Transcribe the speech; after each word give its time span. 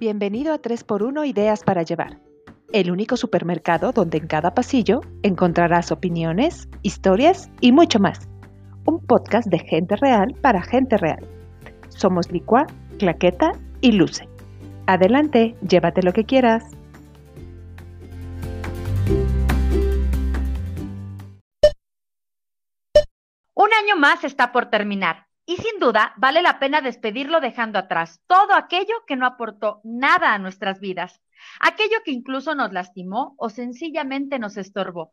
Bienvenido 0.00 0.54
a 0.54 0.62
3x1 0.62 1.28
Ideas 1.28 1.62
para 1.62 1.82
Llevar, 1.82 2.18
el 2.72 2.90
único 2.90 3.18
supermercado 3.18 3.92
donde 3.92 4.16
en 4.16 4.28
cada 4.28 4.54
pasillo 4.54 5.02
encontrarás 5.22 5.92
opiniones, 5.92 6.70
historias 6.80 7.50
y 7.60 7.70
mucho 7.72 7.98
más. 7.98 8.26
Un 8.86 9.04
podcast 9.04 9.48
de 9.48 9.58
gente 9.58 9.96
real 9.96 10.34
para 10.40 10.62
gente 10.62 10.96
real. 10.96 11.28
Somos 11.90 12.32
Licua, 12.32 12.66
Claqueta 12.98 13.52
y 13.82 13.92
Luce. 13.92 14.26
Adelante, 14.86 15.54
llévate 15.68 16.02
lo 16.02 16.14
que 16.14 16.24
quieras. 16.24 16.64
Un 23.54 23.68
año 23.74 23.96
más 23.98 24.24
está 24.24 24.50
por 24.50 24.70
terminar 24.70 25.29
y 25.50 25.56
sin 25.56 25.80
duda, 25.80 26.14
vale 26.16 26.42
la 26.42 26.60
pena 26.60 26.80
despedirlo 26.80 27.40
dejando 27.40 27.80
atrás 27.80 28.20
todo 28.28 28.54
aquello 28.54 28.94
que 29.04 29.16
no 29.16 29.26
aportó 29.26 29.80
nada 29.82 30.32
a 30.32 30.38
nuestras 30.38 30.78
vidas, 30.78 31.20
aquello 31.58 31.96
que 32.04 32.12
incluso 32.12 32.54
nos 32.54 32.72
lastimó 32.72 33.34
o 33.36 33.50
sencillamente 33.50 34.38
nos 34.38 34.56
estorbó. 34.56 35.12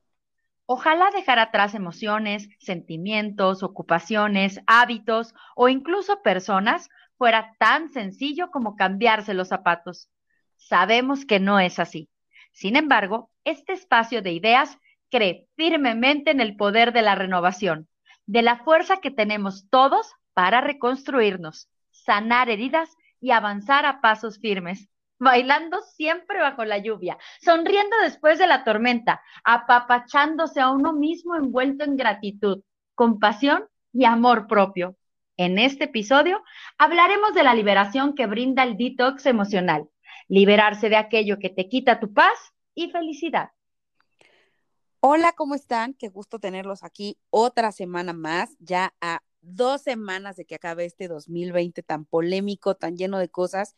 Ojalá 0.68 1.10
dejar 1.10 1.40
atrás 1.40 1.74
emociones, 1.74 2.50
sentimientos, 2.60 3.64
ocupaciones, 3.64 4.62
hábitos 4.68 5.34
o 5.56 5.70
incluso 5.70 6.22
personas 6.22 6.88
fuera 7.18 7.56
tan 7.58 7.90
sencillo 7.90 8.52
como 8.52 8.76
cambiarse 8.76 9.34
los 9.34 9.48
zapatos. 9.48 10.08
Sabemos 10.56 11.26
que 11.26 11.40
no 11.40 11.60
es 11.60 11.80
así. 11.80 12.12
Sin 12.52 12.76
embargo, 12.76 13.32
este 13.44 13.74
espacio 13.74 14.22
de 14.22 14.34
ideas 14.34 14.78
cree 15.10 15.48
firmemente 15.56 16.30
en 16.30 16.42
el 16.42 16.56
poder 16.56 16.94
de 16.94 17.02
la 17.02 17.16
renovación, 17.16 17.90
de 18.28 18.44
la 18.44 18.58
fuerza 18.58 18.98
que 18.98 19.10
tenemos 19.10 19.68
todos 19.72 20.14
para 20.38 20.62
reconstruirnos, 20.62 21.68
sanar 21.90 22.48
heridas 22.52 22.96
y 23.20 23.32
avanzar 23.32 23.88
a 23.88 24.02
pasos 24.02 24.38
firmes, 24.38 24.88
bailando 25.18 25.82
siempre 25.82 26.40
bajo 26.40 26.64
la 26.64 26.78
lluvia, 26.78 27.18
sonriendo 27.42 27.98
después 28.04 28.38
de 28.38 28.46
la 28.46 28.64
tormenta, 28.64 29.20
apapachándose 29.44 30.62
a 30.62 30.70
uno 30.70 30.94
mismo 30.94 31.36
envuelto 31.36 31.86
en 31.86 31.98
gratitud, 31.98 32.62
compasión 32.94 33.66
y 33.92 34.06
amor 34.06 34.46
propio. 34.46 34.96
En 35.38 35.58
este 35.58 35.86
episodio 35.86 36.44
hablaremos 36.78 37.34
de 37.34 37.42
la 37.42 37.56
liberación 37.56 38.14
que 38.14 38.28
brinda 38.28 38.62
el 38.62 38.78
detox 38.78 39.26
emocional, 39.26 39.90
liberarse 40.28 40.88
de 40.90 40.98
aquello 40.98 41.40
que 41.40 41.50
te 41.50 41.68
quita 41.68 42.00
tu 42.00 42.14
paz 42.14 42.54
y 42.76 42.92
felicidad. 42.92 43.50
Hola, 45.00 45.32
¿cómo 45.32 45.56
están? 45.56 45.96
Qué 45.96 46.10
gusto 46.10 46.38
tenerlos 46.38 46.84
aquí 46.84 47.18
otra 47.32 47.72
semana 47.72 48.14
más, 48.14 48.56
ya 48.60 48.94
a 49.02 49.22
dos 49.42 49.82
semanas 49.82 50.36
de 50.36 50.46
que 50.46 50.56
acabe 50.56 50.86
este 50.86 51.08
2020 51.08 51.84
tan 51.84 52.06
polémico, 52.06 52.76
tan 52.76 52.98
lleno 52.98 53.20
de 53.20 53.30
cosas 53.30 53.76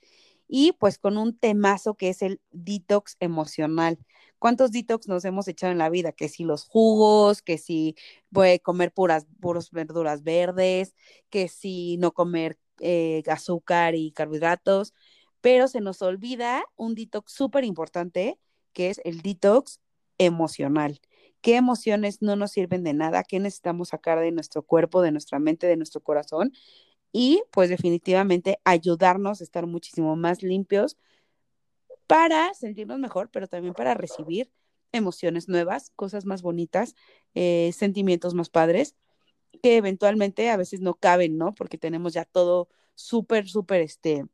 y 0.48 0.74
pues 0.74 0.98
con 0.98 1.18
un 1.18 1.38
temazo 1.38 1.96
que 1.96 2.10
es 2.10 2.22
el 2.22 2.42
detox 2.52 3.18
emocional. 3.20 4.00
¿Cuántos 4.40 4.72
detox 4.72 5.08
nos 5.08 5.26
hemos 5.26 5.48
echado 5.48 5.72
en 5.72 5.78
la 5.78 5.90
vida? 5.90 6.12
Que 6.12 6.30
si 6.30 6.44
los 6.44 6.66
jugos, 6.66 7.42
que 7.42 7.58
si 7.58 7.96
voy 8.32 8.50
a 8.52 8.60
comer 8.60 8.92
puras, 8.92 9.28
puras 9.40 9.70
verduras 9.72 10.24
verdes, 10.24 10.96
que 11.30 11.48
si 11.48 11.98
no 11.98 12.14
comer 12.14 12.58
eh, 12.80 13.24
azúcar 13.28 13.96
y 13.96 14.12
carbohidratos, 14.12 14.94
pero 15.42 15.68
se 15.68 15.82
nos 15.82 16.02
olvida 16.02 16.64
un 16.76 16.96
detox 16.96 17.32
súper 17.34 17.64
importante 17.64 18.40
que 18.74 18.90
es 18.90 19.02
el 19.04 19.22
detox 19.22 19.80
emocional 20.18 21.00
qué 21.42 21.56
emociones 21.56 22.22
no 22.22 22.36
nos 22.36 22.52
sirven 22.52 22.84
de 22.84 22.94
nada, 22.94 23.24
qué 23.24 23.40
necesitamos 23.40 23.90
sacar 23.90 24.20
de 24.20 24.32
nuestro 24.32 24.64
cuerpo, 24.64 25.02
de 25.02 25.12
nuestra 25.12 25.40
mente, 25.40 25.68
de 25.68 25.78
nuestro 25.78 26.02
corazón 26.02 26.54
y 27.12 27.44
pues 27.52 27.70
definitivamente 27.70 28.60
ayudarnos 28.66 29.42
a 29.42 29.44
estar 29.44 29.66
muchísimo 29.66 30.16
más 30.16 30.44
limpios 30.44 30.98
para 32.08 32.54
sentirnos 32.54 33.00
mejor, 33.00 33.30
pero 33.32 33.48
también 33.48 33.74
para 33.74 33.94
recibir 33.94 34.52
emociones 34.92 35.48
nuevas, 35.48 35.92
cosas 35.96 36.26
más 36.26 36.42
bonitas, 36.42 36.96
eh, 37.36 37.72
sentimientos 37.74 38.34
más 38.34 38.50
padres, 38.50 38.96
que 39.62 39.78
eventualmente 39.78 40.50
a 40.50 40.58
veces 40.58 40.82
no 40.82 40.96
caben, 40.96 41.38
¿no? 41.38 41.54
Porque 41.54 41.78
tenemos 41.78 42.14
ya 42.14 42.26
todo 42.26 42.70
súper, 42.96 43.48
súper, 43.48 43.82
este, 43.82 44.26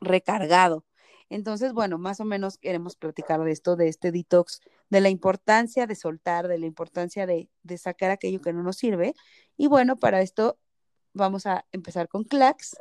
recargado. 0.00 0.84
Entonces, 1.32 1.72
bueno, 1.72 1.96
más 1.96 2.20
o 2.20 2.26
menos 2.26 2.58
queremos 2.58 2.94
platicar 2.94 3.40
de 3.40 3.52
esto, 3.52 3.74
de 3.74 3.88
este 3.88 4.12
detox, 4.12 4.60
de 4.90 5.00
la 5.00 5.08
importancia 5.08 5.86
de 5.86 5.94
soltar, 5.94 6.46
de 6.46 6.58
la 6.58 6.66
importancia 6.66 7.26
de, 7.26 7.48
sacar 7.78 8.10
aquello 8.10 8.42
que 8.42 8.52
no 8.52 8.62
nos 8.62 8.76
sirve. 8.76 9.14
Y 9.56 9.66
bueno, 9.66 9.96
para 9.96 10.20
esto 10.20 10.58
vamos 11.14 11.46
a 11.46 11.64
empezar 11.72 12.08
con 12.08 12.24
Clax, 12.24 12.76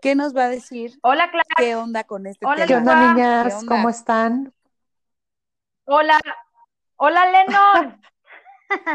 ¿Qué 0.00 0.14
nos 0.14 0.36
va 0.36 0.44
a 0.44 0.48
decir 0.48 0.96
Hola, 1.02 1.28
Clax. 1.28 1.48
qué 1.56 1.74
onda 1.74 2.04
con 2.04 2.26
este 2.28 2.46
Hola, 2.46 2.66
¿Qué 2.66 2.76
onda, 2.76 3.14
niñas? 3.14 3.64
¿Cómo 3.66 3.88
están? 3.88 4.54
Hola, 5.86 6.20
hola, 6.96 7.24
Lennon. 7.32 8.00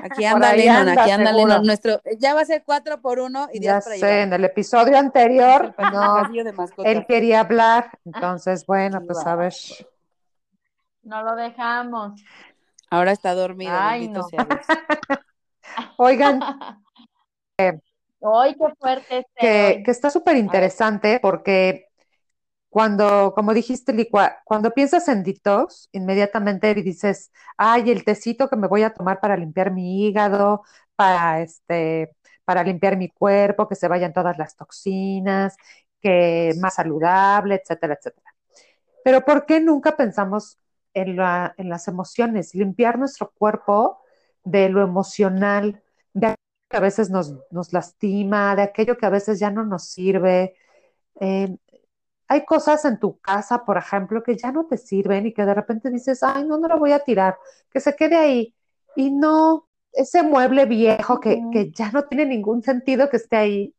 Aquí 0.04 0.26
anda 0.26 0.54
Lennon, 0.54 0.90
aquí 0.90 1.12
anda 1.12 1.32
Lennon. 1.32 1.64
Nuestro, 1.64 2.02
ya 2.18 2.34
va 2.34 2.42
a 2.42 2.46
ser 2.46 2.64
cuatro 2.66 3.02
por 3.02 3.20
uno 3.20 3.48
y 3.52 3.60
Ya 3.60 3.82
sé, 3.82 4.22
en 4.22 4.34
el 4.34 4.46
episodio 4.46 4.98
anterior, 4.98 5.74
no, 5.92 6.24
él 6.84 7.06
quería 7.08 7.42
hablar, 7.42 7.92
entonces, 8.06 8.66
bueno, 8.66 9.02
pues 9.06 9.26
a 9.26 9.36
ver. 9.36 9.54
No 11.04 11.24
lo 11.24 11.36
dejamos. 11.36 12.24
Ahora 12.90 13.12
está 13.12 13.34
dormido. 13.34 13.74
Ay, 13.76 14.08
no. 14.08 14.28
Oigan. 15.98 16.40
eh, 17.58 17.80
Hoy 18.26 18.56
qué 18.56 18.74
fuerte 18.80 19.18
este 19.18 19.32
que, 19.38 19.84
que, 19.84 19.92
está 19.92 20.10
súper 20.10 20.38
interesante 20.38 21.20
porque 21.22 21.90
cuando, 22.74 23.34
como 23.36 23.54
dijiste, 23.54 23.94
Licua, 23.94 24.38
cuando 24.46 24.72
piensas 24.72 25.08
en 25.08 25.22
detox, 25.24 25.90
inmediatamente 25.92 26.74
dices, 26.74 27.32
ay, 27.56 27.92
el 27.92 28.04
tecito 28.04 28.50
que 28.50 28.56
me 28.56 28.68
voy 28.68 28.82
a 28.82 28.96
tomar 28.96 29.20
para 29.20 29.38
limpiar 29.38 29.70
mi 29.72 30.08
hígado, 30.08 30.64
para 30.96 31.42
este, 31.42 32.16
para 32.46 32.64
limpiar 32.64 32.98
mi 32.98 33.10
cuerpo, 33.10 33.70
que 33.70 33.76
se 33.76 33.88
vayan 33.88 34.12
todas 34.12 34.40
las 34.40 34.56
toxinas, 34.56 35.56
que 36.02 36.54
más 36.60 36.74
saludable, 36.74 37.62
etcétera, 37.64 37.94
etcétera. 37.94 38.34
Pero 39.04 39.22
¿por 39.24 39.46
qué 39.46 39.60
nunca 39.60 39.96
pensamos 39.96 40.58
en, 40.96 41.16
la, 41.18 41.54
en 41.58 41.70
las 41.70 41.88
emociones? 41.88 42.56
Limpiar 42.56 42.98
nuestro 42.98 43.32
cuerpo 43.38 44.00
de 44.44 44.70
lo 44.70 44.82
emocional, 44.82 45.84
de 46.14 46.28
aquello 46.28 46.38
que 46.72 46.78
a 46.78 46.80
veces 46.80 47.12
nos, 47.12 47.36
lastima, 47.72 48.56
de 48.56 48.64
aquello 48.64 48.98
que 48.98 49.06
a 49.06 49.12
veces 49.12 49.40
ya 49.40 49.52
no 49.52 49.64
nos 49.64 49.86
sirve. 49.86 50.56
Eh, 51.20 51.56
hay 52.28 52.46
cosas 52.46 52.86
en 52.86 53.00
tu 53.00 53.20
casa, 53.20 53.66
por 53.66 53.78
ejemplo, 53.78 54.24
que 54.24 54.36
ya 54.38 54.52
no 54.52 54.66
te 54.66 54.78
sirven 54.78 55.28
y 55.28 55.34
que 55.34 55.46
de 55.46 55.54
repente 55.54 55.90
dices, 55.90 56.24
ay, 56.24 56.46
no, 56.46 56.58
no 56.58 56.68
lo 56.68 56.80
voy 56.80 56.92
a 56.92 57.00
tirar, 57.00 57.38
que 57.72 57.80
se 57.80 57.96
quede 57.96 58.16
ahí. 58.18 58.56
Y 58.96 59.12
no, 59.12 59.68
ese 59.92 60.24
mueble 60.24 60.66
viejo 60.66 61.20
que, 61.20 61.42
que 61.52 61.72
ya 61.72 61.92
no 61.92 62.04
tiene 62.06 62.26
ningún 62.26 62.64
sentido 62.64 63.10
que 63.10 63.18
esté 63.18 63.38
ahí, 63.38 63.76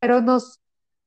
pero 0.00 0.20
nos, 0.20 0.60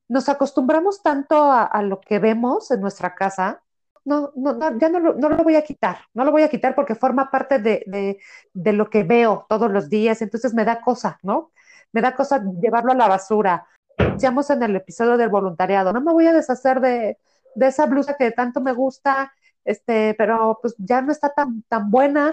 nos 0.07 0.29
acostumbramos 0.29 1.02
tanto 1.03 1.35
a, 1.35 1.63
a, 1.63 1.81
lo 1.84 2.02
que 2.02 2.19
vemos 2.19 2.72
en 2.72 2.81
nuestra 2.81 3.16
casa, 3.16 3.63
no, 4.03 4.31
no, 4.35 4.53
no 4.53 4.78
ya 4.79 4.90
no 4.90 5.00
lo, 5.00 5.13
no 5.16 5.29
lo, 5.29 5.44
voy 5.44 5.56
a 5.56 5.63
quitar, 5.63 6.00
no 6.13 6.25
lo 6.25 6.31
voy 6.31 6.44
a 6.44 6.50
quitar 6.50 6.75
porque 6.75 6.96
forma 6.96 7.29
parte 7.31 7.59
de, 7.59 7.84
de, 7.88 8.19
de 8.53 8.73
lo 8.73 8.90
que 8.90 9.03
veo 9.03 9.46
todos 9.50 9.72
los 9.72 9.90
días, 9.90 10.22
entonces 10.22 10.53
me 10.53 10.66
da 10.66 10.81
cosa, 10.81 11.19
¿no? 11.23 11.52
Me 11.91 12.02
da 12.02 12.16
cosa 12.16 12.44
llevarlo 12.62 12.91
a 12.91 12.96
la 12.96 13.08
basura 13.08 13.68
decíamos 14.13 14.49
en 14.49 14.63
el 14.63 14.75
episodio 14.75 15.17
del 15.17 15.29
voluntariado, 15.29 15.94
no 15.94 16.01
me 16.01 16.11
voy 16.11 16.27
a 16.27 16.33
deshacer 16.33 16.79
de, 16.79 17.17
de, 17.55 17.67
esa 17.67 17.85
blusa 17.85 18.17
que 18.17 18.31
tanto 18.31 18.61
me 18.61 18.73
gusta, 18.73 19.33
este, 19.66 20.16
pero 20.17 20.59
pues 20.61 20.75
ya 20.77 21.01
no 21.01 21.11
está 21.11 21.33
tan, 21.33 21.63
tan 21.63 21.91
buena, 21.91 22.31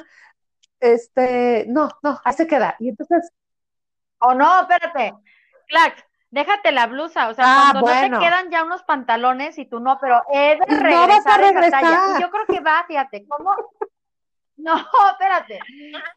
este, 0.81 1.67
no, 1.69 1.91
no, 2.03 2.21
ahí 2.25 2.35
se 2.35 2.47
queda. 2.47 2.77
Y 2.79 2.89
entonces... 2.89 3.33
Oh, 4.21 4.35
no, 4.35 4.63
espérate, 4.63 5.15
Clax, 5.69 6.05
déjate 6.31 6.73
la 6.73 6.87
blusa, 6.87 7.29
o 7.29 7.35
sea, 7.35 7.45
ah, 7.47 7.69
cuando 7.73 7.81
no 8.09 8.19
te 8.19 8.25
quedan 8.27 8.51
ya 8.51 8.65
unos 8.65 8.83
pantalones 8.83 9.59
y 9.59 9.67
tú 9.67 9.81
no, 9.81 9.99
pero 10.01 10.23
he 10.33 10.59
de 10.59 10.65
regresar, 10.67 10.91
no 10.91 11.07
vas 11.07 11.27
a 11.27 11.37
regresar. 11.39 11.83
Esa 11.85 11.91
talla. 11.91 12.19
Y 12.19 12.23
yo 12.23 12.31
creo 12.31 12.47
que 12.47 12.61
va, 12.61 12.85
fíjate, 12.87 13.27
¿cómo? 13.29 13.55
No, 14.59 14.75
espérate. 15.13 15.61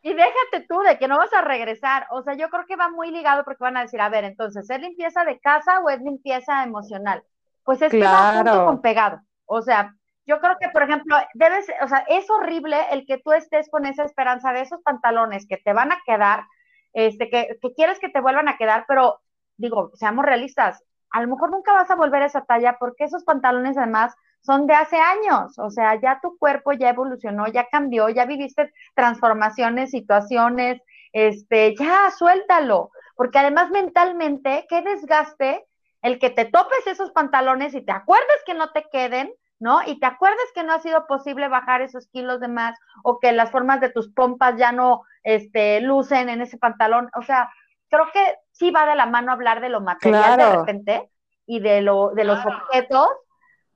Y 0.02 0.14
déjate 0.14 0.66
tú 0.68 0.80
de 0.82 0.98
que 0.98 1.08
no 1.08 1.18
vas 1.18 1.32
a 1.32 1.42
regresar. 1.42 2.08
O 2.10 2.24
sea, 2.24 2.34
yo 2.34 2.50
creo 2.50 2.66
que 2.66 2.76
va 2.76 2.90
muy 2.90 3.12
ligado 3.12 3.44
porque 3.44 3.64
van 3.64 3.78
a 3.78 3.84
decir, 3.84 4.02
a 4.02 4.10
ver, 4.10 4.24
entonces, 4.24 4.70
¿es 4.70 4.82
limpieza 4.82 5.24
de 5.24 5.40
casa 5.40 5.80
o 5.80 5.90
es 5.90 6.02
limpieza 6.02 6.64
emocional? 6.64 7.24
Pues 7.64 7.82
es 7.84 7.92
que 7.92 8.02
va 8.02 8.34
junto 8.34 8.66
con 8.66 8.82
pegado. 8.82 9.22
O 9.46 9.62
sea, 9.62 9.96
yo 10.26 10.40
creo 10.40 10.58
que, 10.60 10.70
por 10.70 10.84
ejemplo, 10.84 11.16
debes, 11.36 11.68
o 11.82 11.88
sea, 11.88 12.04
es 12.08 12.30
horrible 12.30 12.78
el 12.92 13.06
que 13.06 13.20
tú 13.20 13.32
estés 13.32 13.70
con 13.70 13.86
esa 13.86 14.04
esperanza 14.04 14.52
de 14.54 14.62
esos 14.62 14.82
pantalones 14.82 15.48
que 15.48 15.58
te 15.58 15.74
van 15.74 15.92
a 15.92 16.02
quedar, 16.06 16.46
este, 16.94 17.30
que, 17.30 17.60
que 17.62 17.74
quieres 17.74 18.00
que 18.00 18.10
te 18.10 18.22
vuelvan 18.22 18.48
a 18.48 18.58
quedar, 18.58 18.86
pero 18.88 19.22
digo, 19.58 19.92
seamos 19.94 20.26
realistas, 20.26 20.84
a 21.12 21.22
lo 21.22 21.28
mejor 21.28 21.52
nunca 21.52 21.74
vas 21.74 21.92
a 21.92 21.96
volver 21.96 22.24
a 22.24 22.26
esa 22.26 22.46
talla 22.46 22.78
porque 22.80 23.04
esos 23.04 23.24
pantalones 23.24 23.78
además 23.78 24.16
son 24.42 24.68
de 24.68 24.74
hace 24.74 24.98
años, 24.98 25.58
o 25.60 25.70
sea, 25.70 26.00
ya 26.02 26.20
tu 26.22 26.38
cuerpo 26.38 26.74
ya 26.74 26.90
evolucionó, 26.90 27.48
ya 27.48 27.68
cambió, 27.72 28.10
ya 28.10 28.26
viviste 28.26 28.74
transformaciones, 28.96 29.92
situaciones, 29.92 30.82
este, 31.14 31.76
ya 31.76 32.12
suéltalo, 32.12 32.92
porque 33.16 33.40
además 33.40 33.70
mentalmente, 33.70 34.66
qué 34.70 34.82
desgaste 34.82 35.66
el 36.02 36.20
que 36.20 36.30
te 36.30 36.46
topes 36.46 36.88
esos 36.88 37.12
pantalones 37.12 37.74
y 37.76 37.82
te 37.82 37.92
acuerdes 37.92 38.42
que 38.46 38.54
no 38.54 38.72
te 38.72 38.86
queden, 38.92 39.32
¿no? 39.60 39.82
Y 39.86 40.00
te 40.00 40.08
acuerdes 40.08 40.46
que 40.56 40.64
no 40.64 40.74
ha 40.74 40.80
sido 40.80 41.06
posible 41.06 41.48
bajar 41.48 41.82
esos 41.82 42.08
kilos 42.08 42.40
de 42.40 42.48
más 42.48 42.78
o 43.04 43.20
que 43.20 43.32
las 43.32 43.52
formas 43.52 43.80
de 43.80 43.90
tus 43.90 44.12
pompas 44.12 44.58
ya 44.58 44.72
no 44.72 45.04
este, 45.24 45.82
lucen 45.82 46.30
en 46.30 46.42
ese 46.42 46.58
pantalón. 46.58 47.12
O 47.16 47.22
sea, 47.22 47.52
creo 47.90 48.08
que 48.12 48.38
sí 48.52 48.72
va 48.72 48.88
de 48.88 48.96
la 48.96 49.06
mano 49.06 49.32
hablar 49.32 49.62
de 49.62 49.70
lo 49.70 49.82
material 49.82 50.38
de 50.38 50.58
repente 50.58 51.12
y 51.46 51.60
de, 51.60 51.82
lo, 51.82 52.10
de 52.10 52.24
los 52.24 52.44
objetos. 52.44 53.10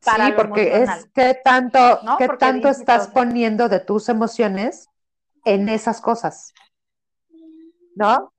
Para 0.05 0.27
sí, 0.27 0.33
porque 0.35 0.83
es 0.83 1.07
que 1.13 1.33
tanto, 1.43 1.79
¿qué 2.17 2.29
tanto 2.29 2.69
estás 2.69 3.07
poniendo 3.07 3.67
de 3.67 3.79
tus 3.79 4.07
emociones 4.07 4.89
en 5.45 5.69
esas 5.69 6.01
cosas. 6.01 6.53
¿No? 7.95 8.33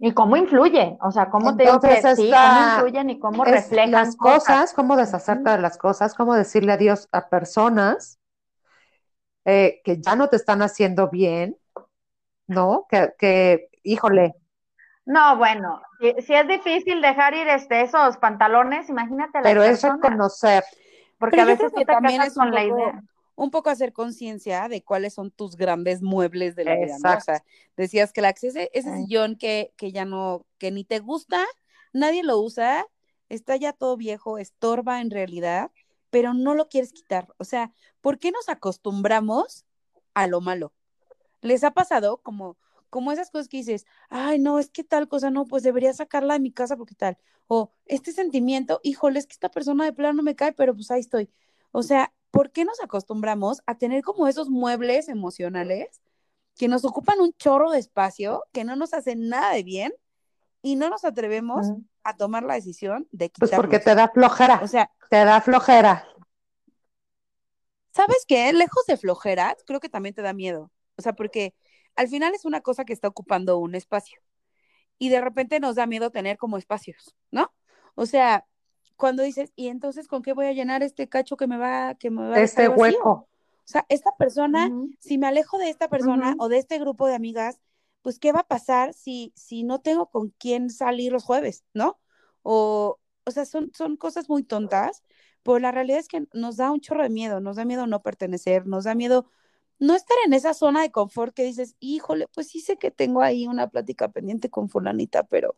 Y 0.00 0.12
cómo 0.12 0.36
influye, 0.36 0.96
o 1.00 1.10
sea, 1.10 1.28
cómo 1.28 1.56
te 1.56 1.64
digo 1.64 1.80
que 1.80 2.00
sí, 2.14 2.30
cómo 2.30 2.74
influyen 2.74 3.10
y 3.10 3.18
cómo 3.18 3.44
reflejan 3.44 3.90
las 3.90 4.16
cosas, 4.16 4.72
cómo 4.72 4.96
deshacerte 4.96 5.50
de 5.50 5.58
las 5.58 5.76
cosas, 5.76 6.14
cómo 6.14 6.34
decirle 6.34 6.72
adiós 6.72 7.08
a 7.10 7.28
personas 7.28 8.20
eh, 9.44 9.80
que 9.84 10.00
ya 10.00 10.14
no 10.14 10.28
te 10.28 10.36
están 10.36 10.62
haciendo 10.62 11.08
bien, 11.10 11.56
¿no? 12.46 12.86
Que, 12.88 13.12
que 13.18 13.70
híjole. 13.82 14.36
No, 15.04 15.36
bueno, 15.36 15.82
si, 16.00 16.32
es 16.32 16.46
difícil 16.46 17.02
dejar 17.02 17.34
ir 17.34 17.48
este, 17.48 17.82
esos 17.82 18.18
pantalones, 18.18 18.88
imagínate. 18.88 19.40
Pero 19.42 19.64
es 19.64 19.82
reconocer. 19.82 20.62
Porque 21.18 21.40
a 21.40 21.44
veces 21.44 21.72
te 21.72 21.84
también 21.84 22.22
es 22.22 22.34
con 22.34 22.50
la 22.50 22.64
idea 22.64 23.02
un 23.38 23.52
poco 23.52 23.70
hacer 23.70 23.92
conciencia 23.92 24.68
de 24.68 24.82
cuáles 24.82 25.14
son 25.14 25.30
tus 25.30 25.56
grandes 25.56 26.02
muebles 26.02 26.56
de 26.56 26.64
la 26.64 26.74
vida, 26.74 26.96
O 26.96 27.20
sea, 27.20 27.44
decías 27.76 28.12
que 28.12 28.20
la, 28.20 28.30
ese, 28.30 28.68
ese 28.74 28.96
sillón 28.96 29.36
que, 29.36 29.72
que 29.76 29.92
ya 29.92 30.04
no, 30.04 30.44
que 30.58 30.72
ni 30.72 30.82
te 30.82 30.98
gusta, 30.98 31.46
nadie 31.92 32.24
lo 32.24 32.40
usa, 32.40 32.84
está 33.28 33.54
ya 33.54 33.72
todo 33.72 33.96
viejo, 33.96 34.38
estorba 34.38 35.00
en 35.00 35.12
realidad, 35.12 35.70
pero 36.10 36.34
no 36.34 36.54
lo 36.54 36.68
quieres 36.68 36.92
quitar. 36.92 37.28
O 37.38 37.44
sea, 37.44 37.72
¿por 38.00 38.18
qué 38.18 38.32
nos 38.32 38.48
acostumbramos 38.48 39.64
a 40.14 40.26
lo 40.26 40.40
malo? 40.40 40.72
¿Les 41.40 41.62
ha 41.62 41.70
pasado 41.70 42.16
como, 42.16 42.56
como 42.90 43.12
esas 43.12 43.30
cosas 43.30 43.48
que 43.48 43.58
dices, 43.58 43.86
ay, 44.08 44.38
no, 44.38 44.58
es 44.58 44.70
que 44.70 44.84
tal 44.84 45.08
cosa, 45.08 45.30
no, 45.30 45.46
pues 45.46 45.62
debería 45.62 45.92
sacarla 45.92 46.34
de 46.34 46.40
mi 46.40 46.52
casa 46.52 46.76
porque 46.76 46.94
tal. 46.94 47.18
O 47.46 47.72
este 47.86 48.12
sentimiento, 48.12 48.80
híjole, 48.82 49.18
es 49.18 49.26
que 49.26 49.32
esta 49.32 49.50
persona 49.50 49.84
de 49.84 49.92
plano 49.92 50.14
no 50.14 50.22
me 50.22 50.36
cae, 50.36 50.52
pero 50.52 50.74
pues 50.74 50.90
ahí 50.90 51.00
estoy. 51.00 51.30
O 51.72 51.82
sea, 51.82 52.12
¿por 52.30 52.50
qué 52.50 52.64
nos 52.64 52.82
acostumbramos 52.82 53.62
a 53.66 53.76
tener 53.76 54.02
como 54.02 54.28
esos 54.28 54.50
muebles 54.50 55.08
emocionales 55.08 56.00
que 56.56 56.68
nos 56.68 56.84
ocupan 56.84 57.20
un 57.20 57.32
chorro 57.34 57.70
de 57.70 57.78
espacio, 57.78 58.44
que 58.52 58.64
no 58.64 58.76
nos 58.76 58.92
hacen 58.92 59.28
nada 59.28 59.52
de 59.52 59.62
bien 59.62 59.92
y 60.60 60.76
no 60.76 60.88
nos 60.90 61.04
atrevemos 61.04 61.66
a 62.02 62.16
tomar 62.16 62.42
la 62.42 62.54
decisión 62.54 63.06
de 63.12 63.30
quitarlos? 63.30 63.50
Pues 63.50 63.60
porque 63.60 63.78
te 63.78 63.94
da 63.94 64.08
flojera. 64.08 64.60
O 64.62 64.66
sea, 64.66 64.90
te 65.08 65.24
da 65.24 65.40
flojera. 65.40 66.06
¿Sabes 67.92 68.24
qué? 68.26 68.52
Lejos 68.52 68.84
de 68.86 68.96
flojera, 68.96 69.56
creo 69.66 69.80
que 69.80 69.88
también 69.88 70.14
te 70.14 70.22
da 70.22 70.32
miedo. 70.32 70.70
O 70.96 71.02
sea, 71.02 71.14
porque 71.14 71.54
al 71.96 72.08
final 72.08 72.34
es 72.34 72.44
una 72.44 72.60
cosa 72.60 72.84
que 72.84 72.92
está 72.92 73.08
ocupando 73.08 73.58
un 73.58 73.74
espacio. 73.74 74.20
Y 74.98 75.10
de 75.10 75.20
repente 75.20 75.60
nos 75.60 75.76
da 75.76 75.86
miedo 75.86 76.10
tener 76.10 76.38
como 76.38 76.58
espacios, 76.58 77.14
¿no? 77.30 77.52
O 77.94 78.06
sea, 78.06 78.46
cuando 78.96 79.22
dices, 79.22 79.52
¿y 79.54 79.68
entonces 79.68 80.08
con 80.08 80.22
qué 80.22 80.32
voy 80.32 80.46
a 80.46 80.52
llenar 80.52 80.82
este 80.82 81.08
cacho 81.08 81.36
que 81.36 81.46
me 81.46 81.56
va, 81.56 81.94
que 81.94 82.10
me 82.10 82.28
va 82.28 82.36
a 82.36 82.40
Este 82.40 82.68
hueco. 82.68 83.10
O 83.10 83.70
sea, 83.70 83.84
esta 83.88 84.16
persona, 84.16 84.72
si 84.98 85.18
me 85.18 85.26
alejo 85.26 85.58
de 85.58 85.68
esta 85.68 85.88
persona 85.88 86.34
o 86.38 86.48
de 86.48 86.58
este 86.58 86.78
grupo 86.78 87.06
de 87.06 87.14
amigas, 87.14 87.60
pues 88.00 88.18
¿qué 88.18 88.32
va 88.32 88.40
a 88.40 88.46
pasar 88.48 88.94
si, 88.94 89.32
si 89.36 89.62
no 89.62 89.80
tengo 89.80 90.10
con 90.10 90.30
quién 90.38 90.70
salir 90.70 91.12
los 91.12 91.22
jueves, 91.22 91.64
¿no? 91.74 92.00
O, 92.42 92.98
o 93.24 93.30
sea, 93.30 93.44
son, 93.44 93.70
son 93.74 93.96
cosas 93.98 94.28
muy 94.30 94.42
tontas, 94.42 95.02
pero 95.42 95.58
la 95.58 95.70
realidad 95.70 95.98
es 95.98 96.08
que 96.08 96.26
nos 96.32 96.56
da 96.56 96.70
un 96.70 96.80
chorro 96.80 97.02
de 97.02 97.10
miedo, 97.10 97.40
nos 97.40 97.56
da 97.56 97.64
miedo 97.66 97.86
no 97.86 98.02
pertenecer, 98.02 98.66
nos 98.66 98.84
da 98.84 98.94
miedo 98.94 99.30
no 99.78 99.94
estar 99.94 100.16
en 100.26 100.32
esa 100.32 100.54
zona 100.54 100.82
de 100.82 100.90
confort 100.90 101.34
que 101.34 101.44
dices, 101.44 101.76
híjole, 101.80 102.26
pues 102.28 102.48
sí 102.48 102.60
sé 102.60 102.76
que 102.76 102.90
tengo 102.90 103.22
ahí 103.22 103.46
una 103.46 103.68
plática 103.68 104.08
pendiente 104.08 104.50
con 104.50 104.68
fulanita, 104.68 105.22
pero 105.24 105.54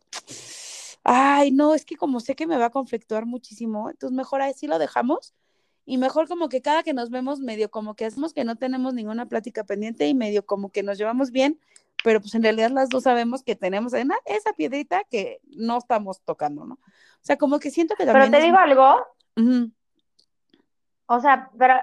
ay, 1.03 1.51
no, 1.51 1.73
es 1.73 1.85
que 1.85 1.95
como 1.95 2.19
sé 2.19 2.35
que 2.35 2.47
me 2.47 2.57
va 2.57 2.65
a 2.65 2.69
conflictuar 2.69 3.25
muchísimo, 3.25 3.89
entonces 3.89 4.15
mejor 4.15 4.41
así 4.41 4.67
lo 4.67 4.77
dejamos 4.79 5.33
y 5.85 5.97
mejor 5.97 6.27
como 6.27 6.47
que 6.49 6.61
cada 6.61 6.83
que 6.83 6.93
nos 6.93 7.09
vemos 7.09 7.39
medio 7.39 7.71
como 7.71 7.95
que 7.95 8.05
hacemos 8.05 8.33
que 8.33 8.43
no 8.43 8.55
tenemos 8.55 8.93
ninguna 8.93 9.25
plática 9.25 9.63
pendiente 9.63 10.07
y 10.07 10.13
medio 10.13 10.45
como 10.45 10.71
que 10.71 10.83
nos 10.83 10.97
llevamos 10.97 11.31
bien, 11.31 11.59
pero 12.03 12.21
pues 12.21 12.35
en 12.35 12.43
realidad 12.43 12.69
las 12.71 12.89
dos 12.89 13.03
sabemos 13.03 13.43
que 13.43 13.55
tenemos 13.55 13.93
esa 13.93 14.53
piedrita 14.55 15.03
que 15.09 15.39
no 15.47 15.77
estamos 15.77 16.21
tocando, 16.21 16.65
¿no? 16.65 16.75
O 16.75 17.23
sea, 17.23 17.37
como 17.37 17.59
que 17.59 17.69
siento 17.69 17.95
que 17.95 18.05
también... 18.05 18.31
Pero 18.31 18.41
te 18.41 18.45
digo 18.45 18.57
algo. 18.57 19.05
O 21.05 21.19
sea, 21.19 21.51
pero, 21.57 21.75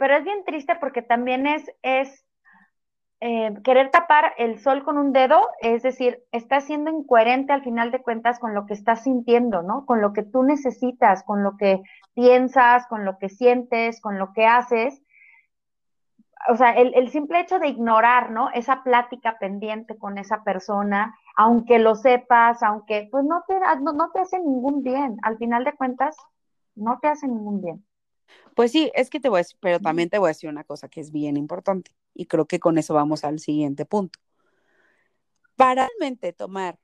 pero 0.00 0.16
es 0.16 0.24
bien 0.24 0.44
triste 0.44 0.76
porque 0.80 1.02
también 1.02 1.46
es, 1.46 1.70
es 1.82 2.26
eh, 3.20 3.52
querer 3.62 3.90
tapar 3.90 4.32
el 4.38 4.58
sol 4.58 4.82
con 4.82 4.96
un 4.96 5.12
dedo, 5.12 5.38
es 5.60 5.82
decir, 5.82 6.24
estás 6.32 6.64
siendo 6.64 6.90
incoherente 6.90 7.52
al 7.52 7.62
final 7.62 7.90
de 7.90 8.00
cuentas 8.00 8.38
con 8.38 8.54
lo 8.54 8.64
que 8.64 8.72
estás 8.72 9.04
sintiendo, 9.04 9.60
¿no? 9.60 9.84
Con 9.84 10.00
lo 10.00 10.14
que 10.14 10.22
tú 10.22 10.42
necesitas, 10.42 11.22
con 11.22 11.42
lo 11.42 11.58
que 11.58 11.82
piensas, 12.14 12.86
con 12.86 13.04
lo 13.04 13.18
que 13.18 13.28
sientes, 13.28 14.00
con 14.00 14.18
lo 14.18 14.32
que 14.32 14.46
haces. 14.46 15.02
O 16.48 16.56
sea, 16.56 16.70
el, 16.72 17.10
simple 17.10 17.40
hecho 17.40 17.58
de 17.58 17.68
ignorar, 17.68 18.30
¿no? 18.30 18.48
Esa 18.54 18.82
plática 18.82 19.36
pendiente 19.38 19.98
con 19.98 20.16
esa 20.16 20.42
persona, 20.44 21.14
aunque 21.36 21.78
lo 21.78 21.94
sepas, 21.94 22.62
aunque, 22.62 23.06
pues 23.12 23.26
no 23.26 23.44
te, 23.46 23.54
no, 23.82 23.92
no 23.92 24.10
te 24.12 24.20
hace 24.20 24.38
ningún 24.38 24.82
bien. 24.82 25.18
Al 25.22 25.36
final 25.36 25.64
de 25.64 25.74
cuentas, 25.74 26.16
no 26.74 26.98
te 27.00 27.08
hace 27.08 27.28
ningún 27.28 27.60
bien. 27.60 27.84
Pues 28.54 28.72
sí, 28.72 28.90
es 28.94 29.10
que 29.10 29.20
te 29.20 29.28
voy 29.28 29.38
a 29.38 29.40
decir, 29.40 29.58
pero 29.60 29.80
también 29.80 30.10
te 30.10 30.18
voy 30.18 30.28
a 30.28 30.34
decir 30.34 30.50
una 30.50 30.64
cosa 30.64 30.88
que 30.88 31.00
es 31.00 31.12
bien 31.12 31.36
importante 31.36 31.92
y 32.14 32.26
creo 32.26 32.46
que 32.46 32.60
con 32.60 32.78
eso 32.78 32.94
vamos 32.94 33.24
al 33.24 33.38
siguiente 33.38 33.86
punto. 33.86 34.18
Para 35.56 35.86
realmente 35.88 36.32
tomar, 36.32 36.78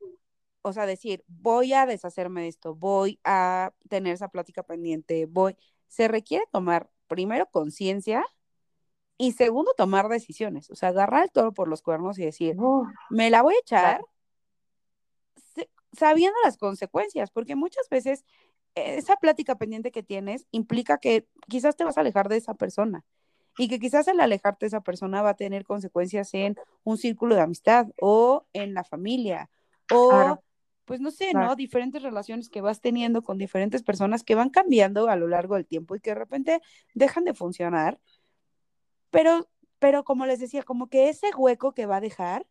o 0.63 0.73
sea, 0.73 0.87
decir, 0.87 1.25
voy 1.27 1.73
a 1.73 1.87
deshacerme 1.87 2.43
de 2.43 2.49
esto, 2.49 2.75
voy 2.75 3.21
a 3.25 3.73
tener 3.89 4.15
esa 4.15 4.29
plática 4.29 4.63
pendiente, 4.63 5.27
voy, 5.27 5.57
se 5.89 6.09
requiere 6.09 6.45
tomar 6.53 6.91
primero 7.09 7.47
conciencia 7.47 8.25
y 9.19 9.33
segundo 9.33 9.73
tomar 9.77 10.09
decisiones, 10.09 10.71
o 10.71 10.75
sea, 10.75 10.91
agarrar 10.91 11.25
el 11.25 11.31
toro 11.31 11.55
por 11.55 11.69
los 11.69 11.83
cuernos 11.83 12.19
y 12.19 12.25
decir, 12.25 12.57
me 13.11 13.31
la 13.31 13.43
voy 13.43 13.55
a 13.55 13.61
echar 13.61 14.01
sabiendo 15.97 16.37
las 16.45 16.59
consecuencias, 16.59 17.31
porque 17.31 17.57
muchas 17.57 17.89
veces 17.89 18.25
esa 18.77 19.17
plática 19.17 19.57
pendiente 19.57 19.91
que 19.91 20.03
tienes 20.03 20.47
implica 20.53 20.99
que 20.99 21.27
quizás 21.49 21.77
te 21.77 21.85
vas 21.85 21.97
a 21.97 22.03
alejar 22.03 22.29
de 22.29 22.37
esa 22.37 22.55
persona 22.55 23.05
y 23.59 23.69
que 23.69 23.79
quizás 23.79 24.07
el 24.07 24.21
alejarte 24.21 24.67
de 24.67 24.69
esa 24.69 24.83
persona 24.83 25.23
va 25.23 25.31
a 25.31 25.37
tener 25.37 25.65
consecuencias 25.65 26.35
en 26.35 26.57
un 26.85 26.99
círculo 26.99 27.35
de 27.35 27.41
amistad 27.41 27.89
o 28.01 28.47
en 28.53 28.75
la 28.75 28.85
familia 28.85 29.51
o 29.91 30.39
pues 30.85 31.01
no 31.01 31.11
sé, 31.11 31.33
¿no? 31.35 31.57
Diferentes 31.57 32.01
relaciones 32.03 32.49
que 32.49 32.61
vas 32.61 32.81
teniendo 32.81 33.23
con 33.23 33.39
diferentes 33.39 33.83
personas 33.83 34.23
que 34.23 34.37
van 34.37 34.51
cambiando 34.51 35.09
a 35.09 35.17
lo 35.17 35.27
largo 35.27 35.57
del 35.57 35.67
tiempo 35.67 35.97
y 35.97 36.01
que 36.01 36.11
de 36.11 36.15
repente 36.15 36.61
dejan 36.95 37.25
de 37.25 37.35
funcionar. 37.35 37.99
Pero, 39.11 39.49
pero 39.81 40.05
como 40.05 40.27
les 40.27 40.39
decía, 40.39 40.63
como 40.63 40.87
que 40.89 41.09
ese 41.09 41.35
hueco 41.37 41.73
que 41.73 41.87
va 41.87 41.97
a 41.97 42.01
dejar, 42.01 42.47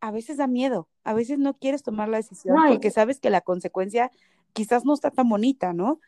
a 0.00 0.10
veces 0.10 0.38
da 0.38 0.48
miedo, 0.48 0.88
a 1.04 1.14
veces 1.14 1.38
no 1.38 1.56
quieres 1.56 1.84
tomar 1.84 2.08
la 2.08 2.16
decisión 2.16 2.56
porque 2.66 2.90
sabes 2.90 3.20
que 3.20 3.30
la 3.30 3.42
consecuencia 3.42 4.10
quizás 4.56 4.86
no 4.86 4.94
está 4.94 5.10
tan 5.10 5.28
bonita, 5.28 5.74
¿no? 5.74 6.00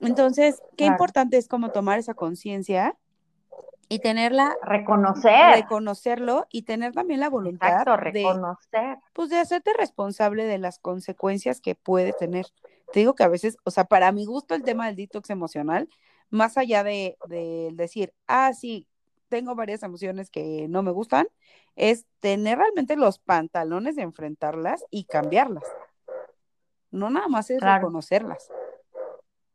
Entonces, 0.00 0.62
qué 0.78 0.86
importante 0.86 1.36
es 1.36 1.46
como 1.46 1.70
tomar 1.70 1.98
esa 1.98 2.14
conciencia 2.14 2.96
y 3.90 3.98
tenerla 3.98 4.56
reconocer. 4.62 5.54
reconocerlo 5.54 6.46
y 6.50 6.62
tener 6.62 6.94
también 6.94 7.20
la 7.20 7.28
voluntad 7.28 7.84
reconocer 7.84 8.80
de, 8.80 8.96
pues 9.12 9.28
de 9.28 9.38
hacerte 9.38 9.72
responsable 9.78 10.44
de 10.44 10.56
las 10.56 10.78
consecuencias 10.78 11.60
que 11.60 11.74
puede 11.74 12.14
tener. 12.14 12.46
Te 12.94 13.00
digo 13.00 13.14
que 13.14 13.24
a 13.24 13.28
veces 13.28 13.58
o 13.64 13.70
sea 13.70 13.84
para 13.84 14.10
mi 14.10 14.24
gusto 14.24 14.54
el 14.54 14.62
tema 14.62 14.86
del 14.86 14.96
detox 14.96 15.28
emocional 15.28 15.90
más 16.30 16.56
allá 16.56 16.82
de, 16.82 17.18
de 17.28 17.68
decir 17.74 18.14
ah 18.26 18.54
sí 18.54 18.88
tengo 19.28 19.54
varias 19.54 19.82
emociones 19.82 20.30
que 20.30 20.66
no 20.68 20.82
me 20.82 20.90
gustan 20.90 21.28
es 21.76 22.06
tener 22.20 22.58
realmente 22.58 22.96
los 22.96 23.18
pantalones 23.18 23.96
de 23.96 24.02
enfrentarlas 24.02 24.84
y 24.90 25.04
cambiarlas 25.04 25.64
no 26.92 27.10
nada 27.10 27.28
más 27.28 27.50
es 27.50 27.60
reconocerlas. 27.60 28.50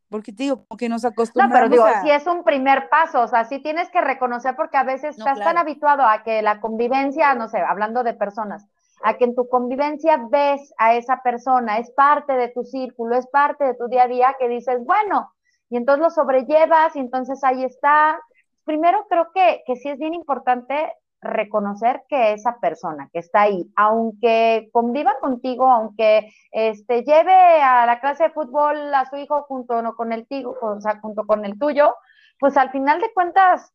Porque 0.09 0.31
te 0.31 0.43
digo, 0.43 0.65
como 0.65 0.77
que 0.77 0.89
nos 0.89 1.03
acostumbramos. 1.03 1.69
No, 1.69 1.75
pero 1.75 1.89
digo, 1.89 2.01
si 2.01 2.11
es 2.11 2.25
un 2.27 2.43
primer 2.43 2.87
paso, 2.89 3.21
o 3.21 3.27
sea, 3.27 3.43
sí 3.45 3.59
tienes 3.59 3.89
que 3.89 4.01
reconocer 4.01 4.55
porque 4.55 4.77
a 4.77 4.83
veces 4.83 5.17
estás 5.17 5.39
tan 5.39 5.57
habituado 5.57 6.03
a 6.03 6.23
que 6.23 6.41
la 6.41 6.61
convivencia, 6.61 7.33
no 7.35 7.49
sé, 7.49 7.59
hablando 7.59 8.03
de 8.03 8.13
personas, 8.13 8.65
a 9.03 9.15
que 9.15 9.25
en 9.25 9.35
tu 9.35 9.49
convivencia 9.49 10.17
ves 10.29 10.73
a 10.77 10.95
esa 10.95 11.21
persona, 11.21 11.77
es 11.77 11.91
parte 11.91 12.33
de 12.33 12.49
tu 12.49 12.63
círculo, 12.63 13.17
es 13.17 13.27
parte 13.27 13.65
de 13.65 13.73
tu 13.73 13.87
día 13.87 14.03
a 14.03 14.07
día, 14.07 14.35
que 14.39 14.47
dices, 14.47 14.83
bueno, 14.85 15.33
y 15.69 15.75
entonces 15.75 16.01
lo 16.01 16.09
sobrellevas 16.09 16.95
y 16.95 16.99
entonces 16.99 17.43
ahí 17.43 17.65
está. 17.65 18.17
Primero 18.63 19.05
creo 19.09 19.31
que, 19.33 19.63
que 19.65 19.75
sí 19.75 19.89
es 19.89 19.99
bien 19.99 20.13
importante 20.13 20.93
reconocer 21.21 22.03
que 22.07 22.33
esa 22.33 22.59
persona 22.59 23.09
que 23.11 23.19
está 23.19 23.41
ahí, 23.41 23.71
aunque 23.75 24.69
conviva 24.71 25.19
contigo, 25.19 25.67
aunque 25.67 26.31
este, 26.51 27.03
lleve 27.03 27.61
a 27.61 27.85
la 27.85 27.99
clase 27.99 28.25
de 28.25 28.29
fútbol 28.29 28.93
a 28.93 29.09
su 29.09 29.17
hijo 29.17 29.43
junto 29.43 29.81
con 29.95 30.13
el 30.13 30.27
tigo, 30.27 30.55
o 30.61 30.79
sea, 30.79 30.99
junto 30.99 31.25
con 31.25 31.45
el 31.45 31.57
tuyo, 31.57 31.95
pues 32.39 32.55
al 32.57 32.71
final 32.71 33.01
de 33.01 33.13
cuentas, 33.13 33.73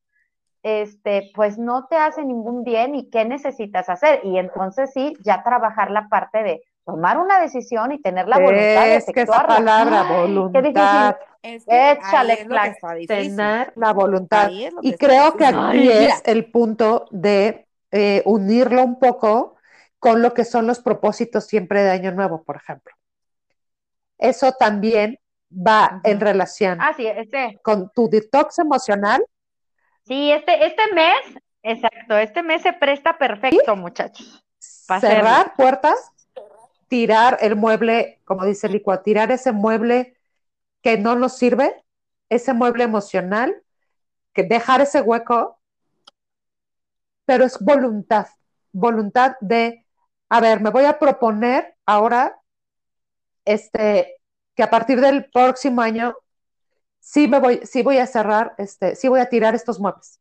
este, 0.62 1.32
pues 1.34 1.58
no 1.58 1.86
te 1.88 1.96
hace 1.96 2.24
ningún 2.24 2.62
bien 2.62 2.94
y 2.94 3.10
qué 3.10 3.24
necesitas 3.24 3.88
hacer. 3.88 4.20
Y 4.24 4.38
entonces 4.38 4.92
sí, 4.92 5.14
ya 5.24 5.42
trabajar 5.42 5.90
la 5.90 6.08
parte 6.08 6.42
de 6.42 6.62
tomar 6.84 7.18
una 7.18 7.40
decisión 7.40 7.92
y 7.92 8.00
tener 8.00 8.28
la 8.28 8.38
voluntad 8.38 8.84
de 8.84 8.96
Es 8.96 9.06
que 9.06 9.20
esa 9.22 9.46
palabra, 9.46 10.02
voluntad, 10.02 11.16
Es 11.42 11.64
que 11.64 11.90
Échale, 11.92 12.32
es 12.34 12.46
que 12.48 13.06
tener 13.06 13.72
la 13.76 13.92
voluntad. 13.92 14.50
Es 14.52 14.74
Y 14.82 14.94
creo 14.94 15.36
que 15.36 15.46
aquí 15.46 15.58
Ay, 15.58 15.88
es 15.88 16.22
el 16.24 16.50
punto 16.50 17.06
de 17.10 17.66
eh, 17.90 18.22
unirlo 18.24 18.84
un 18.84 18.98
poco 18.98 19.56
con 19.98 20.22
lo 20.22 20.34
que 20.34 20.44
son 20.44 20.66
los 20.66 20.80
propósitos 20.80 21.46
siempre 21.46 21.82
de 21.82 21.90
Año 21.90 22.12
Nuevo, 22.12 22.42
por 22.42 22.56
ejemplo. 22.56 22.92
Eso 24.18 24.52
también 24.52 25.18
va 25.52 26.00
en 26.04 26.20
relación 26.20 26.78
Ah, 26.80 26.92
sí, 26.96 27.06
este, 27.06 27.60
con 27.62 27.90
tu 27.92 28.08
detox 28.08 28.58
emocional. 28.58 29.24
sí, 30.04 30.32
este, 30.32 30.66
este 30.66 30.82
mes, 30.94 31.42
exacto, 31.62 32.16
este 32.16 32.42
mes 32.42 32.62
se 32.62 32.72
presta 32.72 33.18
perfecto, 33.18 33.76
muchachos. 33.76 34.44
Hacerlo. 34.88 35.16
cerrar 35.16 35.54
puertas, 35.56 36.11
tirar 36.92 37.38
el 37.40 37.56
mueble, 37.56 38.20
como 38.26 38.44
dice 38.44 38.68
Licua, 38.68 39.02
tirar 39.02 39.32
ese 39.32 39.50
mueble 39.50 40.14
que 40.82 40.98
no 40.98 41.16
nos 41.16 41.38
sirve, 41.38 41.82
ese 42.28 42.52
mueble 42.52 42.84
emocional, 42.84 43.62
que 44.34 44.42
dejar 44.42 44.82
ese 44.82 45.00
hueco, 45.00 45.58
pero 47.24 47.46
es 47.46 47.58
voluntad, 47.60 48.26
voluntad 48.72 49.36
de, 49.40 49.86
a 50.28 50.40
ver, 50.42 50.60
me 50.60 50.68
voy 50.68 50.84
a 50.84 50.98
proponer 50.98 51.74
ahora, 51.86 52.38
este, 53.46 54.20
que 54.54 54.62
a 54.62 54.68
partir 54.68 55.00
del 55.00 55.30
próximo 55.30 55.80
año 55.80 56.14
sí 57.00 57.26
me 57.26 57.40
voy, 57.40 57.62
sí 57.64 57.82
voy 57.82 57.96
a 57.96 58.06
cerrar, 58.06 58.54
este, 58.58 58.96
sí 58.96 59.08
voy 59.08 59.20
a 59.20 59.30
tirar 59.30 59.54
estos 59.54 59.80
muebles, 59.80 60.20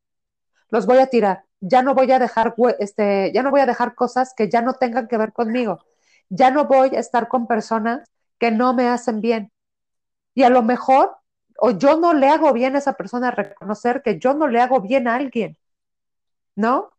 los 0.70 0.86
voy 0.86 1.00
a 1.00 1.08
tirar, 1.08 1.44
ya 1.60 1.82
no 1.82 1.94
voy 1.96 2.10
a 2.14 2.20
dejar, 2.20 2.56
este, 2.80 3.34
ya 3.34 3.44
no 3.44 3.52
voy 3.52 3.60
a 3.60 3.66
dejar 3.66 3.94
cosas 3.94 4.34
que 4.34 4.50
ya 4.50 4.62
no 4.62 4.76
tengan 4.76 5.10
que 5.10 5.18
ver 5.18 5.34
conmigo, 5.34 5.84
ya 6.32 6.50
no 6.50 6.66
voy 6.66 6.96
a 6.96 7.00
estar 7.00 7.28
con 7.28 7.46
personas 7.46 8.10
que 8.40 8.52
no 8.52 8.74
me 8.74 8.88
hacen 8.88 9.20
bien. 9.20 9.52
Y 10.34 10.44
a 10.44 10.50
lo 10.50 10.64
mejor, 10.64 11.18
o 11.58 11.72
yo 11.72 12.00
no 12.00 12.14
le 12.14 12.30
hago 12.30 12.54
bien 12.54 12.76
a 12.76 12.80
esa 12.80 12.94
persona 12.94 13.28
a 13.28 13.32
reconocer 13.32 14.02
que 14.02 14.18
yo 14.18 14.34
no 14.34 14.48
le 14.48 14.62
hago 14.62 14.80
bien 14.80 15.08
a 15.08 15.16
alguien, 15.16 15.58
¿no? 16.56 16.92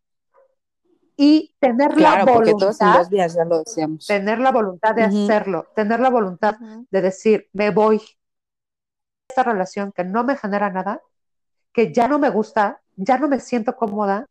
Y 1.17 1.55
tener 1.59 1.95
Claro, 1.95 2.27
la 2.27 2.33
porque 2.33 2.53
todos 2.53 2.81
en 2.81 2.89
voluntad, 2.89 3.01
dos 3.01 3.11
días 3.11 3.35
ya 3.35 3.45
lo 3.45 3.59
decíamos. 3.61 4.07
tener 4.07 4.39
la 4.39 4.53
voluntad 4.53 4.95
de 4.95 5.03
hacerlo, 5.05 5.67
tener 5.75 5.99
la 6.01 6.11
voluntad 6.11 6.57
de 6.91 7.01
decir, 7.01 7.49
me 7.55 7.71
voy 7.71 8.03
esta 9.29 9.45
relación 9.45 9.93
que 9.93 10.05
no 10.05 10.25
me 10.25 10.37
genera 10.37 10.69
nada, 10.69 11.01
que 11.73 11.91
ya 11.91 12.07
no 12.07 12.19
me 12.19 12.29
gusta, 12.29 12.83
ya 12.97 13.17
no 13.17 13.29
me 13.29 13.41
siento 13.41 13.75
cómoda, 13.77 14.27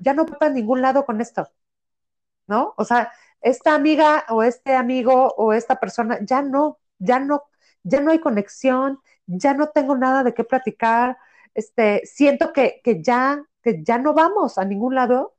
ya 0.00 0.12
no 0.12 0.26
voy 0.26 0.36
para 0.38 0.52
ningún 0.52 0.82
lado 0.82 1.06
con 1.06 1.22
esto, 1.22 1.48
¿no? 2.50 2.74
O 2.76 2.84
sea, 2.84 3.12
esta 3.40 3.74
amiga 3.74 4.26
o 4.28 4.42
este 4.42 4.74
amigo 4.76 5.32
o 5.36 5.52
esta 5.54 5.80
persona, 5.80 6.18
ya 6.22 6.42
no, 6.42 6.78
ya 6.98 7.20
no, 7.20 7.44
ya 7.84 8.00
no 8.00 8.10
hay 8.10 8.18
conexión, 8.20 8.98
ya 9.26 9.54
no 9.54 9.68
tengo 9.70 9.96
nada 9.96 10.24
de 10.24 10.34
qué 10.34 10.44
platicar, 10.44 11.16
este, 11.54 12.02
siento 12.06 12.52
que, 12.52 12.80
que 12.84 13.02
ya, 13.02 13.42
que 13.62 13.82
ya 13.84 13.98
no 13.98 14.14
vamos 14.14 14.58
a 14.58 14.64
ningún 14.64 14.94
lado, 14.96 15.34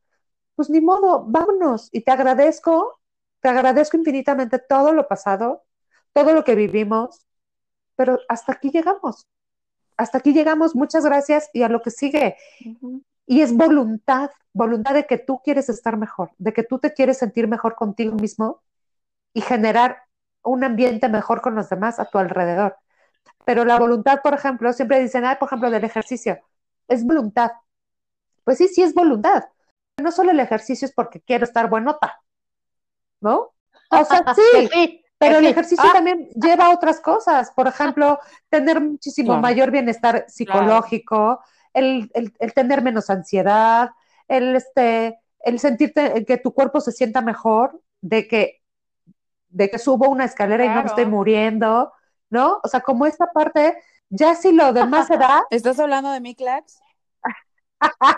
pues 0.55 0.69
ni 0.69 0.81
modo, 0.81 1.25
vámonos. 1.27 1.89
Y 1.91 2.01
te 2.01 2.11
agradezco, 2.11 2.99
te 3.41 3.49
agradezco 3.49 3.97
infinitamente 3.97 4.59
todo 4.59 4.93
lo 4.93 5.07
pasado, 5.07 5.63
todo 6.13 6.33
lo 6.33 6.43
que 6.43 6.55
vivimos, 6.55 7.27
pero 7.95 8.19
hasta 8.29 8.53
aquí 8.53 8.71
llegamos. 8.71 9.27
Hasta 9.97 10.19
aquí 10.19 10.33
llegamos, 10.33 10.75
muchas 10.75 11.05
gracias 11.05 11.49
y 11.53 11.63
a 11.63 11.69
lo 11.69 11.81
que 11.81 11.91
sigue. 11.91 12.37
Y 13.31 13.41
es 13.43 13.55
voluntad, 13.55 14.29
voluntad 14.51 14.93
de 14.93 15.05
que 15.07 15.17
tú 15.17 15.39
quieres 15.41 15.69
estar 15.69 15.95
mejor, 15.95 16.31
de 16.37 16.51
que 16.51 16.63
tú 16.63 16.79
te 16.79 16.93
quieres 16.93 17.17
sentir 17.17 17.47
mejor 17.47 17.75
contigo 17.75 18.13
mismo 18.17 18.61
y 19.33 19.39
generar 19.39 20.03
un 20.43 20.65
ambiente 20.65 21.07
mejor 21.07 21.41
con 21.41 21.55
los 21.55 21.69
demás 21.69 21.97
a 22.01 22.09
tu 22.09 22.17
alrededor. 22.17 22.75
Pero 23.45 23.63
la 23.63 23.79
voluntad, 23.79 24.21
por 24.21 24.33
ejemplo, 24.33 24.73
siempre 24.73 24.99
dicen, 24.99 25.23
ah, 25.23 25.37
por 25.39 25.47
ejemplo, 25.47 25.71
del 25.71 25.85
ejercicio, 25.85 26.39
es 26.89 27.05
voluntad. 27.05 27.51
Pues 28.43 28.57
sí, 28.57 28.67
sí 28.67 28.83
es 28.83 28.93
voluntad. 28.93 29.45
No 30.03 30.11
solo 30.11 30.31
el 30.31 30.39
ejercicio 30.41 30.85
es 30.85 30.93
porque 30.93 31.21
quiero 31.21 31.45
estar 31.45 31.69
buenota, 31.69 32.21
¿no? 33.21 33.53
O 33.91 34.05
sea, 34.05 34.25
sí, 34.35 34.41
sí, 34.73 35.05
pero 35.17 35.37
el 35.39 35.45
ejercicio 35.47 35.89
Ah, 35.89 35.93
también 35.93 36.27
lleva 36.35 36.71
otras 36.71 36.99
cosas, 36.99 37.51
por 37.51 37.67
ejemplo, 37.67 38.19
tener 38.49 38.81
muchísimo 38.81 39.31
Claro. 39.31 39.41
mayor 39.41 39.71
bienestar 39.71 40.25
psicológico, 40.27 41.41
el, 41.73 42.11
el- 42.13 42.33
el 42.39 42.53
tener 42.53 42.81
menos 42.81 43.09
ansiedad, 43.09 43.91
el, 44.27 44.55
este, 44.55 45.19
el 45.39 45.59
sentirte 45.59 46.25
que 46.25 46.37
tu 46.37 46.53
cuerpo 46.53 46.81
se 46.81 46.91
sienta 46.91 47.21
mejor, 47.21 47.81
de 48.01 48.27
que, 48.27 48.61
de 49.49 49.69
que 49.69 49.79
subo 49.79 50.09
una 50.09 50.25
escalera 50.25 50.65
y 50.65 50.69
no 50.69 50.81
me 50.81 50.87
estoy 50.87 51.05
muriendo, 51.05 51.91
¿no? 52.29 52.59
O 52.63 52.67
sea, 52.67 52.81
como 52.81 53.05
esta 53.05 53.27
parte, 53.31 53.77
ya 54.09 54.35
si 54.35 54.51
lo 54.53 54.73
demás 54.73 55.07
se 55.07 55.17
da, 55.17 55.43
¿Estás 55.51 55.79
hablando 55.79 56.11
de 56.11 56.21
mí, 56.21 56.35
Clax? 56.35 56.79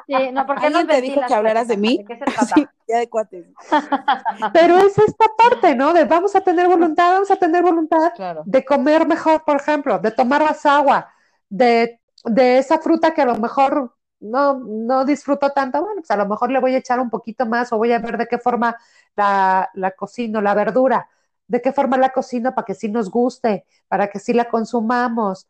Sí, 0.07 0.31
no, 0.33 0.45
¿por 0.45 0.59
qué 0.59 0.69
nos 0.69 0.81
¿Alguien 0.81 0.87
te 0.87 0.93
dijo 1.01 1.05
ventilas, 1.05 1.27
que 1.29 1.33
hablaras 1.35 1.67
de 1.69 1.77
mí? 1.77 1.97
¿De 1.97 2.05
qué 2.05 2.17
se 2.17 2.25
trata? 2.25 2.45
Sí, 2.55 2.67
ya 2.87 2.97
de 2.97 3.09
cuates. 3.09 3.45
pero 4.53 4.77
es 4.77 4.97
esta 4.97 5.25
parte, 5.37 5.73
¿no? 5.75 5.93
De 5.93 6.03
vamos 6.05 6.35
a 6.35 6.41
tener 6.41 6.67
voluntad, 6.67 7.13
vamos 7.13 7.31
a 7.31 7.37
tener 7.37 7.63
voluntad 7.63 8.11
Claro. 8.15 8.43
de 8.45 8.65
comer 8.65 9.07
mejor, 9.07 9.43
por 9.45 9.55
ejemplo, 9.55 9.99
de 9.99 10.11
tomar 10.11 10.43
más 10.43 10.65
agua, 10.65 11.11
de, 11.49 12.01
de 12.23 12.57
esa 12.59 12.79
fruta 12.79 13.13
que 13.13 13.21
a 13.21 13.25
lo 13.25 13.35
mejor 13.37 13.95
no, 14.19 14.59
no 14.59 15.05
disfruto 15.05 15.51
tanto, 15.51 15.81
bueno, 15.81 16.01
pues 16.01 16.11
a 16.11 16.17
lo 16.17 16.27
mejor 16.27 16.51
le 16.51 16.59
voy 16.59 16.75
a 16.75 16.77
echar 16.79 16.99
un 16.99 17.09
poquito 17.09 17.45
más 17.45 17.73
o 17.73 17.77
voy 17.77 17.91
a 17.91 17.99
ver 17.99 18.17
de 18.17 18.27
qué 18.27 18.37
forma 18.39 18.77
la, 19.15 19.69
la 19.73 19.91
cocino, 19.91 20.41
la 20.41 20.53
verdura, 20.53 21.09
de 21.47 21.61
qué 21.61 21.73
forma 21.73 21.97
la 21.97 22.11
cocino 22.11 22.55
para 22.55 22.65
que 22.65 22.75
sí 22.75 22.89
nos 22.89 23.09
guste, 23.09 23.65
para 23.87 24.09
que 24.09 24.19
sí 24.19 24.33
la 24.33 24.49
consumamos. 24.49 25.47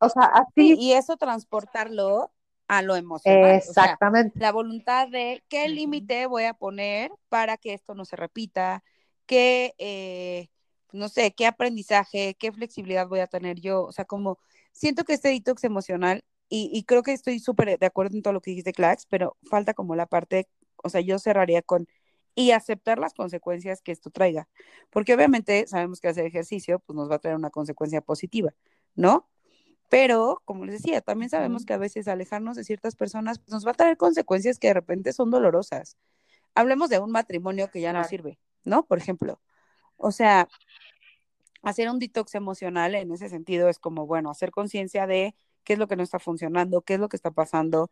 O 0.00 0.08
sea, 0.10 0.24
Sí, 0.56 0.74
así, 0.74 0.76
y 0.76 0.92
eso 0.92 1.16
transportarlo 1.16 2.32
a 2.68 2.82
lo 2.82 2.96
emocional. 2.96 3.62
O 3.66 3.74
sea, 3.74 4.00
exactamente. 4.02 4.38
la 4.38 4.52
voluntad 4.52 5.08
de 5.08 5.44
qué 5.48 5.68
límite 5.68 6.26
voy 6.26 6.44
a 6.44 6.54
poner 6.54 7.10
para 7.28 7.56
que 7.56 7.74
esto 7.74 7.94
no 7.94 8.04
se 8.04 8.16
repita, 8.16 8.84
qué, 9.26 9.74
eh, 9.78 10.48
no 10.92 11.08
sé, 11.08 11.32
qué 11.34 11.46
aprendizaje, 11.46 12.34
qué 12.38 12.52
flexibilidad 12.52 13.08
voy 13.08 13.20
a 13.20 13.26
tener 13.26 13.60
yo. 13.60 13.84
O 13.84 13.92
sea, 13.92 14.04
como 14.04 14.38
siento 14.72 15.04
que 15.04 15.14
este 15.14 15.28
detox 15.28 15.64
emocional, 15.64 16.24
y, 16.48 16.70
y 16.72 16.84
creo 16.84 17.02
que 17.02 17.12
estoy 17.12 17.38
súper 17.38 17.78
de 17.78 17.86
acuerdo 17.86 18.16
en 18.16 18.22
todo 18.22 18.34
lo 18.34 18.40
que 18.40 18.50
dijiste, 18.50 18.72
Clax, 18.72 19.06
pero 19.06 19.36
falta 19.48 19.74
como 19.74 19.96
la 19.96 20.06
parte, 20.06 20.48
o 20.76 20.88
sea, 20.88 21.00
yo 21.00 21.18
cerraría 21.18 21.62
con 21.62 21.86
y 22.34 22.52
aceptar 22.52 22.98
las 22.98 23.14
consecuencias 23.14 23.82
que 23.82 23.92
esto 23.92 24.10
traiga. 24.10 24.48
Porque 24.90 25.14
obviamente 25.14 25.66
sabemos 25.66 26.00
que 26.00 26.08
hacer 26.08 26.26
ejercicio 26.26 26.80
pues 26.80 26.96
nos 26.96 27.10
va 27.10 27.16
a 27.16 27.18
traer 27.18 27.36
una 27.36 27.50
consecuencia 27.50 28.00
positiva, 28.00 28.52
¿no? 28.94 29.28
Pero, 29.90 30.40
como 30.46 30.64
les 30.64 30.76
decía, 30.80 31.02
también 31.02 31.28
sabemos 31.28 31.66
que 31.66 31.74
a 31.74 31.78
veces 31.78 32.08
alejarnos 32.08 32.56
de 32.56 32.64
ciertas 32.64 32.96
personas 32.96 33.38
pues, 33.38 33.52
nos 33.52 33.66
va 33.66 33.72
a 33.72 33.74
traer 33.74 33.98
consecuencias 33.98 34.58
que 34.58 34.68
de 34.68 34.74
repente 34.74 35.12
son 35.12 35.30
dolorosas. 35.30 35.98
Hablemos 36.54 36.88
de 36.88 36.98
un 36.98 37.10
matrimonio 37.10 37.70
que 37.70 37.82
ya 37.82 37.92
no 37.92 38.02
sirve, 38.04 38.38
¿no? 38.64 38.86
Por 38.86 38.98
ejemplo. 38.98 39.40
O 39.98 40.10
sea, 40.10 40.48
hacer 41.62 41.88
un 41.90 41.98
detox 41.98 42.34
emocional 42.34 42.94
en 42.94 43.12
ese 43.12 43.28
sentido 43.28 43.68
es 43.68 43.78
como, 43.78 44.06
bueno, 44.06 44.30
hacer 44.30 44.50
conciencia 44.50 45.06
de 45.06 45.34
qué 45.64 45.74
es 45.74 45.78
lo 45.78 45.88
que 45.88 45.96
no 45.96 46.02
está 46.02 46.18
funcionando, 46.18 46.82
qué 46.82 46.94
es 46.94 47.00
lo 47.00 47.08
que 47.08 47.16
está 47.16 47.30
pasando, 47.30 47.90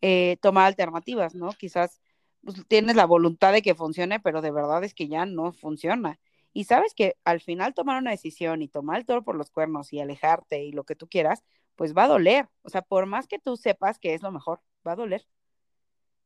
eh, 0.00 0.36
tomar 0.40 0.66
alternativas, 0.66 1.34
¿no? 1.34 1.50
Quizás 1.52 2.00
pues, 2.44 2.66
tienes 2.68 2.96
la 2.96 3.06
voluntad 3.06 3.52
de 3.52 3.62
que 3.62 3.74
funcione, 3.74 4.20
pero 4.20 4.42
de 4.42 4.50
verdad 4.50 4.84
es 4.84 4.94
que 4.94 5.08
ya 5.08 5.26
no 5.26 5.52
funciona. 5.52 6.18
Y 6.52 6.64
sabes 6.64 6.94
que 6.94 7.16
al 7.24 7.40
final 7.40 7.74
tomar 7.74 7.98
una 7.98 8.10
decisión 8.10 8.62
y 8.62 8.68
tomar 8.68 8.98
el 8.98 9.06
toro 9.06 9.22
por 9.24 9.36
los 9.36 9.50
cuernos 9.50 9.92
y 9.92 10.00
alejarte 10.00 10.64
y 10.64 10.72
lo 10.72 10.84
que 10.84 10.96
tú 10.96 11.08
quieras, 11.08 11.44
pues 11.76 11.96
va 11.96 12.04
a 12.04 12.08
doler. 12.08 12.48
O 12.62 12.68
sea, 12.68 12.82
por 12.82 13.06
más 13.06 13.26
que 13.26 13.38
tú 13.38 13.56
sepas 13.56 13.98
que 13.98 14.14
es 14.14 14.22
lo 14.22 14.32
mejor, 14.32 14.60
va 14.86 14.92
a 14.92 14.96
doler. 14.96 15.26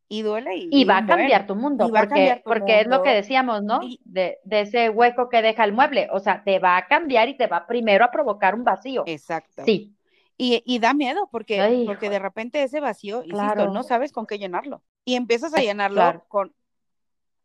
Y 0.09 0.23
duele 0.23 0.57
y, 0.57 0.69
Y 0.71 0.85
va 0.85 0.99
a 0.99 1.07
cambiar 1.07 1.47
tu 1.47 1.57
mundo, 1.57 1.89
porque, 1.89 2.09
cambiar 2.09 2.39
tu 2.39 2.45
porque 2.45 2.81
es 2.81 2.87
lo 2.87 3.03
que 3.03 3.11
decíamos, 3.11 3.63
¿no? 3.63 3.81
De, 4.05 4.39
de 4.45 4.61
ese 4.61 4.89
hueco 4.91 5.29
que 5.29 5.43
deja 5.43 5.65
el 5.65 5.73
mueble. 5.73 6.09
O 6.13 6.21
sea, 6.21 6.45
te 6.45 6.59
va 6.59 6.77
a 6.77 6.87
cambiar 6.87 7.29
y 7.29 7.37
te 7.37 7.47
va 7.49 7.67
primero 7.67 8.05
a 8.05 8.11
provocar 8.11 8.55
un 8.55 8.65
vacío. 8.65 9.03
Exacto. 9.07 9.63
Sí, 9.65 9.93
Y, 10.39 10.63
y 10.65 10.79
da 10.79 10.95
miedo 10.95 11.29
porque, 11.33 11.61
Ay, 11.61 11.87
porque 11.87 12.11
de 12.11 12.19
repente 12.19 12.63
ese 12.63 12.79
vacío, 12.81 13.23
insisto, 13.25 13.37
Claro. 13.37 13.73
no 13.73 13.83
sabes 13.83 14.13
con 14.13 14.27
qué 14.27 14.39
llenarlo. 14.39 14.83
Y 15.05 15.15
empiezas 15.17 15.55
a 15.55 15.61
llenarlo 15.61 15.97
Claro. 15.97 16.25
con 16.29 16.55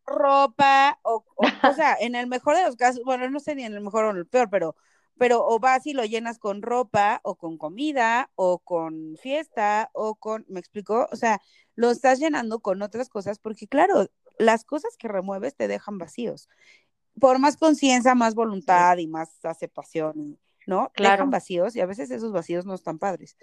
ropa 0.06 1.00
o, 1.04 1.24
o, 1.36 1.44
o 1.46 1.46
sea, 1.76 1.96
en 2.00 2.16
el 2.16 2.28
mejor 2.28 2.56
de 2.58 2.64
los 2.64 2.76
casos, 2.76 3.02
bueno, 3.06 3.30
no 3.30 3.40
sé 3.40 3.56
ni 3.56 3.64
en 3.64 3.74
el 3.74 3.82
mejor 3.82 4.06
o 4.06 4.12
en 4.12 4.18
el 4.18 4.28
peor, 4.28 4.50
pero, 4.50 4.76
pero 5.18 5.46
o 5.46 5.60
vas 5.60 5.86
y 5.88 5.94
lo 5.94 6.04
llenas 6.06 6.40
con 6.40 6.62
ropa 6.62 7.22
o 7.24 7.36
con 7.36 7.58
comida 7.58 8.30
o 8.36 8.60
con 8.60 9.16
fiesta 9.22 9.90
o 9.94 10.16
con, 10.16 10.46
¿me 10.50 10.60
explico? 10.60 11.08
O 11.12 11.16
sea, 11.16 11.40
lo 11.82 11.90
estás 11.90 12.20
llenando 12.20 12.60
con 12.60 12.82
otras 12.84 13.10
cosas 13.10 13.40
porque 13.40 13.68
claro, 13.68 14.08
las 14.38 14.64
cosas 14.64 14.96
que 14.98 15.08
remueves 15.08 15.56
te 15.56 15.68
dejan 15.68 15.98
vacíos. 15.98 16.48
Por 17.20 17.40
más 17.40 17.58
conciencia, 17.58 18.14
más 18.14 18.36
voluntad 18.36 18.98
y 18.98 19.08
más 19.08 19.44
aceptación 19.44 20.38
¿no? 20.68 20.92
Claro. 20.94 21.14
Dejan 21.14 21.32
vacíos 21.32 21.76
y 21.76 21.82
a 21.82 21.88
veces 21.88 22.12
esos 22.12 22.32
vacíos 22.32 22.68
no 22.68 22.76
están 22.76 23.00
padres. 23.00 23.36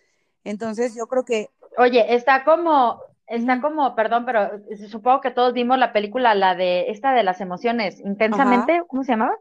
Entonces 0.44 0.94
yo 0.94 1.08
creo 1.08 1.24
que 1.24 1.50
Oye, 1.76 2.14
está 2.14 2.44
como, 2.44 3.02
está 3.26 3.60
como, 3.60 3.96
perdón, 3.96 4.24
pero 4.24 4.50
supongo 4.88 5.20
que 5.20 5.32
todos 5.32 5.52
vimos 5.52 5.78
la 5.78 5.92
película, 5.92 6.34
la 6.36 6.54
de 6.54 6.90
esta 6.90 7.12
de 7.12 7.24
las 7.24 7.40
emociones, 7.40 7.98
intensamente, 8.00 8.82
¿cómo 8.86 9.02
se 9.02 9.12
llamaba? 9.12 9.36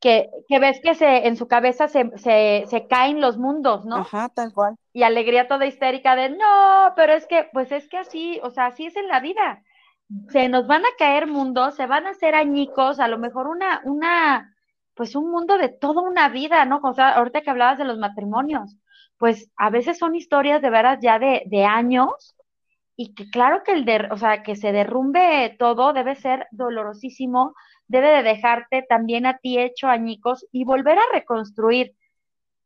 Que, 0.00 0.28
que 0.48 0.58
ves 0.58 0.80
que 0.82 0.94
se, 0.94 1.26
en 1.26 1.36
su 1.36 1.48
cabeza 1.48 1.88
se, 1.88 2.10
se, 2.18 2.64
se 2.66 2.86
caen 2.86 3.20
los 3.20 3.38
mundos, 3.38 3.84
¿no? 3.86 3.96
Ajá, 3.96 4.28
tal 4.28 4.52
cual. 4.52 4.76
Y 4.92 5.02
alegría 5.02 5.48
toda 5.48 5.66
histérica 5.66 6.14
de, 6.16 6.30
no, 6.30 6.92
pero 6.96 7.14
es 7.14 7.26
que, 7.26 7.48
pues 7.52 7.72
es 7.72 7.88
que 7.88 7.98
así, 7.98 8.38
o 8.42 8.50
sea, 8.50 8.66
así 8.66 8.86
es 8.86 8.96
en 8.96 9.08
la 9.08 9.20
vida. 9.20 9.62
Se 10.28 10.48
nos 10.48 10.66
van 10.66 10.84
a 10.84 10.88
caer 10.98 11.26
mundos, 11.26 11.74
se 11.74 11.86
van 11.86 12.06
a 12.06 12.10
hacer 12.10 12.34
añicos, 12.34 13.00
a 13.00 13.08
lo 13.08 13.18
mejor 13.18 13.48
una, 13.48 13.80
una, 13.84 14.54
pues 14.94 15.16
un 15.16 15.30
mundo 15.30 15.58
de 15.58 15.68
toda 15.68 16.02
una 16.02 16.28
vida, 16.28 16.64
¿no? 16.64 16.80
O 16.82 16.94
sea, 16.94 17.14
ahorita 17.14 17.40
que 17.40 17.50
hablabas 17.50 17.78
de 17.78 17.84
los 17.84 17.98
matrimonios, 17.98 18.76
pues 19.18 19.50
a 19.56 19.70
veces 19.70 19.98
son 19.98 20.14
historias 20.14 20.62
de 20.62 20.70
veras 20.70 20.98
ya 21.00 21.18
de, 21.18 21.42
de 21.46 21.64
años 21.64 22.36
y 22.96 23.14
que 23.14 23.28
claro 23.30 23.62
que 23.62 23.72
el 23.72 23.84
de, 23.84 24.08
o 24.10 24.16
sea, 24.16 24.42
que 24.42 24.56
se 24.56 24.72
derrumbe 24.72 25.54
todo 25.58 25.92
debe 25.92 26.14
ser 26.14 26.46
dolorosísimo, 26.50 27.54
debe 27.88 28.08
de 28.08 28.22
dejarte 28.22 28.82
también 28.88 29.26
a 29.26 29.38
ti 29.38 29.58
hecho 29.58 29.88
añicos 29.88 30.46
y 30.52 30.64
volver 30.64 30.98
a 30.98 31.12
reconstruir 31.12 31.94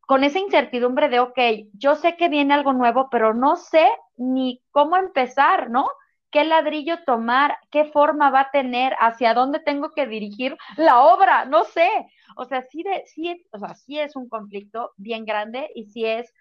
con 0.01 0.25
esa 0.25 0.41
incertidumbre 0.41 1.09
de, 1.09 1.21
ok, 1.21 1.39
yo 1.75 1.95
sé 1.95 2.17
que 2.17 2.29
viene 2.29 2.55
algo 2.55 2.73
nuevo, 2.73 3.09
pero 3.11 3.33
no 3.33 3.57
sé 3.57 3.87
ni 4.17 4.61
cómo 4.73 4.97
empezar, 4.97 5.71
¿no? 5.71 5.89
¿Qué 6.31 6.45
ladrillo 6.45 7.05
tomar? 7.05 7.59
¿Qué 7.71 7.85
forma 7.85 8.31
va 8.31 8.41
a 8.41 8.51
tener? 8.51 8.95
¿Hacia 8.99 9.35
dónde 9.35 9.61
tengo 9.61 9.91
que 9.91 10.07
dirigir 10.07 10.57
la 10.77 11.01
obra? 11.01 11.45
No 11.45 11.65
sé. 11.65 11.89
O 12.37 12.45
sea, 12.45 12.63
sí, 12.63 12.83
de, 12.83 13.05
sí, 13.07 13.45
o 13.53 13.59
sea, 13.59 13.75
sí 13.75 13.99
es 13.99 14.17
un 14.17 14.29
conflicto 14.29 14.93
bien 14.97 15.25
grande 15.25 15.71
y 15.75 15.87
sí 15.87 16.05
es 16.05 16.33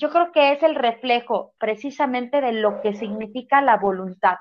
yo 0.00 0.10
creo 0.10 0.32
que 0.32 0.52
es 0.52 0.62
el 0.62 0.74
reflejo 0.74 1.52
precisamente 1.58 2.40
de 2.40 2.52
lo 2.52 2.80
que 2.80 2.94
significa 2.94 3.60
la 3.60 3.76
voluntad, 3.76 4.36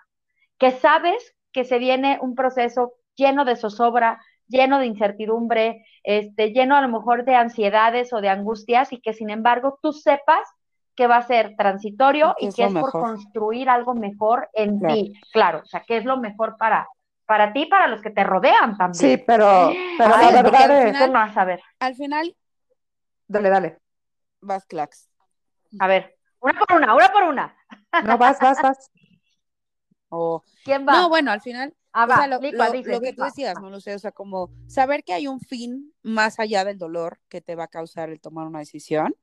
que 0.57 0.71
sabes 0.71 1.35
que 1.51 1.65
se 1.65 1.79
viene 1.79 2.17
un 2.21 2.33
proceso 2.33 2.93
lleno 3.15 3.45
de 3.45 3.55
zozobra, 3.55 4.19
lleno 4.47 4.79
de 4.79 4.85
incertidumbre, 4.87 5.85
este, 6.03 6.51
lleno 6.51 6.75
a 6.75 6.81
lo 6.81 6.87
mejor 6.89 7.25
de 7.25 7.35
ansiedades 7.35 8.13
o 8.13 8.21
de 8.21 8.29
angustias 8.29 8.91
y 8.93 9.01
que 9.01 9.13
sin 9.13 9.29
embargo 9.29 9.79
tú 9.81 9.93
sepas 9.93 10.47
que 10.95 11.07
va 11.07 11.17
a 11.17 11.21
ser 11.27 11.55
transitorio 11.55 12.35
y 12.39 12.49
que 12.51 12.65
es 12.65 12.73
por 12.73 12.85
mejor. 12.85 13.01
construir 13.01 13.69
algo 13.69 13.93
mejor 13.93 14.49
en 14.53 14.79
Claro. 14.79 14.95
ti, 14.95 15.13
claro, 15.31 15.59
o 15.59 15.65
sea, 15.65 15.83
que 15.87 15.97
es 15.97 16.05
lo 16.05 16.17
mejor 16.17 16.57
para, 16.57 16.87
para 17.25 17.53
ti 17.53 17.61
y 17.61 17.65
para 17.67 17.87
los 17.87 18.01
que 18.01 18.09
te 18.09 18.23
rodean 18.23 18.75
también. 18.77 19.17
Sí, 19.19 19.23
pero, 19.25 19.73
pero 19.97 20.15
Ay, 20.15 20.33
la 20.33 20.41
verdad 20.41 20.71
al 20.71 20.77
es, 20.77 20.85
final- 20.87 21.07
Tú 21.07 21.13
no 21.13 21.19
vas 21.19 21.37
a 21.37 21.45
ver. 21.45 21.61
Al 21.79 21.95
final 21.95 22.35
dale, 23.27 23.49
dale. 23.49 23.77
vas 24.41 24.65
clax. 24.65 25.09
A 25.79 25.87
ver, 25.87 26.17
una 26.41 26.59
por 26.59 26.75
una, 26.77 26.95
una 26.95 27.11
por 27.11 27.23
una. 27.23 27.55
No, 28.03 28.17
vas, 28.17 28.39
vas, 28.41 28.61
vas. 28.61 28.91
O 30.11 30.43
¿Quién 30.63 30.87
va? 30.87 30.93
no, 30.93 31.09
bueno, 31.09 31.31
al 31.31 31.39
final 31.39 31.73
ah, 32.01 32.05
o 32.05 32.09
va, 32.09 32.15
sea, 32.15 32.27
lo, 32.27 32.39
lo- 32.39 32.71
dice, 32.71 32.91
lo 32.91 33.01
que 33.01 33.13
tú 33.13 33.23
decías, 33.23 33.59
no 33.59 33.69
lo 33.69 33.79
sé, 33.81 33.93
o 33.95 33.99
sea, 33.99 34.11
como 34.11 34.51
saber 34.67 35.03
que 35.03 35.13
hay 35.13 35.27
un 35.27 35.39
fin 35.39 35.93
más 36.03 36.39
allá 36.39 36.65
del 36.65 36.77
dolor 36.77 37.19
que 37.29 37.41
te 37.41 37.55
va 37.55 37.65
a 37.65 37.67
causar 37.67 38.09
el 38.09 38.19
tomar 38.19 38.47
una 38.47 38.59
decisión, 38.59 39.15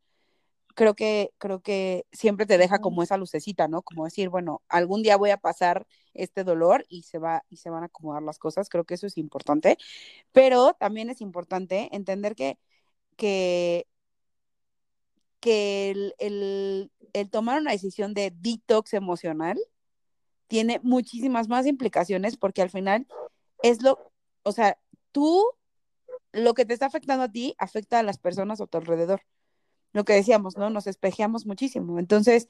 creo 0.75 0.95
que, 0.95 1.33
creo 1.39 1.61
que 1.63 2.07
siempre 2.13 2.47
te 2.47 2.59
deja 2.59 2.81
como 2.81 3.03
esa 3.03 3.17
lucecita, 3.17 3.67
¿no? 3.69 3.83
Como 3.83 4.05
decir, 4.05 4.29
bueno, 4.29 4.63
algún 4.69 5.03
día 5.03 5.17
voy 5.17 5.31
a 5.31 5.39
pasar 5.39 5.87
este 6.15 6.45
dolor 6.45 6.85
y 6.89 7.03
se 7.05 7.19
va, 7.19 7.45
y 7.49 7.57
se 7.59 7.71
van 7.71 7.83
a 7.83 7.87
acomodar 7.87 8.23
las 8.23 8.39
cosas, 8.39 8.69
creo 8.69 8.85
que 8.85 8.95
eso 8.95 9.07
es 9.07 9.17
importante, 9.19 9.79
pero 10.33 10.75
también 10.75 11.11
es 11.11 11.21
importante 11.23 11.89
entender 11.93 12.35
que, 12.37 12.59
que, 13.17 13.87
que 15.41 15.91
el, 15.91 16.15
el, 16.19 16.91
el 17.13 17.31
tomar 17.31 17.61
una 17.61 17.73
decisión 17.73 18.15
de 18.15 18.33
detox 18.37 18.95
emocional 18.95 19.59
tiene 20.49 20.81
muchísimas 20.83 21.49
más 21.49 21.67
implicaciones 21.67 22.37
porque 22.37 22.63
al 22.63 22.71
final 22.71 23.07
es 23.63 23.83
lo, 23.83 24.13
o 24.43 24.53
sea, 24.53 24.79
tú, 25.13 25.45
lo 26.33 26.55
que 26.55 26.65
te 26.65 26.75
está 26.75 26.87
afectando 26.87 27.25
a 27.25 27.33
ti, 27.33 27.55
afecta 27.59 27.99
a 27.99 28.03
las 28.03 28.19
personas 28.19 28.61
a 28.61 28.67
tu 28.67 28.79
alrededor. 28.79 29.23
Lo 29.93 30.05
que 30.05 30.13
decíamos, 30.13 30.57
¿no? 30.57 30.69
Nos 30.69 30.87
espejeamos 30.87 31.47
muchísimo. 31.47 31.99
Entonces, 31.99 32.47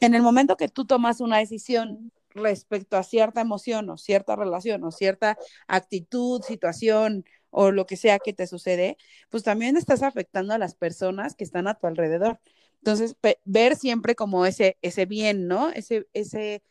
en 0.00 0.14
el 0.14 0.22
momento 0.22 0.56
que 0.56 0.68
tú 0.68 0.84
tomas 0.84 1.20
una 1.20 1.38
decisión 1.38 2.12
respecto 2.30 2.96
a 2.96 3.02
cierta 3.02 3.40
emoción 3.40 3.88
o 3.90 3.96
cierta 3.96 4.36
relación 4.36 4.84
o 4.84 4.90
cierta 4.90 5.38
actitud, 5.68 6.42
situación 6.42 7.24
o 7.50 7.70
lo 7.70 7.86
que 7.86 7.96
sea 7.96 8.18
que 8.18 8.32
te 8.32 8.46
sucede, 8.46 8.96
pues 9.30 9.42
también 9.42 9.76
estás 9.76 10.02
afectando 10.02 10.54
a 10.54 10.58
las 10.58 10.74
personas 10.74 11.34
que 11.34 11.44
están 11.44 11.68
a 11.68 11.74
tu 11.74 11.86
alrededor. 11.86 12.40
Entonces, 12.78 13.16
ver 13.44 13.76
siempre 13.76 14.14
como 14.14 14.44
ese, 14.44 14.76
ese 14.82 15.06
bien, 15.06 15.46
¿no? 15.46 15.70
Ese, 15.70 16.08
ese, 16.14 16.62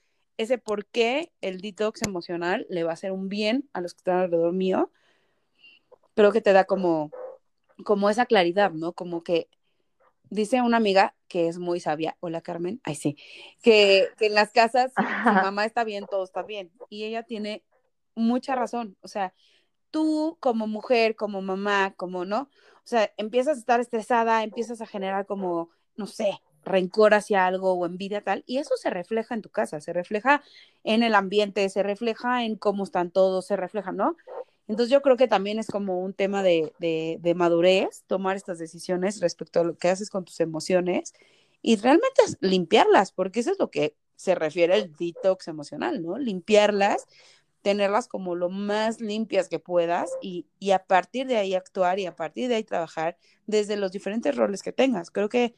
ese 0.41 0.58
por 0.58 0.86
qué 0.86 1.32
el 1.41 1.62
detox 1.62 2.01
emocional 2.01 2.65
le 2.69 2.84
va 2.84 2.91
a 2.91 2.93
hacer 2.93 3.12
un 3.12 3.30
bien 3.30 3.69
a 3.73 3.82
los 3.82 3.93
que 3.93 3.99
están 3.99 4.19
alrededor 4.19 4.54
mío, 4.54 4.91
creo 6.15 6.32
que 6.32 6.41
te 6.41 6.54
da 6.54 6.65
como, 6.65 7.12
como 7.84 8.10
esa 8.10 8.25
claridad, 8.25 8.71
¿no? 8.71 8.93
Como 8.93 9.23
que 9.23 9.49
dice 10.30 10.62
una 10.62 10.77
amiga 10.77 11.15
que 11.27 11.47
es 11.47 11.60
muy 11.60 11.80
sabia, 11.80 12.17
hola 12.19 12.41
Carmen, 12.41 12.82
ay 12.84 12.95
sí, 12.95 13.17
que, 13.62 14.08
que 14.17 14.27
en 14.27 14.36
las 14.36 14.51
casas, 14.51 14.91
mamá 15.25 15.65
está 15.65 15.84
bien, 15.84 16.06
todo 16.10 16.23
está 16.23 16.43
bien. 16.43 16.71
Y 16.89 17.04
ella 17.04 17.23
tiene 17.23 17.63
mucha 18.15 18.56
razón, 18.56 18.97
o 19.01 19.08
sea, 19.08 19.34
tú 19.91 20.38
como 20.39 20.67
mujer, 20.67 21.15
como 21.15 21.41
mamá, 21.41 21.93
como, 21.95 22.25
¿no? 22.25 22.49
O 22.77 22.88
sea, 22.88 23.12
empiezas 23.17 23.58
a 23.58 23.60
estar 23.60 23.80
estresada, 23.80 24.43
empiezas 24.43 24.82
a 24.82 24.88
generar 24.88 25.25
como, 25.25 25.69
no 25.95 26.08
sé, 26.08 26.41
rencor 26.63 27.13
hacia 27.13 27.45
algo 27.45 27.74
o 27.74 27.86
envidia 27.86 28.21
tal, 28.21 28.43
y 28.45 28.58
eso 28.58 28.76
se 28.78 28.89
refleja 28.89 29.36
en 29.36 29.41
tu 29.41 29.50
casa, 29.50 29.82
se 29.82 29.93
refleja 29.93 30.41
en 30.84 31.04
el 31.04 31.15
ambiente, 31.15 31.67
se 31.69 31.84
refleja 31.84 32.43
en 32.45 32.56
cómo 32.56 32.84
están 32.84 33.12
todos, 33.12 33.47
se 33.47 33.56
refleja, 33.56 33.91
¿no? 33.91 34.15
Entonces 34.67 34.91
yo 34.91 35.02
creo 35.02 35.17
que 35.17 35.28
también 35.28 35.60
es 35.60 35.67
como 35.67 36.00
un 36.02 36.13
tema 36.13 36.43
de, 36.43 36.71
de, 36.80 37.17
de 37.19 37.36
madurez, 37.36 38.04
tomar 38.08 38.38
estas 38.38 38.60
decisiones 38.60 39.19
respecto 39.19 39.60
a 39.60 39.63
lo 39.63 39.78
que 39.78 39.89
haces 39.89 40.10
con 40.10 40.24
tus 40.24 40.39
emociones 40.39 41.13
y 41.62 41.76
realmente 41.76 42.21
es 42.26 42.38
limpiarlas, 42.41 43.12
porque 43.12 43.41
eso 43.41 43.52
es 43.52 43.60
lo 43.60 43.69
que 43.69 43.95
se 44.15 44.36
refiere 44.36 44.76
al 44.76 44.93
detox 44.93 45.47
emocional, 45.47 46.02
¿no? 46.02 46.17
Limpiarlas, 46.17 47.08
tenerlas 47.62 48.08
como 48.08 48.36
lo 48.36 48.50
más 48.50 49.02
limpias 49.02 49.50
que 49.50 49.60
puedas 49.60 50.12
y, 50.21 50.45
y, 50.60 50.71
a 50.71 50.86
partir 50.86 51.28
de 51.28 51.38
ahí 51.38 51.54
actuar 51.54 52.00
y 52.00 52.06
a 52.06 52.15
partir 52.15 52.47
de 52.47 52.56
ahí 52.56 52.63
trabajar 52.63 53.17
desde 53.47 53.78
los 53.78 53.91
diferentes 53.91 54.36
roles 54.36 54.63
que 54.63 54.71
tengas. 54.71 55.12
Creo 55.12 55.30
que 55.30 55.54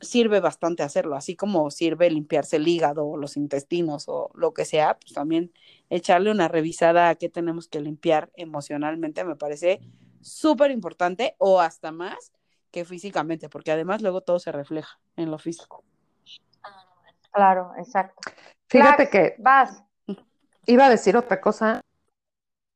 sirve 0.00 0.40
bastante 0.40 0.82
hacerlo, 0.82 1.16
así 1.16 1.36
como 1.36 1.70
sirve 1.70 2.10
limpiarse 2.10 2.56
el 2.56 2.68
hígado 2.68 3.06
o 3.06 3.16
los 3.16 3.36
intestinos 3.36 4.04
o 4.08 4.30
lo 4.34 4.52
que 4.52 4.64
sea, 4.64 4.98
pues 4.98 5.12
también 5.12 5.52
echarle 5.90 6.30
una 6.30 6.48
revisada 6.48 7.08
a 7.08 7.14
qué 7.14 7.28
tenemos 7.28 7.68
que 7.68 7.80
limpiar 7.80 8.30
emocionalmente 8.36 9.24
me 9.24 9.36
parece 9.36 9.80
súper 10.20 10.70
importante 10.70 11.34
o 11.38 11.60
hasta 11.60 11.92
más 11.92 12.32
que 12.70 12.84
físicamente, 12.84 13.48
porque 13.48 13.72
además 13.72 14.02
luego 14.02 14.20
todo 14.20 14.38
se 14.38 14.52
refleja 14.52 14.98
en 15.16 15.30
lo 15.30 15.38
físico. 15.38 15.84
Claro, 17.32 17.72
exacto. 17.78 18.32
Fíjate 18.68 19.08
Clax, 19.08 19.10
que 19.10 19.34
vas. 19.38 19.82
iba 20.66 20.86
a 20.86 20.90
decir 20.90 21.16
otra 21.16 21.40
cosa. 21.40 21.80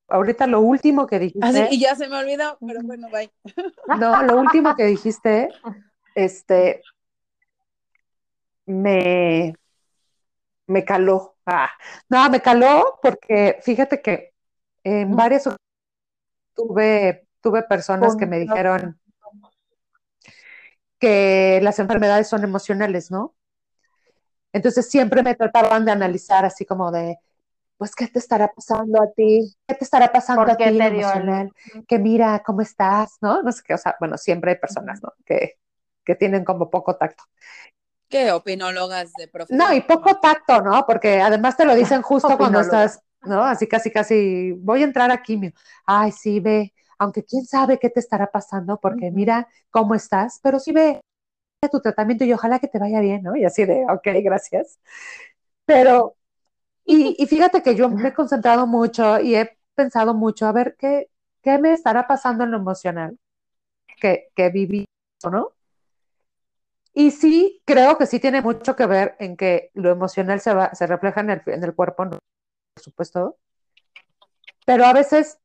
Ahorita 0.08 0.46
lo 0.46 0.60
último 0.60 1.06
que 1.06 1.18
dijiste. 1.18 1.46
Así, 1.46 1.76
y 1.76 1.80
ya 1.80 1.94
se 1.94 2.08
me 2.08 2.16
olvidó, 2.16 2.58
pero 2.66 2.80
bueno, 2.82 3.08
bye. 3.10 3.30
No, 3.98 4.22
lo 4.22 4.38
último 4.40 4.74
que 4.74 4.84
dijiste, 4.84 5.48
este, 6.14 6.82
me, 8.70 9.54
me 10.66 10.84
caló. 10.84 11.36
Ah, 11.46 11.70
no, 12.08 12.28
me 12.30 12.40
caló 12.40 12.98
porque 13.02 13.58
fíjate 13.62 14.00
que 14.00 14.32
en 14.84 15.14
varias 15.16 15.42
ocasiones 15.46 15.60
tuve, 16.54 17.26
tuve 17.40 17.62
personas 17.64 18.16
que 18.16 18.26
me 18.26 18.38
dijeron 18.38 19.00
que 20.98 21.60
las 21.62 21.78
enfermedades 21.78 22.28
son 22.28 22.44
emocionales, 22.44 23.10
¿no? 23.10 23.34
Entonces 24.52 24.88
siempre 24.88 25.22
me 25.22 25.34
trataban 25.34 25.84
de 25.84 25.92
analizar 25.92 26.44
así 26.44 26.66
como 26.66 26.90
de, 26.90 27.18
pues, 27.78 27.94
¿qué 27.94 28.08
te 28.08 28.18
estará 28.18 28.48
pasando 28.52 29.00
a 29.02 29.10
ti? 29.12 29.54
¿Qué 29.66 29.74
te 29.74 29.84
estará 29.84 30.12
pasando 30.12 30.42
¿Por 30.42 30.50
a 30.50 30.56
ti 30.56 30.64
emocional? 30.64 31.52
el- 31.74 31.86
Que 31.86 31.98
mira, 31.98 32.42
¿cómo 32.44 32.60
estás? 32.60 33.16
¿No? 33.20 33.42
No 33.42 33.52
sé 33.52 33.62
qué, 33.64 33.74
o 33.74 33.78
sea, 33.78 33.96
bueno, 34.00 34.18
siempre 34.18 34.52
hay 34.52 34.58
personas, 34.58 35.02
¿no? 35.02 35.12
Que, 35.24 35.54
que 36.04 36.14
tienen 36.16 36.44
como 36.44 36.68
poco 36.68 36.96
tacto. 36.96 37.24
¿Qué 38.10 38.32
opinólogas 38.32 39.14
de 39.16 39.28
profesión? 39.28 39.60
No, 39.60 39.72
y 39.72 39.80
poco 39.82 40.16
tacto, 40.16 40.60
¿no? 40.60 40.84
Porque 40.86 41.20
además 41.20 41.56
te 41.56 41.64
lo 41.64 41.74
dicen 41.74 42.02
justo 42.02 42.36
cuando 42.36 42.60
estás, 42.60 43.00
¿no? 43.22 43.42
Así 43.42 43.66
casi, 43.66 43.90
casi, 43.90 44.52
voy 44.52 44.82
a 44.82 44.84
entrar 44.84 45.10
a 45.10 45.22
quimio. 45.22 45.52
Ay, 45.86 46.12
sí, 46.12 46.40
ve, 46.40 46.74
aunque 46.98 47.24
quién 47.24 47.46
sabe 47.46 47.78
qué 47.78 47.88
te 47.88 48.00
estará 48.00 48.30
pasando, 48.30 48.78
porque 48.78 49.10
mira 49.10 49.48
cómo 49.70 49.94
estás, 49.94 50.40
pero 50.42 50.58
sí 50.58 50.72
ve 50.72 51.00
tu 51.70 51.80
tratamiento 51.80 52.24
y 52.24 52.32
ojalá 52.32 52.58
que 52.58 52.68
te 52.68 52.78
vaya 52.78 53.00
bien, 53.00 53.22
¿no? 53.22 53.36
Y 53.36 53.44
así 53.44 53.64
de, 53.64 53.84
ok, 53.88 54.08
gracias. 54.24 54.80
Pero, 55.66 56.16
y, 56.84 57.16
y 57.22 57.26
fíjate 57.26 57.62
que 57.62 57.74
yo 57.76 57.88
me 57.88 58.08
he 58.08 58.14
concentrado 58.14 58.66
mucho 58.66 59.20
y 59.20 59.36
he 59.36 59.56
pensado 59.74 60.14
mucho, 60.14 60.46
a 60.46 60.52
ver, 60.52 60.76
¿qué, 60.78 61.10
qué 61.42 61.58
me 61.58 61.72
estará 61.72 62.06
pasando 62.06 62.44
en 62.44 62.52
lo 62.52 62.58
emocional? 62.58 63.18
que, 64.00 64.30
que 64.34 64.50
viví, 64.50 64.86
¿no? 65.30 65.52
Y 66.92 67.12
sí, 67.12 67.62
creo 67.64 67.96
que 67.98 68.06
sí 68.06 68.18
tiene 68.18 68.42
mucho 68.42 68.74
que 68.74 68.86
ver 68.86 69.16
en 69.20 69.36
que 69.36 69.70
lo 69.74 69.90
emocional 69.90 70.40
se, 70.40 70.52
va, 70.52 70.74
se 70.74 70.86
refleja 70.86 71.20
en 71.20 71.30
el, 71.30 71.42
en 71.46 71.62
el 71.64 71.74
cuerpo, 71.74 72.04
¿no? 72.04 72.18
por 72.74 72.82
supuesto, 72.82 73.36
pero 74.66 74.84
a 74.84 74.92
veces, 74.92 75.38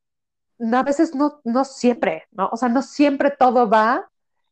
a 0.71 0.83
veces 0.83 1.15
no, 1.15 1.41
no 1.43 1.65
siempre, 1.65 2.25
¿no? 2.31 2.49
O 2.51 2.57
sea, 2.57 2.69
no 2.69 2.81
siempre 2.81 3.31
todo 3.31 3.69
va 3.69 4.09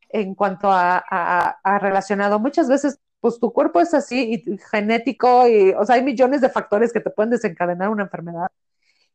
en 0.08 0.34
cuanto 0.34 0.70
a, 0.70 1.04
a, 1.08 1.58
a 1.62 1.78
relacionado. 1.78 2.38
Muchas 2.38 2.68
veces, 2.68 2.98
pues 3.20 3.38
tu 3.40 3.52
cuerpo 3.52 3.80
es 3.80 3.94
así, 3.94 4.42
y 4.46 4.58
genético, 4.58 5.48
y, 5.48 5.70
o 5.70 5.84
sea, 5.84 5.96
hay 5.96 6.02
millones 6.02 6.40
de 6.40 6.50
factores 6.50 6.92
que 6.92 7.00
te 7.00 7.10
pueden 7.10 7.30
desencadenar 7.30 7.88
una 7.88 8.04
enfermedad, 8.04 8.48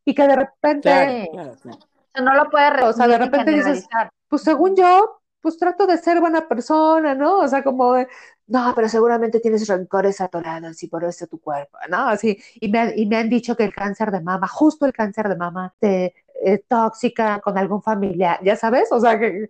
y 0.03 0.13
que 0.15 0.27
de 0.27 0.35
repente... 0.35 0.81
Claro, 0.81 1.31
claro, 1.31 1.55
claro. 1.61 1.77
O 1.77 2.11
sea, 2.11 2.23
no 2.23 2.33
lo 2.33 2.49
puedes 2.49 2.83
O 2.83 2.93
sea, 2.93 3.07
de 3.07 3.17
repente 3.17 3.51
dices, 3.51 3.87
pues 4.27 4.41
según 4.41 4.75
yo, 4.75 5.18
pues 5.41 5.57
trato 5.57 5.87
de 5.87 5.97
ser 5.97 6.19
buena 6.19 6.47
persona, 6.47 7.15
¿no? 7.15 7.39
O 7.39 7.47
sea, 7.47 7.63
como 7.63 7.93
de, 7.93 8.07
no, 8.47 8.73
pero 8.75 8.89
seguramente 8.89 9.39
tienes 9.39 9.67
rencores 9.67 10.21
atorados 10.21 10.81
y 10.83 10.87
por 10.87 11.03
eso 11.03 11.27
tu 11.27 11.39
cuerpo, 11.39 11.77
¿no? 11.89 12.07
Así, 12.09 12.37
y 12.55 12.69
me, 12.69 12.79
han- 12.79 12.93
y 12.97 13.05
me 13.05 13.17
han 13.17 13.29
dicho 13.29 13.55
que 13.55 13.63
el 13.65 13.73
cáncer 13.73 14.11
de 14.11 14.21
mama, 14.21 14.47
justo 14.47 14.85
el 14.85 14.93
cáncer 14.93 15.29
de 15.29 15.35
mama, 15.37 15.73
te 15.79 16.13
eh, 16.43 16.59
tóxica 16.67 17.39
con 17.41 17.57
algún 17.57 17.81
familiar, 17.83 18.39
ya 18.43 18.55
sabes, 18.55 18.91
o 18.91 18.99
sea, 18.99 19.19
que, 19.19 19.49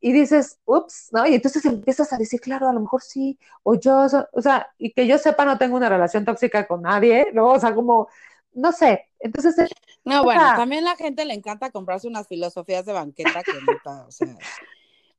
y 0.00 0.12
dices, 0.12 0.60
ups, 0.66 1.08
¿no? 1.12 1.26
Y 1.26 1.34
entonces 1.34 1.64
empiezas 1.64 2.12
a 2.12 2.18
decir, 2.18 2.40
claro, 2.40 2.68
a 2.68 2.72
lo 2.72 2.80
mejor 2.80 3.02
sí, 3.02 3.38
o 3.62 3.74
yo, 3.76 4.06
o 4.32 4.42
sea, 4.42 4.68
y 4.78 4.92
que 4.92 5.06
yo 5.06 5.18
sepa, 5.18 5.44
no 5.44 5.58
tengo 5.58 5.76
una 5.76 5.88
relación 5.88 6.24
tóxica 6.24 6.66
con 6.66 6.82
nadie, 6.82 7.28
¿no? 7.34 7.48
O 7.52 7.60
sea, 7.60 7.74
como, 7.74 8.08
no 8.54 8.72
sé, 8.72 9.06
entonces, 9.20 9.56
No, 10.04 10.22
O 10.22 10.24
bueno, 10.24 10.52
también 10.54 10.84
la 10.84 10.96
gente 10.96 11.24
le 11.24 11.34
encanta 11.34 11.70
comprarse 11.70 12.06
unas 12.08 12.28
filosofías 12.28 12.86
de 12.86 12.92
banqueta 12.92 13.44
que 13.44 13.60
neta, 13.60 14.06
o 14.06 14.10
sea, 14.12 14.36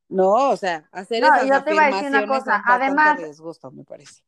no, 0.10 0.50
o 0.50 0.56
sea, 0.58 0.84
hacer 0.92 1.22
No, 1.22 1.28
esas 1.36 1.48
yo 1.48 1.64
te 1.64 1.74
iba 1.74 1.84
a 1.84 1.88
decir 1.88 2.08
una 2.10 2.28
cosa, 2.28 2.64
además- 2.66 3.18
de 3.18 3.28
disgusto, 3.28 3.72
me 3.72 3.84
parece. 3.84 4.22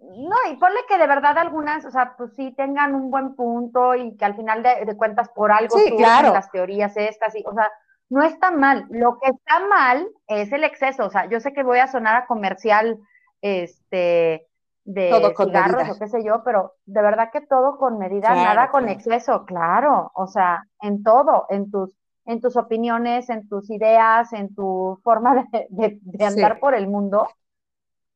No, 0.00 0.36
y 0.50 0.56
ponle 0.56 0.78
que 0.88 0.96
de 0.96 1.08
verdad 1.08 1.36
algunas, 1.38 1.84
o 1.84 1.90
sea, 1.90 2.14
pues 2.16 2.32
sí 2.36 2.52
tengan 2.56 2.94
un 2.94 3.10
buen 3.10 3.34
punto 3.34 3.96
y 3.96 4.16
que 4.16 4.24
al 4.24 4.36
final 4.36 4.62
de, 4.62 4.84
de 4.84 4.96
cuentas 4.96 5.28
por 5.30 5.50
algo 5.50 5.76
Sí, 5.76 5.90
claro. 5.96 6.32
las 6.32 6.50
teorías 6.52 6.96
estas, 6.96 7.34
y, 7.34 7.42
o 7.44 7.52
sea, 7.52 7.68
no 8.08 8.22
está 8.22 8.52
mal. 8.52 8.86
Lo 8.90 9.18
que 9.18 9.28
está 9.30 9.58
mal 9.66 10.08
es 10.28 10.52
el 10.52 10.62
exceso. 10.62 11.04
O 11.06 11.10
sea, 11.10 11.28
yo 11.28 11.40
sé 11.40 11.52
que 11.52 11.64
voy 11.64 11.80
a 11.80 11.88
sonar 11.88 12.14
a 12.14 12.26
comercial, 12.26 12.96
este, 13.42 14.46
de 14.84 15.10
Todo 15.10 15.34
con 15.34 15.46
cigarros 15.48 15.90
o 15.90 15.98
qué 15.98 16.06
sé 16.06 16.24
yo, 16.24 16.42
pero 16.44 16.74
de 16.86 17.02
verdad 17.02 17.30
que 17.32 17.40
todo 17.42 17.76
con 17.76 17.98
medida, 17.98 18.28
Claro, 18.32 18.40
nada 18.54 18.70
con 18.70 18.84
claro. 18.84 18.96
exceso, 18.98 19.44
claro. 19.46 20.10
O 20.14 20.26
sea, 20.28 20.64
en 20.80 21.02
todo, 21.02 21.46
en 21.50 21.70
tus, 21.70 21.97
en 22.28 22.40
tus 22.40 22.56
opiniones, 22.56 23.28
en 23.30 23.48
tus 23.48 23.68
ideas, 23.70 24.32
en 24.32 24.54
tu 24.54 25.00
forma 25.02 25.46
de, 25.52 25.66
de- 25.70 25.98
de 26.02 26.24
andar 26.24 26.54
Sí. 26.54 26.60
por 26.60 26.74
el 26.74 26.86
mundo, 26.86 27.28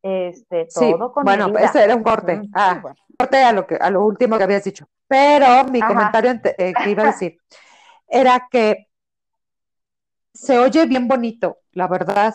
este, 0.03 0.69
sí, 0.71 0.93
todo 0.93 1.13
con 1.13 1.25
bueno, 1.25 1.47
medida. 1.47 1.61
ese 1.61 1.83
era 1.85 1.97
un 1.97 2.03
corte. 2.03 2.35
Ujú. 2.37 2.51
Ah, 2.55 2.75
Sí, 2.75 2.81
bueno. 2.83 2.97
corte 3.19 3.37
a 3.43 3.53
lo 3.53 3.67
que 3.67 3.77
a 3.77 3.91
lo 3.91 4.05
último 4.05 4.39
que 4.39 4.45
habías 4.45 4.65
dicho. 4.65 4.87
Pero 5.09 5.65
mi 5.65 5.81
Ajá. 5.81 5.89
comentario 5.89 6.33
eh, 6.59 6.75
que 6.75 6.91
iba 6.91 7.03
a 7.03 7.07
decir 7.07 7.39
era 8.09 8.49
que 8.51 8.89
se 10.35 10.59
oye 10.59 10.87
bien 10.87 11.09
bonito, 11.09 11.59
la 11.73 11.89
verdad, 11.89 12.35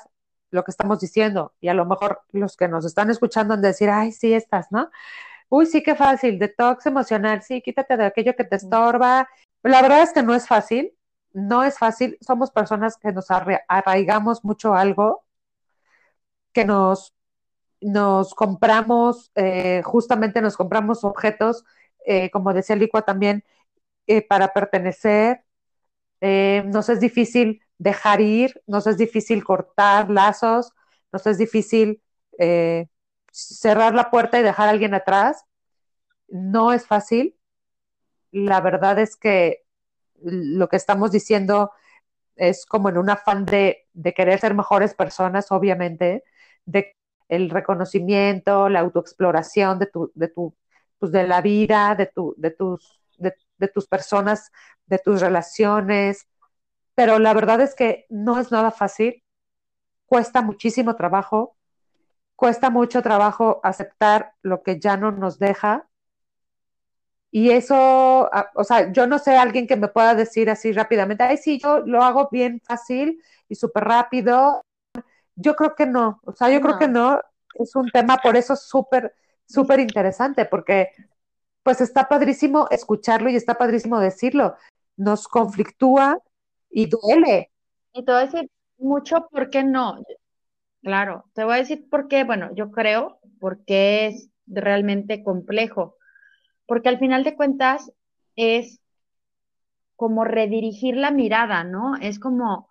lo 0.52 0.64
que 0.64 0.72
estamos 0.72 1.00
diciendo. 1.00 1.54
Y 1.60 1.68
a 1.68 1.74
lo 1.74 1.86
mejor 1.86 2.22
los 2.32 2.56
que 2.56 2.68
nos 2.68 2.86
están 2.86 3.10
escuchando 3.10 3.54
han 3.54 3.62
de 3.62 3.70
decir, 3.70 3.90
ay, 3.90 4.12
sí, 4.12 4.34
estás, 4.34 4.68
¿no? 4.72 4.90
Uy, 5.50 5.68
sí, 5.68 5.84
qué 5.84 5.96
fácil, 5.96 6.40
detox 6.40 6.86
emocional, 6.88 7.44
sí, 7.44 7.62
quítate 7.62 7.98
de 7.98 8.06
aquello 8.06 8.36
que 8.36 8.46
te 8.46 8.58
estorba. 8.58 9.30
La 9.64 9.82
verdad 9.84 10.04
es 10.04 10.14
que 10.14 10.24
no 10.24 10.36
es 10.36 10.48
fácil, 10.48 10.94
no 11.34 11.64
es 11.64 11.78
fácil. 11.80 12.18
Somos 12.22 12.52
personas 12.52 12.98
que 12.98 13.12
nos 13.14 13.32
arra- 13.32 13.64
arraigamos 13.68 14.44
mucho 14.46 14.74
algo, 14.76 15.26
que 16.54 16.66
nos 16.66 17.14
nos 17.82 18.34
compramos, 18.36 19.32
eh, 19.36 19.84
justamente 19.86 20.42
nos 20.42 20.58
compramos 20.58 21.04
objetos, 21.04 21.66
eh, 22.08 22.32
como 22.32 22.54
decía 22.54 22.76
Licua 22.76 23.04
también, 23.04 23.44
eh, 24.08 24.22
para 24.28 24.54
pertenecer. 24.54 25.44
Nos 26.66 26.90
es 26.90 27.00
difícil 27.00 27.62
dejar 27.78 28.22
ir, 28.22 28.62
nos 28.68 28.88
es 28.88 28.98
difícil 28.98 29.44
cortar 29.44 30.10
lazos, 30.10 30.72
nos 31.12 31.26
es 31.28 31.38
difícil 31.38 32.02
cerrar 33.32 33.94
la 33.96 34.10
puerta 34.10 34.40
y 34.40 34.44
dejar 34.44 34.68
a 34.68 34.72
alguien 34.72 34.94
atrás. 34.94 35.44
No 36.30 36.74
es 36.74 36.88
fácil. 36.88 37.38
La 38.32 38.62
verdad 38.62 39.00
es 39.00 39.18
que 39.18 39.66
lo 40.24 40.68
que 40.70 40.78
estamos 40.78 41.12
diciendo 41.12 41.72
es 42.36 42.66
como 42.66 42.90
en 42.90 42.98
un 42.98 43.10
afán 43.10 43.46
de, 43.46 43.88
querer 44.16 44.40
ser 44.40 44.54
mejores 44.54 44.94
personas, 44.94 45.52
obviamente, 45.52 46.24
de 46.66 46.96
el 47.30 47.50
reconocimiento, 47.50 48.70
la 48.70 48.80
autoexploración 48.80 49.80
de 49.80 49.88
tu, 49.88 50.12
de 50.16 50.30
tu, 50.30 50.56
pues 50.98 51.12
de 51.12 51.28
la 51.28 51.42
vida, 51.42 51.96
de 51.96 52.06
tu, 52.06 52.34
de 52.38 52.52
tus, 52.52 53.02
de 53.18 53.68
tus 53.68 53.88
personas, 53.88 54.52
de 54.86 55.00
tus 55.00 55.22
relaciones. 55.22 56.28
Pero 56.96 57.20
la 57.20 57.34
verdad 57.34 57.62
es 57.62 57.76
que 57.76 58.06
no 58.10 58.40
es 58.40 58.52
nada 58.52 58.72
fácil, 58.72 59.24
cuesta 60.06 60.42
muchísimo 60.42 60.96
trabajo, 60.96 61.58
cuesta 62.36 62.70
mucho 62.70 63.02
trabajo 63.02 63.60
aceptar 63.64 64.34
lo 64.42 64.64
que 64.64 64.80
ya 64.80 64.98
no 64.98 65.12
nos 65.12 65.38
deja. 65.38 65.88
Y 67.32 67.52
eso, 67.52 68.30
ah, 68.34 68.50
o 68.56 68.64
sea, 68.64 68.92
yo 68.92 69.06
no 69.06 69.20
sé 69.20 69.36
alguien 69.36 69.68
que 69.68 69.76
me 69.76 69.90
pueda 69.90 70.16
decir 70.16 70.50
así 70.50 70.72
rápidamente, 70.72 71.24
ay, 71.24 71.38
sí, 71.38 71.60
yo 71.60 71.80
lo 71.80 72.02
hago 72.04 72.30
bien 72.32 72.62
fácil 72.66 73.22
y 73.50 73.56
súper 73.56 73.84
rápido. 73.84 74.62
Yo 75.36 75.56
creo 75.56 75.76
que 75.76 75.86
no, 75.86 76.20
o 76.24 76.32
sea, 76.32 76.50
yo 76.50 76.62
creo 76.62 76.80
que 76.80 76.88
no. 76.88 77.20
Es 77.54 77.76
un 77.76 77.90
tema 77.90 78.18
por 78.18 78.38
eso 78.38 78.56
súper, 78.56 79.14
súper 79.46 79.80
interesante, 79.80 80.46
porque 80.46 80.92
pues 81.64 81.82
está 81.82 82.08
padrísimo 82.08 82.68
escucharlo 82.72 83.30
y 83.30 83.36
está 83.36 83.56
padrísimo 83.58 84.00
decirlo. 84.00 84.56
Nos 84.96 85.28
conflictúa 85.28 86.20
y 86.70 86.88
duele. 86.88 87.52
Y 87.94 88.06
te 88.06 88.12
voy 88.12 88.22
a 88.22 88.26
decir 88.26 88.50
mucho 88.78 89.28
por 89.30 89.50
qué 89.50 89.64
no. 89.64 89.98
Claro, 90.82 91.26
te 91.34 91.44
voy 91.44 91.56
a 91.56 91.58
decir 91.58 91.90
por 91.90 92.08
qué, 92.08 92.24
bueno, 92.24 92.50
yo 92.56 92.72
creo 92.72 93.20
porque 93.40 94.08
es 94.08 94.30
realmente 94.46 95.24
complejo, 95.24 95.97
porque 96.68 96.90
al 96.90 97.00
final 97.00 97.24
de 97.24 97.36
cuentas 97.36 97.92
es 98.36 98.82
como 99.96 100.24
redirigir 100.24 100.96
la 100.96 101.12
mirada, 101.12 101.64
¿no? 101.64 101.96
Es 101.96 102.20
como 102.20 102.70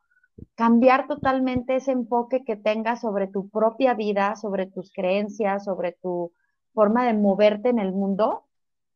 cambiar 0.54 1.06
totalmente 1.08 1.76
ese 1.76 1.92
enfoque 1.92 2.44
que 2.44 2.56
tengas 2.56 3.00
sobre 3.00 3.26
tu 3.26 3.48
propia 3.48 3.94
vida, 3.94 4.36
sobre 4.36 4.66
tus 4.66 4.92
creencias, 4.92 5.64
sobre 5.64 5.92
tu 5.92 6.32
forma 6.72 7.06
de 7.06 7.14
moverte 7.14 7.70
en 7.70 7.78
el 7.78 7.92
mundo, 7.92 8.44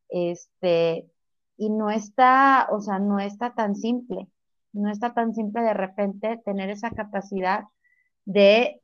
este, 0.09 1.09
y 1.57 1.69
no 1.69 1.89
está, 1.89 2.67
o 2.71 2.79
sea, 2.79 2.99
no 2.99 3.19
está 3.19 3.53
tan 3.53 3.75
simple, 3.75 4.27
no 4.71 4.89
está 4.89 5.13
tan 5.13 5.33
simple 5.33 5.61
de 5.61 5.73
repente 5.73 6.39
tener 6.45 6.69
esa 6.69 6.91
capacidad 6.91 7.65
de, 8.25 8.81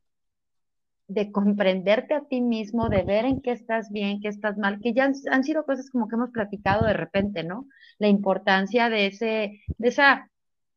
de 1.08 1.32
comprenderte 1.32 2.14
a 2.14 2.22
ti 2.26 2.42
mismo, 2.42 2.90
de 2.90 3.04
ver 3.04 3.26
en 3.26 3.42
qué 3.42 3.52
estás 3.52 3.90
bien, 3.92 4.20
qué 4.22 4.28
estás 4.28 4.58
mal, 4.58 4.80
que 4.82 4.94
ya 4.94 5.06
han, 5.06 5.14
han 5.32 5.44
sido 5.44 5.66
cosas 5.66 5.90
como 5.90 6.08
que 6.08 6.16
hemos 6.16 6.32
platicado 6.32 6.86
de 6.86 6.94
repente, 6.94 7.44
¿no? 7.44 7.66
La 7.98 8.08
importancia 8.08 8.90
de 8.90 9.08
ese, 9.08 9.62
de 9.78 9.88
esa 9.88 10.30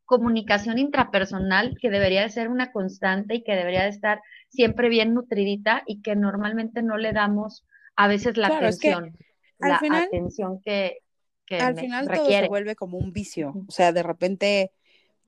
comunicación 0.04 0.78
intrapersonal 0.78 1.76
que 1.80 1.90
debería 1.90 2.22
de 2.22 2.30
ser 2.30 2.48
una 2.48 2.72
constante 2.72 3.36
y 3.36 3.42
que 3.44 3.54
debería 3.54 3.82
de 3.84 3.90
estar 3.90 4.20
siempre 4.48 4.88
bien 4.88 5.14
nutridita 5.14 5.82
y 5.86 6.02
que 6.02 6.16
normalmente 6.16 6.82
no 6.82 6.96
le 6.96 7.12
damos 7.12 7.64
a 7.96 8.08
veces 8.08 8.36
la 8.36 8.48
Claro, 8.48 8.66
es 8.68 8.80
que 8.80 8.90
atención, 8.92 9.16
al 9.60 9.70
la 9.70 9.78
final- 9.78 10.04
atención 10.08 10.60
que, 10.64 10.98
que 11.46 11.58
Al 11.58 11.76
final 11.78 12.08
todo 12.08 12.26
se 12.30 12.48
vuelve 12.48 12.74
como 12.76 12.98
un 12.98 13.12
vicio. 13.12 13.52
O 13.68 13.70
sea, 13.70 13.92
de 13.92 14.02
repente 14.02 14.72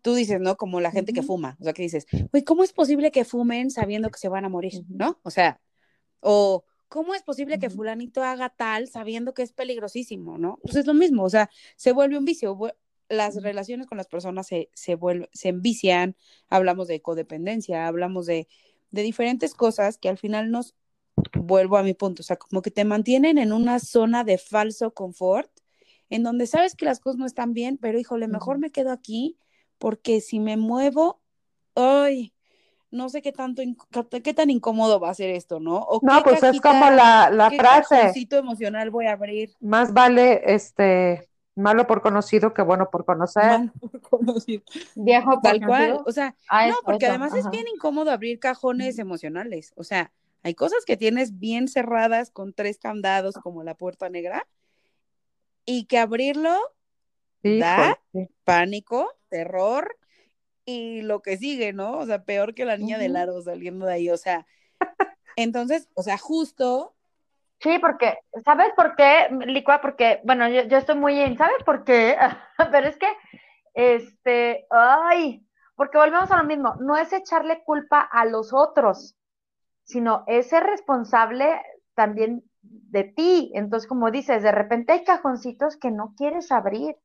tú 0.02 0.14
dices, 0.14 0.40
¿no? 0.40 0.56
Como 0.56 0.80
la 0.80 0.90
gente 0.90 1.12
que 1.12 1.20
Ujú. 1.20 1.28
fuma. 1.28 1.56
O 1.60 1.64
sea, 1.64 1.72
que 1.72 1.82
dices, 1.82 2.06
güey, 2.30 2.44
¿cómo 2.44 2.64
es 2.64 2.72
posible 2.72 3.10
que 3.10 3.24
fumen 3.24 3.70
sabiendo 3.70 4.10
que 4.10 4.18
se 4.18 4.28
van 4.28 4.44
a 4.44 4.48
morir? 4.48 4.74
Ujú. 4.74 4.84
¿No? 4.88 5.20
O 5.22 5.30
sea, 5.30 5.60
o 6.20 6.64
¿cómo 6.88 7.14
es 7.14 7.22
posible 7.22 7.58
que 7.58 7.70
fulanito 7.70 8.22
haga 8.22 8.50
tal 8.50 8.88
sabiendo 8.88 9.32
que 9.34 9.42
es 9.42 9.52
peligrosísimo? 9.52 10.38
¿No? 10.38 10.58
Pues 10.62 10.76
es 10.76 10.86
lo 10.86 10.94
mismo. 10.94 11.24
O 11.24 11.30
sea, 11.30 11.50
se 11.76 11.92
vuelve 11.92 12.18
un 12.18 12.24
vicio. 12.24 12.58
Las 13.08 13.42
relaciones 13.42 13.86
con 13.86 13.98
las 13.98 14.08
personas 14.08 14.46
se, 14.46 14.70
se, 14.74 14.94
vuelve, 14.94 15.28
se 15.32 15.48
envician. 15.48 16.16
Hablamos 16.48 16.88
de 16.88 17.02
codependencia, 17.02 17.86
hablamos 17.86 18.26
de, 18.26 18.48
de 18.90 19.02
diferentes 19.02 19.54
cosas 19.54 19.98
que 19.98 20.08
al 20.08 20.18
final 20.18 20.50
nos 20.50 20.74
vuelvo 21.34 21.76
a 21.76 21.82
mi 21.82 21.94
punto, 21.94 22.22
o 22.22 22.24
sea, 22.24 22.36
como 22.36 22.62
que 22.62 22.70
te 22.70 22.84
mantienen 22.84 23.38
en 23.38 23.52
una 23.52 23.78
zona 23.78 24.24
de 24.24 24.38
falso 24.38 24.92
confort, 24.94 25.50
en 26.10 26.22
donde 26.22 26.46
sabes 26.46 26.74
que 26.74 26.84
las 26.84 27.00
cosas 27.00 27.18
no 27.18 27.26
están 27.26 27.52
bien, 27.52 27.78
pero 27.78 27.98
híjole, 27.98 28.28
mejor 28.28 28.56
Ujú. 28.56 28.62
me 28.62 28.70
quedo 28.70 28.92
aquí, 28.92 29.36
porque 29.82 30.20
si 30.20 30.38
me 30.38 30.56
muevo, 30.56 31.20
ay, 31.74 32.32
no 32.92 33.08
sé 33.08 33.20
qué 33.20 33.32
tanto, 33.32 33.62
qué 34.22 34.32
tan 34.32 34.48
incómodo 34.48 35.00
va 35.00 35.10
a 35.10 35.14
ser 35.14 35.30
esto, 35.30 35.58
¿no? 35.58 35.78
O 35.78 35.98
No, 36.04 36.22
qué 36.22 36.30
pues 36.30 36.42
es 36.44 36.60
como 36.60 36.88
la, 36.88 37.30
la 37.30 37.50
qué 37.50 37.56
frase, 37.56 37.96
cajoncito 37.96 38.36
emocional 38.36 38.90
voy 38.90 39.06
a 39.06 39.14
abrir. 39.14 39.50
más 39.58 39.92
vale 39.92 40.40
este 40.54 41.28
Malo 41.56 41.88
por 41.88 42.00
conocido 42.00 42.54
que 42.54 42.62
bueno 42.62 42.90
por 42.90 43.04
conocer. 43.04 43.44
Mal 43.44 43.72
por 43.72 44.00
conocido. 44.00 44.62
Viejo 44.94 45.32
por 45.32 45.42
Tal 45.42 45.66
cual. 45.66 46.00
O 46.06 46.12
sea, 46.12 46.36
Ah, 46.48 46.66
no, 46.66 46.74
eso, 46.74 46.82
porque 46.84 47.06
eso, 47.06 47.12
además 47.12 47.34
es 47.34 47.50
bien 47.50 47.66
incómodo 47.66 48.12
abrir 48.12 48.38
cajones 48.38 49.00
emocionales. 49.00 49.72
O 49.74 49.82
sea, 49.82 50.12
hay 50.44 50.54
cosas 50.54 50.84
que 50.86 50.96
tienes 50.96 51.40
bien 51.40 51.66
cerradas 51.66 52.30
con 52.30 52.52
tres 52.52 52.78
candados 52.78 53.34
como 53.34 53.64
la 53.64 53.74
puerta 53.74 54.08
negra 54.08 54.46
y 55.66 55.86
que 55.86 55.98
abrirlo 55.98 56.56
Sí. 57.42 57.60
pánico, 58.44 59.10
terror 59.28 59.96
y 60.64 61.02
lo 61.02 61.22
que 61.22 61.36
sigue, 61.38 61.72
¿no? 61.72 61.98
O 61.98 62.06
sea, 62.06 62.24
peor 62.24 62.54
que 62.54 62.64
la 62.64 62.76
niña 62.76 62.98
del 62.98 63.16
Ujú. 63.16 63.16
aro 63.16 63.42
saliendo 63.42 63.86
de 63.86 63.94
ahí, 63.94 64.10
o 64.10 64.16
sea, 64.18 64.46
entonces, 65.36 65.88
o 65.94 66.02
sea, 66.02 66.18
justo, 66.18 66.96
Sí, 67.60 67.78
porque, 67.78 68.18
¿sabes 68.44 68.72
por 68.76 68.96
qué, 68.96 69.28
Licua? 69.46 69.80
Porque, 69.80 70.20
bueno, 70.24 70.48
yo, 70.48 70.62
yo 70.64 70.78
estoy 70.78 70.96
muy 70.96 71.18
en, 71.20 71.38
¿sabes 71.38 71.62
por 71.64 71.84
qué? 71.84 72.16
Pero 72.72 72.88
es 72.88 72.96
que, 72.98 73.06
este, 73.74 74.66
ay, 74.70 75.46
porque 75.76 75.98
volvemos 75.98 76.30
a 76.30 76.38
lo 76.38 76.44
mismo, 76.44 76.74
no 76.80 76.96
es 76.96 77.12
echarle 77.12 77.62
culpa 77.64 78.00
a 78.00 78.24
los 78.24 78.52
otros, 78.52 79.16
sino 79.84 80.24
es 80.28 80.48
ser 80.50 80.64
responsable 80.64 81.62
también 81.94 82.44
de 82.62 83.04
ti. 83.04 83.52
Entonces, 83.54 83.88
como 83.88 84.10
dices, 84.10 84.42
de 84.42 84.52
repente 84.52 84.92
hay 84.92 85.04
cajoncitos 85.04 85.76
que 85.76 85.90
no 85.90 86.14
quieres 86.16 86.52
abrir. 86.52 86.96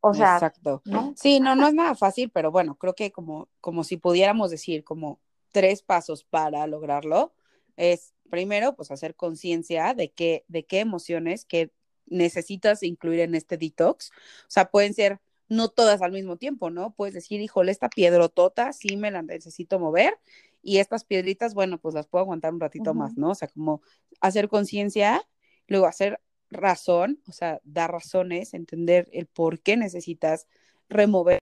O 0.00 0.14
sea, 0.14 0.34
exacto. 0.34 0.82
¿no? 0.84 1.14
Sí, 1.16 1.40
no, 1.40 1.54
no 1.54 1.68
es 1.68 1.74
nada 1.74 1.94
fácil, 1.94 2.30
pero 2.30 2.50
bueno, 2.50 2.76
creo 2.76 2.94
que 2.94 3.12
como, 3.12 3.48
como 3.60 3.84
si 3.84 3.96
pudiéramos 3.96 4.50
decir 4.50 4.82
como 4.82 5.20
tres 5.52 5.82
pasos 5.82 6.24
para 6.24 6.66
lograrlo, 6.66 7.34
es 7.76 8.14
primero, 8.30 8.74
pues 8.76 8.90
hacer 8.90 9.14
conciencia 9.14 9.94
de 9.94 10.10
qué, 10.12 10.44
de 10.48 10.64
qué 10.64 10.80
emociones 10.80 11.44
que 11.44 11.72
necesitas 12.06 12.82
incluir 12.82 13.20
en 13.20 13.34
este 13.34 13.56
detox. 13.56 14.10
O 14.10 14.48
sea, 14.48 14.70
pueden 14.70 14.94
ser 14.94 15.20
no 15.48 15.68
todas 15.68 16.00
al 16.00 16.12
mismo 16.12 16.36
tiempo, 16.36 16.70
¿no? 16.70 16.94
Puedes 16.94 17.14
decir, 17.14 17.40
híjole, 17.40 17.72
esta 17.72 17.88
piedrotota 17.88 18.72
sí 18.72 18.96
me 18.96 19.10
la 19.10 19.22
necesito 19.22 19.78
mover 19.78 20.18
y 20.62 20.78
estas 20.78 21.04
piedritas, 21.04 21.54
bueno, 21.54 21.78
pues 21.78 21.94
las 21.94 22.06
puedo 22.06 22.22
aguantar 22.22 22.54
un 22.54 22.60
ratito 22.60 22.94
más, 22.94 23.16
¿no? 23.16 23.30
O 23.30 23.34
sea, 23.34 23.48
como 23.48 23.82
hacer 24.20 24.48
conciencia, 24.48 25.22
luego 25.66 25.86
hacer 25.86 26.20
razón, 26.50 27.20
o 27.28 27.32
sea, 27.32 27.60
dar 27.64 27.92
razones, 27.92 28.54
entender 28.54 29.08
el 29.12 29.26
por 29.26 29.60
qué 29.60 29.76
necesitas 29.76 30.46
remover 30.88 31.38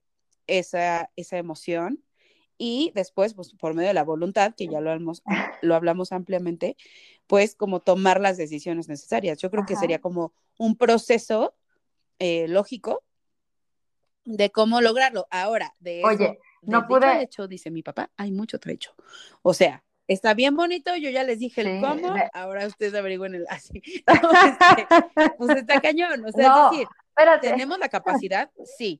esa, 0.47 1.11
esa 1.15 1.37
emoción 1.37 2.03
y 2.57 2.91
después, 2.93 3.33
pues 3.33 3.53
por 3.53 3.73
medio 3.73 3.87
de 3.87 3.93
la 3.93 4.03
voluntad, 4.03 4.53
que 4.55 4.67
ya 4.67 4.81
lo 4.81 4.91
hablamos, 4.91 5.23
lo 5.61 5.75
hablamos 5.75 6.11
ampliamente, 6.11 6.75
pues 7.27 7.55
como 7.55 7.79
tomar 7.79 8.19
las 8.19 8.37
decisiones 8.37 8.89
necesarias. 8.89 9.37
Yo 9.39 9.49
creo 9.49 9.65
que 9.65 9.75
sería 9.75 9.99
como 9.99 10.33
un 10.57 10.75
proceso 10.75 11.55
eh, 12.19 12.47
lógico 12.47 13.03
de 14.25 14.51
cómo 14.51 14.81
lograrlo. 14.81 15.27
Ahora, 15.31 15.75
de 15.79 16.01
eso, 16.01 16.09
Oye, 16.09 16.39
no 16.61 16.81
dicho 16.81 16.95
al 16.95 17.01
pude- 17.17 17.21
hecho, 17.23 17.47
dice 17.47 17.71
mi 17.71 17.81
papá, 17.81 18.11
hay 18.17 18.31
mucho 18.31 18.59
trecho. 18.59 18.93
O 19.41 19.53
sea, 19.53 19.83
está 20.09 20.33
bien 20.33 20.55
bonito, 20.55 20.95
yo 20.95 21.09
ya 21.09 21.23
les 21.23 21.39
dije 21.39 21.61
el 21.61 21.79
Sí, 21.79 21.81
cómo, 21.81 22.15
ahora 22.33 22.65
ustedes 22.65 22.93
averigüen 22.95 23.35
el 23.35 23.45
así. 23.49 23.81
No, 24.21 24.31
este, 24.31 24.87
pues 25.37 25.57
está 25.57 25.79
cañón, 25.79 26.25
o 26.25 26.31
sea, 26.31 26.47
No, 26.47 26.65
es 26.65 26.71
decir, 26.71 26.87
espérate. 27.09 27.49
¿tenemos 27.51 27.79
la 27.79 27.89
capacidad? 27.89 28.49
Sí. 28.77 28.99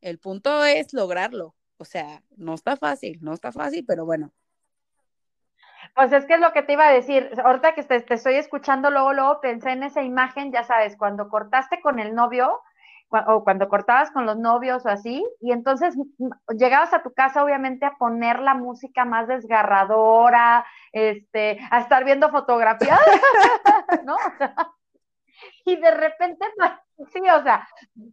El 0.00 0.18
punto 0.18 0.64
es 0.64 0.94
lograrlo. 0.94 1.54
O 1.76 1.84
sea, 1.84 2.22
no 2.36 2.54
está 2.54 2.76
fácil, 2.76 3.18
no 3.22 3.32
está 3.32 3.52
fácil, 3.52 3.84
pero 3.86 4.04
bueno. 4.04 4.32
Pues 5.94 6.12
es 6.12 6.24
que 6.26 6.34
es 6.34 6.40
lo 6.40 6.52
que 6.52 6.62
te 6.62 6.74
iba 6.74 6.86
a 6.86 6.92
decir. 6.92 7.30
Ahorita 7.42 7.74
que 7.74 7.82
te, 7.82 8.00
te 8.00 8.14
estoy 8.14 8.34
escuchando, 8.34 8.90
luego, 8.90 9.12
luego 9.12 9.40
pensé 9.40 9.70
en 9.70 9.82
esa 9.82 10.02
imagen, 10.02 10.52
ya 10.52 10.62
sabes, 10.62 10.96
cuando 10.96 11.28
cortaste 11.28 11.80
con 11.80 11.98
el 11.98 12.14
novio, 12.14 12.60
o 13.10 13.44
cuando 13.44 13.68
cortabas 13.68 14.10
con 14.10 14.26
los 14.26 14.38
novios 14.38 14.86
o 14.86 14.88
así, 14.88 15.26
y 15.40 15.52
entonces 15.52 15.96
mm, 15.96 16.30
llegabas 16.56 16.92
a 16.94 17.02
tu 17.02 17.12
casa, 17.12 17.44
obviamente, 17.44 17.84
a 17.84 17.96
poner 17.98 18.40
la 18.40 18.54
música 18.54 19.04
más 19.04 19.28
desgarradora, 19.28 20.64
este, 20.92 21.58
a 21.70 21.80
estar 21.80 22.04
viendo 22.04 22.30
fotografías, 22.30 23.00
¿no? 24.04 24.16
Y 25.64 25.76
de 25.76 25.90
repente, 25.90 26.46
sí, 27.12 27.20
o 27.20 27.42
sea, 27.42 27.68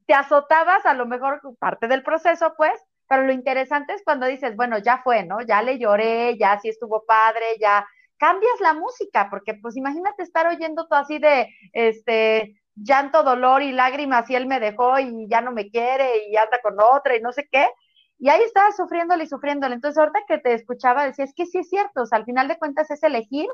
te 0.06 0.14
azotabas 0.14 0.86
a 0.86 0.94
lo 0.94 1.06
mejor 1.06 1.42
parte 1.60 1.88
del 1.88 2.04
proceso, 2.04 2.54
pues, 2.58 2.74
pero 3.08 3.24
lo 3.24 3.32
interesante 3.32 3.94
es 3.94 4.04
cuando 4.04 4.26
dices, 4.26 4.56
bueno, 4.56 4.78
ya 4.80 5.00
fue, 5.04 5.24
¿no? 5.24 5.42
Ya 5.42 5.62
le 5.62 5.80
lloré, 5.80 6.38
ya 6.38 6.60
sí 6.60 6.70
estuvo 6.70 7.06
padre, 7.06 7.58
ya 7.60 7.86
cambias 8.18 8.60
la 8.62 8.74
música, 8.74 9.30
porque 9.30 9.54
pues 9.54 9.78
imagínate 9.78 10.24
estar 10.24 10.48
oyendo 10.48 10.88
todo 10.88 11.00
así 11.00 11.20
de, 11.20 11.48
este, 11.74 12.60
llanto, 12.84 13.24
dolor 13.24 13.62
y 13.62 13.72
lágrimas 13.72 14.30
y 14.30 14.36
él 14.36 14.48
me 14.48 14.60
dejó 14.60 15.00
y 15.00 15.28
ya 15.30 15.42
no 15.42 15.52
me 15.52 15.70
quiere 15.70 16.28
y 16.30 16.38
anda 16.38 16.60
con 16.62 16.76
otra 16.80 17.16
y 17.16 17.22
no 17.22 17.32
sé 17.32 17.48
qué. 17.52 17.68
Y 18.20 18.30
ahí 18.30 18.42
estaba 18.42 18.72
sufriéndole 18.72 19.26
y 19.26 19.28
sufriéndole. 19.28 19.76
Entonces, 19.76 19.98
ahorita 19.98 20.22
que 20.28 20.40
te 20.40 20.54
escuchaba, 20.54 21.06
decía, 21.06 21.26
es 21.26 21.34
que 21.36 21.46
sí 21.46 21.60
es 21.60 21.70
cierto, 21.70 22.02
o 22.04 22.06
sea, 22.06 22.18
al 22.18 22.26
final 22.26 22.48
de 22.48 22.58
cuentas 22.58 22.90
es 22.92 23.04
elegir, 23.04 23.48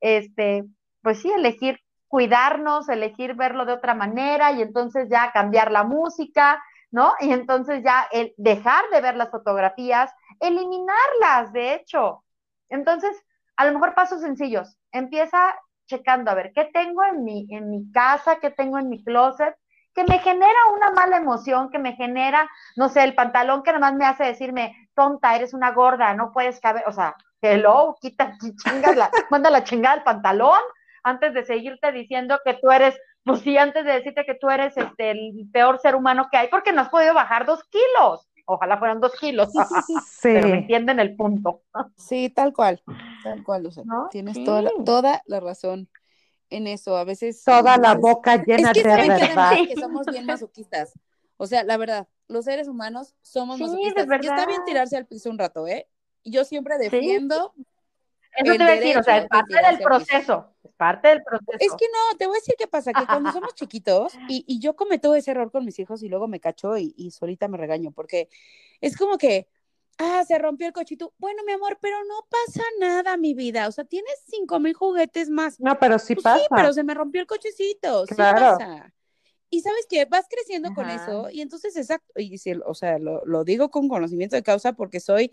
este, 0.00 0.64
pues 1.02 1.20
sí, 1.20 1.30
elegir 1.30 1.80
cuidarnos, 2.08 2.88
elegir 2.88 3.34
verlo 3.34 3.66
de 3.66 3.74
otra 3.74 3.94
manera 3.94 4.52
y 4.52 4.62
entonces 4.62 5.08
ya 5.10 5.30
cambiar 5.32 5.70
la 5.70 5.84
música, 5.84 6.62
¿no? 6.90 7.12
Y 7.20 7.32
entonces 7.32 7.82
ya 7.84 8.08
el 8.10 8.34
dejar 8.38 8.88
de 8.90 9.00
ver 9.00 9.16
las 9.16 9.30
fotografías, 9.30 10.10
eliminarlas, 10.40 11.52
de 11.52 11.74
hecho. 11.74 12.24
Entonces, 12.70 13.14
a 13.56 13.66
lo 13.66 13.72
mejor 13.72 13.94
pasos 13.94 14.22
sencillos. 14.22 14.78
Empieza 14.92 15.54
checando 15.88 16.30
a 16.30 16.34
ver 16.34 16.52
qué 16.54 16.66
tengo 16.66 17.02
en 17.04 17.24
mi, 17.24 17.46
en 17.50 17.70
mi 17.70 17.90
casa, 17.90 18.38
qué 18.40 18.50
tengo 18.50 18.78
en 18.78 18.88
mi 18.88 19.02
closet, 19.02 19.56
que 19.94 20.04
me 20.04 20.20
genera 20.20 20.58
una 20.76 20.90
mala 20.92 21.16
emoción, 21.16 21.70
que 21.70 21.80
me 21.80 21.96
genera, 21.96 22.48
no 22.76 22.88
sé, 22.88 23.02
el 23.02 23.16
pantalón 23.16 23.64
que 23.64 23.72
nomás 23.72 23.94
me 23.94 24.04
hace 24.04 24.24
decirme, 24.24 24.88
tonta, 24.94 25.34
eres 25.34 25.54
una 25.54 25.72
gorda, 25.72 26.14
no 26.14 26.32
puedes 26.32 26.60
caber, 26.60 26.84
o 26.86 26.92
sea, 26.92 27.16
hello, 27.42 27.96
quita, 28.00 28.36
chingas 28.64 28.96
la, 28.96 29.10
manda 29.30 29.50
la 29.50 29.64
chingada 29.64 29.96
el 29.96 30.02
pantalón 30.04 30.60
antes 31.02 31.34
de 31.34 31.44
seguirte 31.44 31.90
diciendo 31.90 32.38
que 32.44 32.54
tú 32.54 32.70
eres, 32.70 32.96
pues 33.24 33.40
sí, 33.40 33.56
antes 33.58 33.84
de 33.84 33.92
decirte 33.92 34.24
que 34.24 34.34
tú 34.34 34.50
eres 34.50 34.76
este, 34.76 35.10
el 35.10 35.32
peor 35.52 35.80
ser 35.80 35.96
humano 35.96 36.28
que 36.30 36.38
hay, 36.38 36.48
porque 36.48 36.72
no 36.72 36.82
has 36.82 36.90
podido 36.90 37.14
bajar 37.14 37.46
dos 37.46 37.64
kilos. 37.64 38.27
Ojalá 38.50 38.78
fueran 38.78 38.98
dos 38.98 39.12
kilos, 39.20 39.50
pero 40.22 40.48
me 40.48 40.54
Sí. 40.54 40.58
entienden 40.60 40.98
el 41.00 41.14
punto. 41.16 41.62
Sí, 41.96 42.30
tal 42.30 42.54
cual, 42.54 42.82
tal 43.22 43.44
cual, 43.44 43.66
o 43.66 43.70
sea, 43.70 43.84
¿No? 43.84 44.08
tienes 44.10 44.38
Sí. 44.38 44.44
toda, 44.44 44.62
la, 44.62 44.70
toda 44.86 45.22
la 45.26 45.38
razón 45.40 45.86
en 46.48 46.66
eso. 46.66 46.96
A 46.96 47.04
veces. 47.04 47.44
Toda 47.44 47.76
la 47.76 47.94
boca 47.94 48.36
Es 48.36 48.46
llena 48.46 48.72
que 48.72 48.82
de 48.82 48.88
que 48.88 49.08
verdad. 49.08 49.52
que 49.68 49.76
somos 49.76 50.06
bien 50.06 50.24
masoquistas. 50.24 50.94
O 51.36 51.46
sea, 51.46 51.62
la 51.62 51.76
verdad, 51.76 52.08
los 52.26 52.46
seres 52.46 52.68
humanos 52.68 53.14
somos 53.20 53.58
Sí, 53.58 53.64
masoquistas. 53.64 54.06
Y 54.22 54.26
está 54.26 54.46
bien 54.46 54.64
tirarse 54.64 54.96
al 54.96 55.06
piso 55.06 55.28
un 55.28 55.38
rato, 55.38 55.66
¿eh? 55.66 55.86
Yo 56.24 56.44
siempre 56.44 56.78
defiendo. 56.78 57.52
Eso 58.36 58.52
El 58.52 58.58
te 58.58 58.64
iba 58.64 58.72
a 58.72 58.76
decir, 58.76 58.98
o 58.98 59.02
sea, 59.02 59.18
es 59.18 59.28
parte 59.28 59.54
del 59.54 59.78
proceso, 59.78 60.54
es 60.62 60.72
parte 60.74 61.08
del 61.08 61.22
proceso. 61.22 61.58
Es 61.58 61.72
que 61.72 61.86
no, 61.86 62.16
te 62.18 62.26
voy 62.26 62.36
a 62.36 62.40
decir 62.40 62.54
qué 62.58 62.66
pasa, 62.66 62.92
que 62.92 63.06
cuando 63.06 63.32
somos 63.32 63.54
chiquitos, 63.54 64.12
y, 64.28 64.44
y 64.46 64.60
yo 64.60 64.76
cometo 64.76 65.14
ese 65.14 65.32
error 65.32 65.50
con 65.50 65.64
mis 65.64 65.78
hijos 65.78 66.02
y 66.02 66.08
luego 66.08 66.28
me 66.28 66.40
cacho 66.40 66.76
y, 66.76 66.94
y 66.96 67.10
solita 67.10 67.48
me 67.48 67.56
regaño, 67.58 67.90
porque 67.90 68.28
es 68.80 68.96
como 68.96 69.18
que, 69.18 69.48
ah, 69.98 70.24
se 70.26 70.38
rompió 70.38 70.66
el 70.68 70.72
cochito. 70.72 71.14
Bueno, 71.18 71.42
mi 71.44 71.52
amor, 71.52 71.78
pero 71.80 71.96
no 72.04 72.26
pasa 72.30 72.62
nada, 72.78 73.16
mi 73.16 73.34
vida. 73.34 73.66
O 73.66 73.72
sea, 73.72 73.84
tienes 73.84 74.14
cinco 74.26 74.60
mil 74.60 74.74
juguetes 74.74 75.28
más. 75.30 75.58
No, 75.58 75.78
pero 75.78 75.98
sí 75.98 76.14
Pues 76.14 76.22
pasa. 76.24 76.38
sí, 76.38 76.46
pero 76.54 76.72
se 76.72 76.84
me 76.84 76.94
rompió 76.94 77.20
el 77.20 77.26
cochecito, 77.26 78.06
sí 78.06 78.14
Claro. 78.14 78.58
pasa. 78.58 78.94
Y 79.50 79.62
sabes 79.62 79.86
que 79.88 80.04
vas 80.04 80.26
creciendo 80.28 80.74
con 80.74 80.90
eso, 80.90 81.30
y 81.32 81.40
entonces, 81.40 81.74
exacto, 81.74 82.12
y 82.20 82.36
si, 82.36 82.52
o 82.52 82.74
sea, 82.74 82.98
lo, 82.98 83.24
lo 83.24 83.44
digo 83.44 83.70
con 83.70 83.88
conocimiento 83.88 84.36
de 84.36 84.42
causa 84.42 84.74
porque 84.74 85.00
soy 85.00 85.32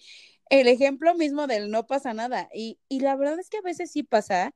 el 0.49 0.67
ejemplo 0.67 1.15
mismo 1.15 1.47
del 1.47 1.71
no 1.71 1.87
pasa 1.87 2.13
nada. 2.13 2.49
Y, 2.53 2.79
y 2.87 2.99
la 2.99 3.15
verdad 3.15 3.39
es 3.39 3.49
que 3.49 3.57
a 3.57 3.61
veces 3.61 3.91
sí 3.91 4.03
pasa, 4.03 4.53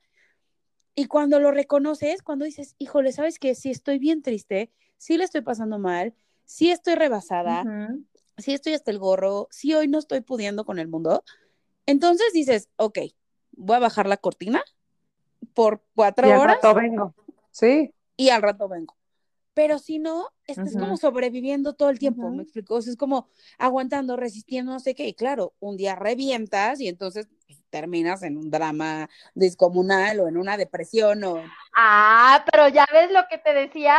y 0.95 1.05
cuando 1.05 1.39
lo 1.39 1.51
reconoces, 1.51 2.21
cuando 2.21 2.45
dices, 2.45 2.75
híjole, 2.77 3.11
¿sabes 3.11 3.39
qué? 3.39 3.55
Sí 3.55 3.71
estoy 3.71 3.99
bien 3.99 4.21
triste, 4.21 4.71
sí 4.97 5.17
le 5.17 5.23
estoy 5.23 5.41
pasando 5.41 5.79
mal, 5.79 6.13
sí 6.43 6.71
estoy 6.71 6.95
rebasada, 6.95 7.61
Ujú. 7.61 8.03
sí 8.37 8.53
estoy 8.53 8.73
hasta 8.73 8.91
el 8.91 8.99
gorro, 8.99 9.47
sí 9.49 9.73
hoy 9.73 9.87
no 9.87 9.97
estoy 9.99 10.21
pudiendo 10.21 10.65
con 10.65 10.77
el 10.77 10.87
mundo. 10.89 11.23
Entonces 11.85 12.33
dices, 12.33 12.69
ok, 12.75 12.99
voy 13.51 13.77
a 13.77 13.79
bajar 13.79 14.07
la 14.07 14.17
cortina 14.17 14.61
por 15.53 15.83
cuatro 15.95 16.27
Y 16.27 16.31
al 16.31 16.39
horas 16.41 16.55
rato 16.57 16.73
vengo. 16.73 17.15
Sí. 17.51 17.93
y 18.17 18.29
al 18.29 18.41
rato 18.41 18.67
vengo. 18.67 18.95
Pero 19.53 19.79
si 19.79 19.99
no, 19.99 20.29
estás 20.45 20.73
como 20.73 20.95
sobreviviendo 20.97 21.73
todo 21.73 21.89
el 21.89 21.99
tiempo. 21.99 22.29
¿me 22.29 22.43
explico? 22.43 22.75
O 22.75 22.81
sea, 22.81 22.91
es 22.91 22.97
como 22.97 23.29
aguantando, 23.57 24.15
resistiendo, 24.15 24.71
no 24.71 24.79
sé 24.79 24.95
qué. 24.95 25.07
Y 25.07 25.13
claro, 25.13 25.53
un 25.59 25.75
día 25.75 25.95
revientas 25.95 26.79
y 26.79 26.87
entonces 26.87 27.27
pues, 27.47 27.61
terminas 27.69 28.23
en 28.23 28.37
un 28.37 28.49
drama 28.49 29.09
descomunal 29.33 30.19
o 30.19 30.27
en 30.27 30.37
una 30.37 30.57
depresión 30.57 31.23
o 31.23 31.43
Ah, 31.75 32.45
pero 32.51 32.67
ya 32.67 32.85
ves 32.91 33.11
lo 33.11 33.21
que 33.29 33.37
te 33.37 33.53
decía, 33.53 33.97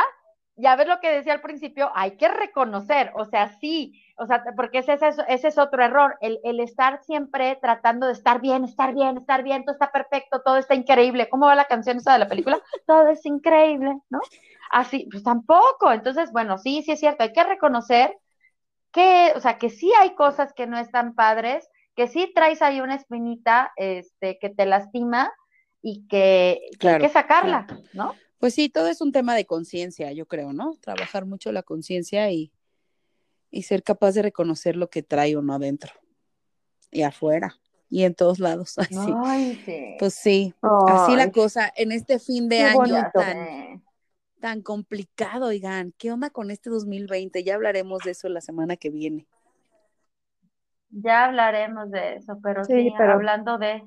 ya 0.56 0.76
ves 0.76 0.86
lo 0.86 1.00
que 1.00 1.10
decía 1.10 1.32
al 1.32 1.40
principio, 1.40 1.90
hay 1.94 2.12
que 2.12 2.28
reconocer, 2.28 3.12
o 3.14 3.24
sea, 3.24 3.58
sí, 3.60 4.02
o 4.16 4.26
sea, 4.26 4.44
porque 4.54 4.78
ese, 4.78 4.92
ese, 4.92 5.08
ese 5.28 5.48
es 5.48 5.56
otro 5.56 5.82
error, 5.82 6.18
el, 6.20 6.40
el 6.44 6.60
estar 6.60 7.02
siempre 7.04 7.56
tratando 7.56 8.06
de 8.06 8.12
estar 8.12 8.38
bien, 8.42 8.64
estar 8.64 8.92
bien, 8.92 9.16
estar 9.16 9.42
bien, 9.42 9.64
todo 9.64 9.72
está 9.72 9.90
perfecto, 9.90 10.42
todo 10.44 10.58
está 10.58 10.74
increíble. 10.74 11.30
¿Cómo 11.30 11.46
va 11.46 11.54
la 11.54 11.64
canción 11.64 11.96
esa 11.96 12.12
de 12.12 12.18
la 12.18 12.28
película? 12.28 12.60
todo 12.86 13.08
es 13.08 13.24
increíble, 13.24 13.98
¿no? 14.10 14.20
Así, 14.70 15.08
pues 15.10 15.22
tampoco. 15.22 15.92
Entonces, 15.92 16.30
bueno, 16.32 16.58
sí, 16.58 16.82
sí 16.82 16.92
es 16.92 17.00
cierto, 17.00 17.22
hay 17.22 17.32
que 17.32 17.44
reconocer 17.44 18.16
que, 18.92 19.32
o 19.36 19.40
sea, 19.40 19.58
que 19.58 19.70
sí 19.70 19.92
hay 20.00 20.14
cosas 20.14 20.52
que 20.54 20.66
no 20.66 20.78
están 20.78 21.14
padres, 21.14 21.68
que 21.94 22.08
sí 22.08 22.32
traes 22.34 22.62
ahí 22.62 22.80
una 22.80 22.94
espinita, 22.94 23.72
este, 23.76 24.38
que 24.40 24.50
te 24.50 24.66
lastima 24.66 25.32
y 25.82 26.06
que, 26.08 26.60
hay 26.80 26.98
que 26.98 27.08
sacarla, 27.08 27.66
¿no? 27.92 28.14
Pues 28.38 28.54
sí, 28.54 28.70
todo 28.70 28.88
es 28.88 29.00
un 29.02 29.12
tema 29.12 29.34
de 29.34 29.44
conciencia, 29.44 30.12
yo 30.12 30.26
creo, 30.26 30.52
¿no? 30.52 30.72
Trabajar 30.80 31.26
mucho 31.26 31.52
la 31.52 31.62
conciencia 31.62 32.30
y, 32.30 32.52
y 33.50 33.64
ser 33.64 33.82
capaz 33.82 34.12
de 34.12 34.22
reconocer 34.22 34.76
lo 34.76 34.88
que 34.88 35.02
trae 35.02 35.36
uno 35.36 35.54
adentro 35.54 35.92
y 36.90 37.02
afuera 37.02 37.60
y 37.90 38.04
en 38.04 38.14
todos 38.14 38.38
lados. 38.38 38.78
Así. 38.78 38.94
Pues 39.98 40.14
sí, 40.14 40.54
así 40.62 41.16
la 41.16 41.30
cosa 41.30 41.70
en 41.76 41.92
este 41.92 42.18
fin 42.18 42.48
de 42.48 42.62
año 42.62 43.10
tan, 43.12 43.82
tan 44.40 44.62
complicado, 44.62 45.46
oigan, 45.46 45.92
¿qué 45.98 46.12
onda 46.12 46.30
con 46.30 46.50
este 46.50 46.70
2020? 46.70 47.44
Ya 47.44 47.54
hablaremos 47.54 48.00
de 48.00 48.12
eso 48.12 48.28
la 48.28 48.40
semana 48.40 48.76
que 48.76 48.90
viene. 48.90 49.26
Ya 50.90 51.26
hablaremos 51.26 51.90
de 51.90 52.16
eso, 52.16 52.38
pero 52.42 52.64
sí, 52.64 52.92
pero... 52.98 53.12
hablando 53.12 53.58
de, 53.58 53.84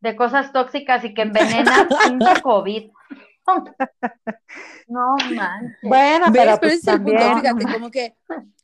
de 0.00 0.16
cosas 0.16 0.52
tóxicas 0.52 1.04
y 1.04 1.12
que 1.12 1.22
envenenan, 1.22 1.88
pinche 2.08 2.42
COVID. 2.42 2.90
No 4.86 5.16
manches. 5.34 5.78
Bueno, 5.82 6.26
pero, 6.32 6.58
pues 6.60 6.82
también... 6.82 7.18
fíjate, 7.40 7.64
como 7.72 7.90
que 7.90 8.14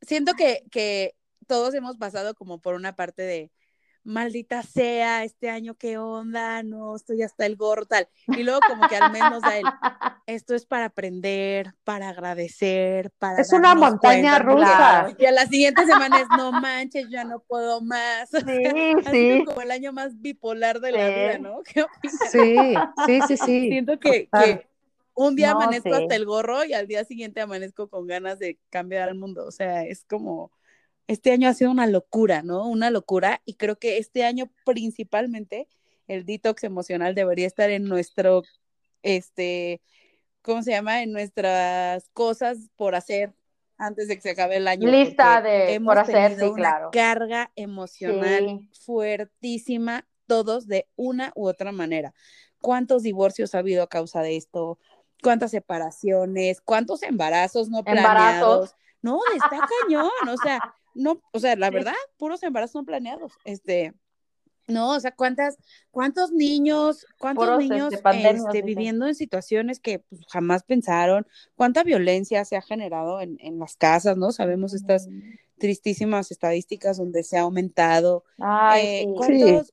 siento 0.02 0.34
que, 0.34 0.64
que 0.70 1.14
todos 1.46 1.74
hemos 1.74 1.96
pasado 1.96 2.34
como 2.34 2.60
por 2.60 2.74
una 2.74 2.94
parte 2.94 3.22
de 3.22 3.50
maldita 4.04 4.62
sea, 4.62 5.24
este 5.24 5.50
año 5.50 5.74
qué 5.74 5.98
onda, 5.98 6.62
no, 6.62 6.96
estoy 6.96 7.22
hasta 7.22 7.46
el 7.46 7.56
gorro, 7.56 7.86
tal. 7.86 8.08
Y 8.28 8.42
luego 8.42 8.60
como 8.66 8.88
que 8.88 8.96
al 8.96 9.12
menos 9.12 9.42
da 9.42 9.56
él, 9.56 9.64
esto 10.26 10.54
es 10.54 10.66
para 10.66 10.86
aprender, 10.86 11.74
para 11.84 12.08
agradecer, 12.08 13.10
para... 13.18 13.40
Es 13.40 13.52
una 13.52 13.74
montaña 13.74 14.38
rusa. 14.38 15.14
Y 15.18 15.26
a 15.26 15.32
la 15.32 15.46
siguiente 15.46 15.84
semana 15.86 16.20
es, 16.20 16.28
no 16.36 16.52
manches, 16.52 17.08
ya 17.10 17.24
no 17.24 17.40
puedo 17.40 17.80
más. 17.80 18.30
Sí, 18.50 18.92
sí. 19.10 19.44
como 19.46 19.60
el 19.60 19.70
año 19.70 19.92
más 19.92 20.20
bipolar 20.20 20.80
de 20.80 20.92
la 20.92 21.08
vida, 21.08 21.38
¿no? 21.38 21.62
¿Qué 21.62 21.84
Sí, 22.30 22.56
sí, 23.06 23.20
sí, 23.28 23.36
sí. 23.36 23.68
Siento 23.68 23.98
que, 23.98 24.28
que 24.28 24.66
un 25.14 25.36
día 25.36 25.52
amanezco 25.52 25.94
hasta 25.94 26.14
el 26.14 26.24
gorro 26.24 26.64
y 26.64 26.72
al 26.72 26.86
día 26.86 27.04
siguiente 27.04 27.40
amanezco 27.40 27.88
con 27.88 28.06
ganas 28.06 28.38
de 28.38 28.58
cambiar 28.70 29.08
al 29.08 29.14
mundo. 29.14 29.46
O 29.46 29.50
sea, 29.50 29.84
es 29.84 30.04
como 30.04 30.50
este 31.10 31.32
año 31.32 31.48
ha 31.48 31.54
sido 31.54 31.72
una 31.72 31.88
locura, 31.88 32.42
¿no? 32.44 32.68
Una 32.68 32.88
locura 32.88 33.42
y 33.44 33.54
creo 33.54 33.76
que 33.80 33.98
este 33.98 34.24
año 34.24 34.48
principalmente 34.64 35.66
el 36.06 36.24
detox 36.24 36.62
emocional 36.62 37.16
debería 37.16 37.48
estar 37.48 37.68
en 37.68 37.88
nuestro, 37.88 38.44
este, 39.02 39.82
¿cómo 40.40 40.62
se 40.62 40.70
llama? 40.70 41.02
En 41.02 41.10
nuestras 41.10 42.08
cosas 42.10 42.70
por 42.76 42.94
hacer 42.94 43.34
antes 43.76 44.06
de 44.06 44.14
que 44.14 44.22
se 44.22 44.30
acabe 44.30 44.58
el 44.58 44.68
año. 44.68 44.88
Lista 44.88 45.42
de 45.42 45.80
por 45.84 45.98
hacer, 45.98 46.38
sí, 46.38 46.44
una 46.44 46.90
carga 46.92 47.50
emocional 47.56 48.68
fuertísima, 48.80 50.06
todos 50.28 50.68
de 50.68 50.86
una 50.94 51.32
u 51.34 51.48
otra 51.48 51.72
manera. 51.72 52.14
¿Cuántos 52.60 53.02
divorcios 53.02 53.56
ha 53.56 53.58
habido 53.58 53.82
a 53.82 53.88
causa 53.88 54.22
de 54.22 54.36
esto? 54.36 54.78
¿Cuántas 55.24 55.50
separaciones? 55.50 56.60
¿Cuántos 56.60 57.02
embarazos 57.02 57.68
no 57.68 57.82
planeados? 57.82 58.76
No, 59.02 59.18
está 59.34 59.66
cañón, 59.80 60.28
o 60.28 60.36
sea, 60.36 60.60
no, 60.94 61.20
o 61.32 61.38
sea, 61.38 61.56
la 61.56 61.70
verdad, 61.70 61.94
puros 62.16 62.42
embarazos 62.42 62.76
no 62.76 62.84
planeados. 62.84 63.32
Este, 63.44 63.94
no, 64.70 64.94
o 64.94 65.00
sea, 65.00 65.10
cuántas, 65.10 65.58
cuántos 65.90 66.32
niños, 66.32 67.06
cuántos 67.18 67.62
este, 67.62 67.74
niños 67.74 67.92
este, 67.92 68.62
viviendo 68.62 69.06
en 69.06 69.14
situaciones 69.14 69.80
que 69.80 69.98
pues, 69.98 70.22
jamás 70.28 70.62
pensaron, 70.62 71.26
cuánta 71.56 71.82
violencia 71.82 72.44
se 72.44 72.56
ha 72.56 72.62
generado 72.62 73.20
en, 73.20 73.36
en 73.40 73.58
las 73.58 73.76
casas, 73.76 74.16
¿no? 74.16 74.32
Sabemos 74.32 74.72
estas 74.72 75.08
tristísimas 75.58 76.30
estadísticas 76.30 76.96
donde 76.96 77.24
se 77.24 77.36
ha 77.36 77.42
aumentado. 77.42 78.24
Ay, 78.38 78.86
eh, 78.86 79.06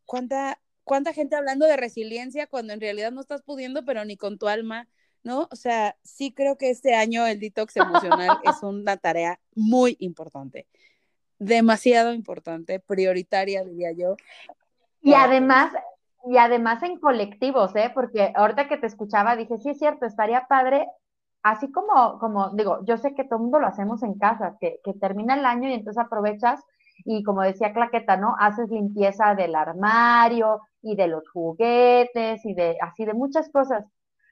cuánta, 0.05 0.59
cuánta 0.83 1.13
gente 1.13 1.35
hablando 1.35 1.65
de 1.65 1.77
resiliencia 1.77 2.47
cuando 2.47 2.73
en 2.73 2.81
realidad 2.81 3.11
no 3.11 3.21
estás 3.21 3.43
pudiendo, 3.43 3.85
pero 3.85 4.03
ni 4.03 4.17
con 4.17 4.37
tu 4.37 4.47
alma, 4.47 4.87
¿no? 5.23 5.47
O 5.51 5.55
sea, 5.55 5.95
sí 6.03 6.33
creo 6.33 6.57
que 6.57 6.71
este 6.71 6.95
año 6.95 7.25
el 7.27 7.39
detox 7.39 7.77
emocional 7.77 8.37
es 8.43 8.63
una 8.63 8.97
tarea 8.97 9.39
muy 9.55 9.95
importante 9.99 10.67
demasiado 11.39 12.13
importante, 12.13 12.79
prioritaria, 12.79 13.63
diría 13.63 13.91
yo. 13.91 14.15
Y 15.01 15.13
además, 15.13 15.71
y 16.25 16.37
además 16.37 16.83
en 16.83 16.99
colectivos, 16.99 17.75
¿eh? 17.75 17.91
Porque 17.93 18.33
ahorita 18.35 18.67
que 18.67 18.77
te 18.77 18.87
escuchaba 18.87 19.35
dije, 19.35 19.57
sí 19.59 19.69
es 19.69 19.79
cierto, 19.79 20.05
estaría 20.05 20.47
padre, 20.47 20.87
así 21.43 21.71
como, 21.71 22.19
como 22.19 22.49
digo, 22.51 22.79
yo 22.85 22.97
sé 22.97 23.13
que 23.13 23.23
todo 23.23 23.37
el 23.37 23.43
mundo 23.43 23.59
lo 23.59 23.67
hacemos 23.67 24.03
en 24.03 24.17
casa, 24.17 24.57
que, 24.59 24.79
que 24.83 24.93
termina 24.93 25.35
el 25.35 25.45
año 25.45 25.69
y 25.69 25.73
entonces 25.73 26.03
aprovechas 26.03 26.61
y 27.05 27.23
como 27.23 27.41
decía 27.41 27.73
Claqueta, 27.73 28.17
¿no? 28.17 28.35
Haces 28.39 28.69
limpieza 28.69 29.35
del 29.35 29.55
armario 29.55 30.61
y 30.81 30.95
de 30.95 31.07
los 31.07 31.29
juguetes 31.29 32.45
y 32.45 32.53
de 32.53 32.77
así 32.81 33.05
de 33.05 33.13
muchas 33.13 33.49
cosas. 33.49 33.85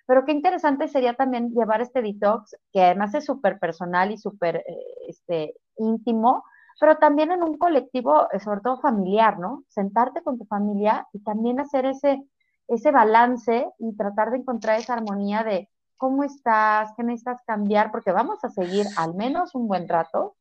Pero 0.07 0.25
qué 0.25 0.31
interesante 0.31 0.87
sería 0.87 1.13
también 1.13 1.51
llevar 1.51 1.81
este 1.81 2.01
detox, 2.01 2.55
que 2.71 2.83
además 2.83 3.13
es 3.15 3.25
súper 3.25 3.59
personal 3.59 4.11
y 4.11 4.17
súper 4.17 4.57
eh, 4.57 4.63
este, 5.07 5.55
íntimo, 5.77 6.43
pero 6.79 6.97
también 6.97 7.31
en 7.31 7.43
un 7.43 7.57
colectivo, 7.57 8.27
eh, 8.31 8.39
sobre 8.39 8.61
todo 8.61 8.79
familiar, 8.79 9.39
¿no? 9.39 9.63
Sentarte 9.69 10.21
con 10.21 10.38
tu 10.38 10.45
familia 10.45 11.07
y 11.13 11.19
también 11.19 11.59
hacer 11.59 11.85
ese, 11.85 12.23
ese 12.67 12.91
balance 12.91 13.67
y 13.79 13.95
tratar 13.95 14.31
de 14.31 14.38
encontrar 14.38 14.79
esa 14.79 14.93
armonía 14.93 15.43
de 15.43 15.69
cómo 15.97 16.23
estás, 16.23 16.91
qué 16.97 17.03
necesitas 17.03 17.41
cambiar, 17.45 17.91
porque 17.91 18.11
vamos 18.11 18.43
a 18.43 18.49
seguir 18.49 18.85
al 18.97 19.15
menos 19.15 19.55
un 19.55 19.67
buen 19.67 19.88
rato 19.88 20.35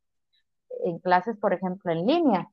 en 0.84 0.98
clases, 0.98 1.36
por 1.36 1.52
ejemplo, 1.52 1.92
en 1.92 2.06
línea. 2.06 2.50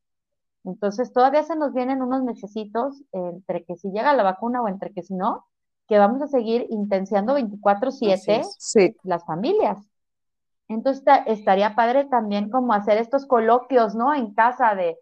Entonces, 0.63 1.11
todavía 1.11 1.43
se 1.43 1.55
nos 1.55 1.73
vienen 1.73 2.03
unos 2.03 2.23
necesitos 2.23 3.03
entre 3.11 3.63
que 3.65 3.75
si 3.77 3.89
llega 3.89 4.13
la 4.13 4.23
vacuna 4.23 4.61
o 4.61 4.67
entre 4.67 4.93
que 4.93 5.01
si 5.01 5.15
no, 5.15 5.45
que 5.87 5.97
vamos 5.97 6.21
a 6.21 6.27
seguir 6.27 6.67
intenciando 6.69 7.33
24/7 7.33 8.43
las 9.03 9.25
familias. 9.25 9.90
Entonces 10.73 11.03
estaría 11.25 11.75
padre 11.75 12.05
también 12.05 12.49
como 12.49 12.73
hacer 12.73 12.97
estos 12.97 13.25
coloquios, 13.25 13.93
¿no? 13.93 14.13
En 14.13 14.33
casa 14.33 14.73
de 14.73 14.97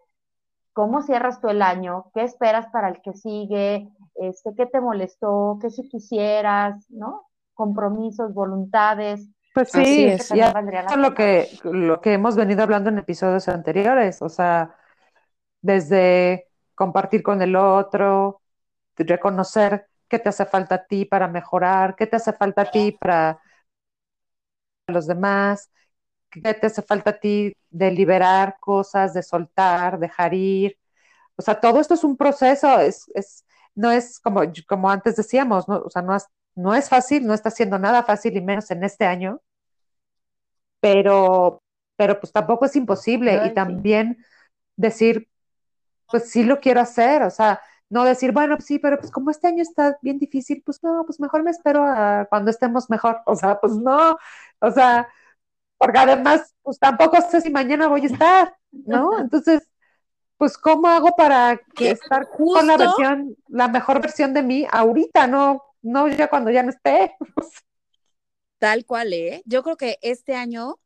cómo 0.72 1.00
cierras 1.02 1.40
tú 1.40 1.48
el 1.48 1.62
año, 1.62 2.10
qué 2.12 2.24
esperas 2.24 2.66
para 2.72 2.88
el 2.88 3.00
que 3.02 3.14
sigue, 3.14 3.88
este, 4.16 4.50
qué 4.56 4.66
te 4.66 4.80
molestó, 4.80 5.58
qué 5.62 5.70
si 5.70 5.88
quisieras, 5.88 6.84
¿no? 6.90 7.28
Compromisos, 7.54 8.34
voluntades. 8.34 9.28
Pues 9.54 9.70
sí, 9.70 10.06
es, 10.06 10.32
lo 10.96 11.14
que, 11.14 11.48
lo 11.62 12.00
que 12.00 12.14
hemos 12.14 12.34
venido 12.34 12.62
hablando 12.62 12.90
en 12.90 12.98
episodios 12.98 13.48
anteriores, 13.48 14.22
o 14.22 14.28
sea, 14.28 14.74
desde 15.60 16.48
compartir 16.74 17.22
con 17.22 17.42
el 17.42 17.54
otro, 17.54 18.40
reconocer 18.96 19.86
qué 20.08 20.18
te 20.18 20.30
hace 20.30 20.46
falta 20.46 20.74
a 20.76 20.84
ti 20.84 21.04
para 21.04 21.28
mejorar, 21.28 21.94
qué 21.94 22.06
te 22.06 22.16
hace 22.16 22.32
falta 22.32 22.62
a 22.62 22.70
ti 22.70 22.96
para 23.00 23.40
los 24.90 25.06
demás, 25.06 25.70
qué 26.30 26.54
te 26.54 26.66
hace 26.66 26.82
falta 26.82 27.10
a 27.10 27.20
ti 27.20 27.54
de 27.70 27.90
liberar 27.92 28.56
cosas, 28.60 29.14
de 29.14 29.22
soltar, 29.22 29.98
dejar 29.98 30.34
ir. 30.34 30.78
O 31.36 31.42
sea, 31.42 31.60
todo 31.60 31.80
esto 31.80 31.94
es 31.94 32.04
un 32.04 32.16
proceso, 32.16 32.80
es, 32.80 33.10
es, 33.14 33.44
no 33.74 33.90
es 33.90 34.20
como, 34.20 34.42
como 34.68 34.90
antes 34.90 35.16
decíamos, 35.16 35.68
¿no? 35.68 35.78
o 35.78 35.90
sea, 35.90 36.02
no 36.02 36.16
es, 36.16 36.26
no 36.54 36.74
es 36.74 36.88
fácil, 36.88 37.26
no 37.26 37.34
está 37.34 37.48
haciendo 37.50 37.78
nada 37.78 38.02
fácil 38.04 38.36
y 38.36 38.40
menos 38.42 38.70
en 38.70 38.84
este 38.84 39.06
año, 39.06 39.40
pero, 40.80 41.62
pero 41.96 42.20
pues 42.20 42.32
tampoco 42.32 42.64
es 42.64 42.76
imposible 42.76 43.46
y 43.46 43.54
también 43.54 44.24
decir, 44.76 45.28
pues 46.10 46.30
sí 46.30 46.44
lo 46.44 46.60
quiero 46.60 46.80
hacer, 46.80 47.22
o 47.22 47.30
sea, 47.30 47.60
no 47.90 48.04
decir, 48.04 48.32
bueno, 48.32 48.56
pues 48.56 48.66
sí, 48.66 48.78
pero 48.78 48.98
pues 48.98 49.10
como 49.10 49.30
este 49.30 49.48
año 49.48 49.62
está 49.62 49.98
bien 50.00 50.18
difícil, 50.18 50.62
pues 50.64 50.82
no, 50.82 51.04
pues 51.04 51.20
mejor 51.20 51.42
me 51.42 51.50
espero 51.50 51.84
a 51.84 52.26
cuando 52.30 52.50
estemos 52.50 52.88
mejor. 52.88 53.20
O 53.26 53.34
sea, 53.34 53.60
pues 53.60 53.74
no, 53.74 54.16
o 54.60 54.70
sea, 54.70 55.08
porque 55.76 55.98
además, 55.98 56.54
pues 56.62 56.78
tampoco 56.78 57.20
sé 57.20 57.40
si 57.40 57.50
mañana 57.50 57.88
voy 57.88 58.02
a 58.02 58.06
estar, 58.06 58.56
¿no? 58.70 59.18
Entonces, 59.18 59.68
pues 60.36 60.56
¿cómo 60.56 60.86
hago 60.88 61.14
para 61.16 61.60
estar 61.78 62.28
con 62.30 62.66
la 62.66 62.76
versión, 62.76 63.36
la 63.48 63.68
mejor 63.68 64.00
versión 64.00 64.32
de 64.32 64.42
mí 64.42 64.66
ahorita, 64.70 65.26
no, 65.26 65.62
no 65.82 66.08
ya 66.08 66.28
cuando 66.28 66.50
ya 66.50 66.62
no 66.62 66.70
esté? 66.70 67.16
Tal 68.58 68.86
cual, 68.86 69.12
¿eh? 69.12 69.42
Yo 69.46 69.62
creo 69.62 69.76
que 69.76 69.98
este 70.00 70.36
año 70.36 70.76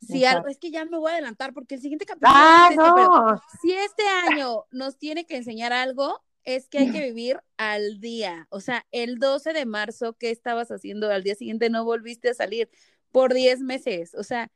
si 0.00 0.24
algo, 0.24 0.48
es 0.48 0.58
que 0.58 0.70
ya 0.70 0.84
me 0.84 0.96
voy 0.96 1.10
a 1.10 1.14
adelantar 1.14 1.52
porque 1.52 1.74
el 1.74 1.80
siguiente 1.80 2.06
capítulo 2.06 2.32
ah, 2.32 2.68
este, 2.70 2.76
no. 2.76 3.42
si 3.60 3.72
este 3.72 4.04
año 4.06 4.64
nos 4.70 4.96
tiene 4.96 5.26
que 5.26 5.36
enseñar 5.36 5.72
algo, 5.72 6.22
es 6.48 6.66
que 6.70 6.78
hay 6.78 6.90
que 6.90 7.02
vivir 7.02 7.40
al 7.58 8.00
día. 8.00 8.46
O 8.50 8.60
sea, 8.60 8.86
el 8.90 9.18
12 9.18 9.52
de 9.52 9.66
marzo, 9.66 10.14
¿qué 10.14 10.30
estabas 10.30 10.70
haciendo? 10.70 11.10
Al 11.10 11.22
día 11.22 11.34
siguiente 11.34 11.68
no 11.68 11.84
volviste 11.84 12.30
a 12.30 12.34
salir 12.34 12.70
por 13.12 13.34
10 13.34 13.60
meses. 13.60 14.14
O 14.14 14.22
sea, 14.22 14.50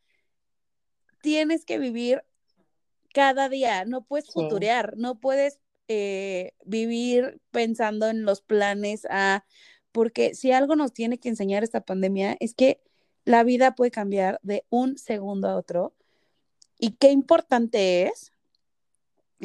tienes 1.20 1.66
que 1.66 1.78
vivir 1.78 2.24
cada 3.12 3.50
día. 3.50 3.84
No 3.84 4.04
puedes 4.04 4.32
futurear, 4.32 4.96
no 4.96 5.20
puedes 5.20 5.60
eh, 5.86 6.52
vivir 6.64 7.42
pensando 7.50 8.08
en 8.08 8.24
los 8.24 8.40
planes 8.40 9.06
a... 9.10 9.44
Porque 9.92 10.34
si 10.34 10.50
algo 10.50 10.76
nos 10.76 10.94
tiene 10.94 11.18
que 11.18 11.28
enseñar 11.28 11.62
esta 11.62 11.82
pandemia 11.82 12.38
es 12.40 12.54
que 12.54 12.80
la 13.26 13.44
vida 13.44 13.74
puede 13.74 13.90
cambiar 13.90 14.40
de 14.42 14.64
un 14.70 14.96
segundo 14.96 15.46
a 15.46 15.56
otro 15.56 15.94
y 16.78 16.92
qué 16.92 17.10
importante 17.10 18.04
es 18.04 18.31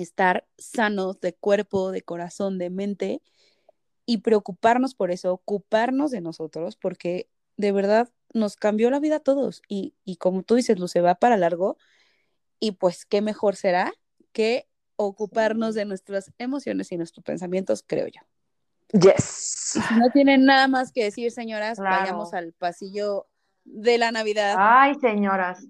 estar 0.02 0.48
sanos 0.58 1.20
de 1.20 1.34
cuerpo, 1.34 1.92
de 1.92 2.02
corazón, 2.02 2.58
de 2.58 2.70
mente 2.70 3.22
y 4.06 4.20
preocuparnos 4.20 4.96
por 4.96 5.12
eso, 5.12 5.34
ocuparnos 5.34 6.12
de 6.12 6.22
nosotros, 6.22 6.78
porque 6.78 7.30
de 7.58 7.72
verdad 7.72 8.10
nos 8.34 8.56
cambió 8.56 8.90
la 8.90 9.00
vida 9.00 9.18
a 9.18 9.20
todos 9.20 9.62
y, 9.68 9.96
y 10.06 10.18
como 10.18 10.44
tú 10.44 10.56
dices, 10.56 10.80
lo 10.80 10.88
se 10.88 11.02
va 11.02 11.16
para 11.16 11.38
largo 11.38 11.78
y 12.60 12.74
pues 12.74 13.06
qué 13.06 13.22
mejor 13.22 13.56
será 13.56 13.92
que 14.32 14.68
ocuparnos 14.96 15.76
de 15.76 15.86
nuestras 15.86 16.32
emociones 16.38 16.92
y 16.92 16.98
nuestros 16.98 17.24
pensamientos, 17.24 17.84
creo 17.86 18.08
yo. 18.08 18.22
Yes. 18.94 19.74
Y 19.76 19.82
si 19.82 19.94
no 20.00 20.10
tienen 20.12 20.46
nada 20.46 20.68
más 20.68 20.92
que 20.92 21.04
decir, 21.04 21.32
señoras, 21.32 21.78
Claro. 21.78 22.00
vayamos 22.02 22.34
al 22.34 22.54
pasillo 22.54 23.28
de 23.66 23.98
la 23.98 24.12
Navidad. 24.12 24.56
Ay, 24.58 24.96
señoras. 24.96 25.66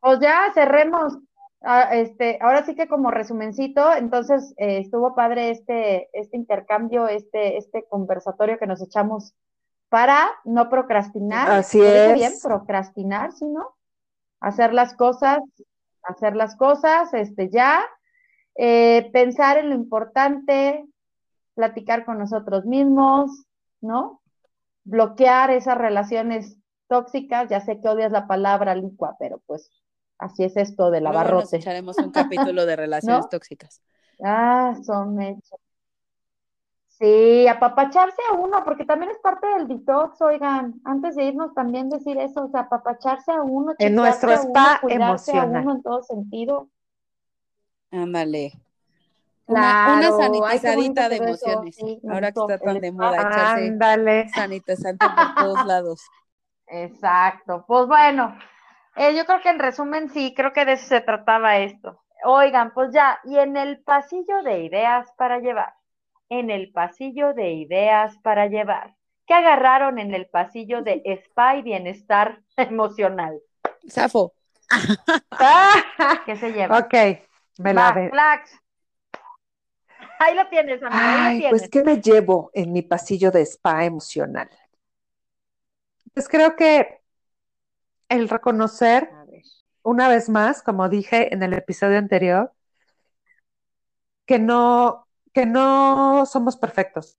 Pues 0.00 0.18
ya 0.20 0.50
cerremos. 0.54 1.14
Ah, 1.60 1.88
este, 1.92 2.38
ahora 2.40 2.64
sí 2.64 2.76
que 2.76 2.86
como 2.86 3.10
resumencito, 3.10 3.92
entonces 3.92 4.54
eh, 4.58 4.78
estuvo 4.78 5.16
padre 5.16 5.50
este, 5.50 6.08
este 6.12 6.36
intercambio, 6.36 7.08
este, 7.08 7.56
este 7.56 7.84
conversatorio 7.88 8.58
que 8.58 8.66
nos 8.66 8.80
echamos 8.80 9.34
para 9.88 10.30
no 10.44 10.68
procrastinar. 10.68 11.50
Así 11.50 11.78
¿Lo 11.78 11.84
dije 11.84 12.10
es. 12.10 12.14
bien? 12.14 12.32
Procrastinar, 12.42 13.32
¿sí, 13.32 13.46
no? 13.46 13.74
Hacer 14.40 14.72
las 14.72 14.94
cosas, 14.94 15.40
hacer 16.02 16.36
las 16.36 16.56
cosas, 16.56 17.12
este, 17.14 17.50
ya. 17.50 17.84
Eh, 18.54 19.10
pensar 19.12 19.58
en 19.58 19.70
lo 19.70 19.74
importante, 19.74 20.84
platicar 21.54 22.04
con 22.04 22.18
nosotros 22.18 22.66
mismos, 22.66 23.46
¿no? 23.80 24.22
Bloquear 24.84 25.50
esas 25.50 25.76
relaciones 25.76 26.56
tóxicas. 26.88 27.48
Ya 27.48 27.60
sé 27.60 27.80
que 27.80 27.88
odias 27.88 28.12
la 28.12 28.28
palabra 28.28 28.74
licua, 28.74 29.16
pero 29.18 29.40
pues 29.46 29.70
así 30.18 30.44
es 30.44 30.56
esto 30.56 30.90
del 30.90 31.06
Luego 31.06 31.32
nos 31.32 31.52
abarrote. 31.52 31.54
echaremos 31.54 32.00
un 32.00 32.10
capítulo 32.12 32.64
de 32.66 32.76
relaciones 32.76 33.28
¿No? 33.28 33.28
tóxicas. 33.28 33.82
Ah, 34.24 34.74
son 34.84 35.16
mechas. 35.16 35.60
Sí, 36.88 37.46
apapacharse 37.48 38.20
a 38.30 38.34
uno, 38.34 38.62
porque 38.64 38.84
también 38.84 39.10
es 39.12 39.18
parte 39.20 39.46
del 39.46 39.68
detox, 39.68 40.20
oigan, 40.20 40.80
antes 40.84 41.14
de 41.16 41.24
irnos 41.26 41.54
también 41.54 41.88
decir 41.88 42.18
eso, 42.18 42.44
o 42.46 42.48
sea, 42.50 42.62
apapacharse 42.62 43.30
a 43.32 43.42
uno, 43.42 43.74
En 43.78 43.94
nuestro 43.96 44.32
a 44.32 44.40
uno, 44.42 44.54
spa 44.54 44.74
a 44.76 44.86
emocional. 44.88 45.46
uno 45.46 45.72
en 45.76 45.82
todo 45.82 46.02
sentido. 46.02 46.68
Ándale. 47.90 48.52
Una, 49.46 49.78
una 49.84 50.12
Claro, 50.12 50.44
ay, 50.44 50.60
bonito 50.60 51.00
sanitizadita 51.00 51.08
de 51.08 51.16
eso, 51.18 51.18
emociones. 51.18 51.76
sí, 51.76 52.00
Ahora 52.06 52.32
que 52.32 52.40
está 52.40 52.58
tan 52.60 52.80
de 52.80 52.92
moda 52.92 53.22
echarse 53.22 53.76
Ándale. 53.76 54.26
sanitizante 54.26 55.10
por 55.10 55.30
todos 55.32 55.62
lados. 55.64 56.12
Exacto, 56.66 57.64
pues 57.66 57.86
bueno, 57.86 58.36
eh, 58.98 59.16
yo 59.16 59.24
creo 59.26 59.40
que 59.40 59.50
en 59.50 59.58
resumen 59.58 60.10
sí, 60.10 60.34
creo 60.36 60.52
que 60.52 60.64
de 60.64 60.72
eso 60.74 60.86
se 60.86 61.00
trataba 61.00 61.58
esto. 61.58 62.02
Oigan, 62.24 62.72
pues 62.74 62.92
ya, 62.92 63.20
y 63.24 63.38
en 63.38 63.56
el 63.56 63.80
pasillo 63.82 64.42
de 64.42 64.64
ideas 64.64 65.10
para 65.16 65.38
llevar, 65.38 65.74
en 66.28 66.50
el 66.50 66.72
pasillo 66.72 67.32
de 67.34 67.52
ideas 67.52 68.18
para 68.18 68.46
llevar, 68.48 68.94
¿qué 69.26 69.34
agarraron 69.34 69.98
en 69.98 70.14
el 70.14 70.26
pasillo 70.28 70.82
de 70.82 71.02
spa 71.24 71.56
y 71.56 71.62
bienestar 71.62 72.40
emocional? 72.56 73.40
Safo. 73.88 74.32
¿Qué 76.26 76.36
se 76.36 76.52
lleva? 76.52 76.78
ok, 76.78 76.94
me 77.58 77.74
la 77.74 77.92
ve. 77.92 78.10
Ahí 80.18 80.34
lo 80.34 80.48
tienes, 80.48 80.80
ahí 80.82 80.90
lo 80.90 81.30
Ay, 81.30 81.38
tienes. 81.38 81.60
pues, 81.60 81.68
¿qué 81.70 81.82
me 81.84 82.00
llevo 82.00 82.50
en 82.54 82.72
mi 82.72 82.82
pasillo 82.82 83.30
de 83.30 83.42
spa 83.42 83.84
emocional? 83.84 84.48
Pues 86.14 86.28
creo 86.28 86.56
que 86.56 87.00
el 88.08 88.28
reconocer, 88.28 89.10
una 89.82 90.08
vez 90.08 90.28
más, 90.28 90.62
como 90.62 90.88
dije 90.88 91.32
en 91.32 91.42
el 91.42 91.54
episodio 91.54 91.98
anterior, 91.98 92.52
que 94.26 94.38
no, 94.38 95.06
que 95.32 95.46
no 95.46 96.26
somos 96.26 96.56
perfectos. 96.56 97.16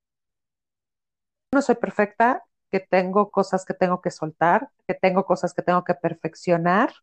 No 1.52 1.62
soy 1.62 1.76
perfecta, 1.76 2.44
que 2.72 2.80
tengo 2.80 3.32
cosas 3.32 3.66
que 3.66 3.74
tengo 3.74 4.02
que 4.02 4.12
soltar, 4.12 4.70
que 4.88 4.94
tengo 4.94 5.26
cosas 5.26 5.54
que 5.54 5.64
tengo 5.64 5.84
que 5.84 5.96
perfeccionar, 5.96 6.94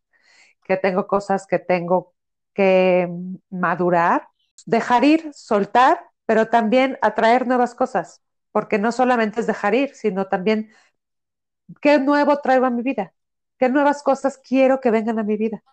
que 0.63 0.77
tengo 0.77 1.07
cosas 1.07 1.47
que 1.47 1.59
tengo 1.59 2.13
que 2.53 3.09
madurar, 3.49 4.29
dejar 4.65 5.03
ir, 5.03 5.31
soltar, 5.33 6.01
pero 6.25 6.47
también 6.49 6.97
atraer 7.01 7.47
nuevas 7.47 7.75
cosas, 7.75 8.21
porque 8.51 8.79
no 8.79 8.91
solamente 8.91 9.41
es 9.41 9.47
dejar 9.47 9.75
ir, 9.75 9.95
sino 9.95 10.27
también 10.27 10.71
qué 11.81 11.99
nuevo 11.99 12.37
traigo 12.39 12.65
a 12.65 12.69
mi 12.69 12.81
vida, 12.83 13.13
qué 13.57 13.69
nuevas 13.69 14.03
cosas 14.03 14.37
quiero 14.37 14.79
que 14.81 14.91
vengan 14.91 15.19
a 15.19 15.23
mi 15.23 15.37
vida, 15.37 15.63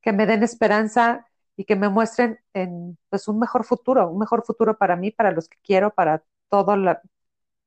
que 0.00 0.12
me 0.12 0.26
den 0.26 0.42
esperanza 0.42 1.26
y 1.56 1.64
que 1.64 1.76
me 1.76 1.88
muestren 1.88 2.40
en 2.54 2.98
pues 3.10 3.28
un 3.28 3.38
mejor 3.38 3.64
futuro, 3.64 4.08
un 4.08 4.18
mejor 4.18 4.44
futuro 4.44 4.76
para 4.78 4.96
mí, 4.96 5.10
para 5.10 5.32
los 5.32 5.48
que 5.48 5.58
quiero, 5.62 5.92
para 5.94 6.22
todo 6.48 6.76
la, 6.76 7.02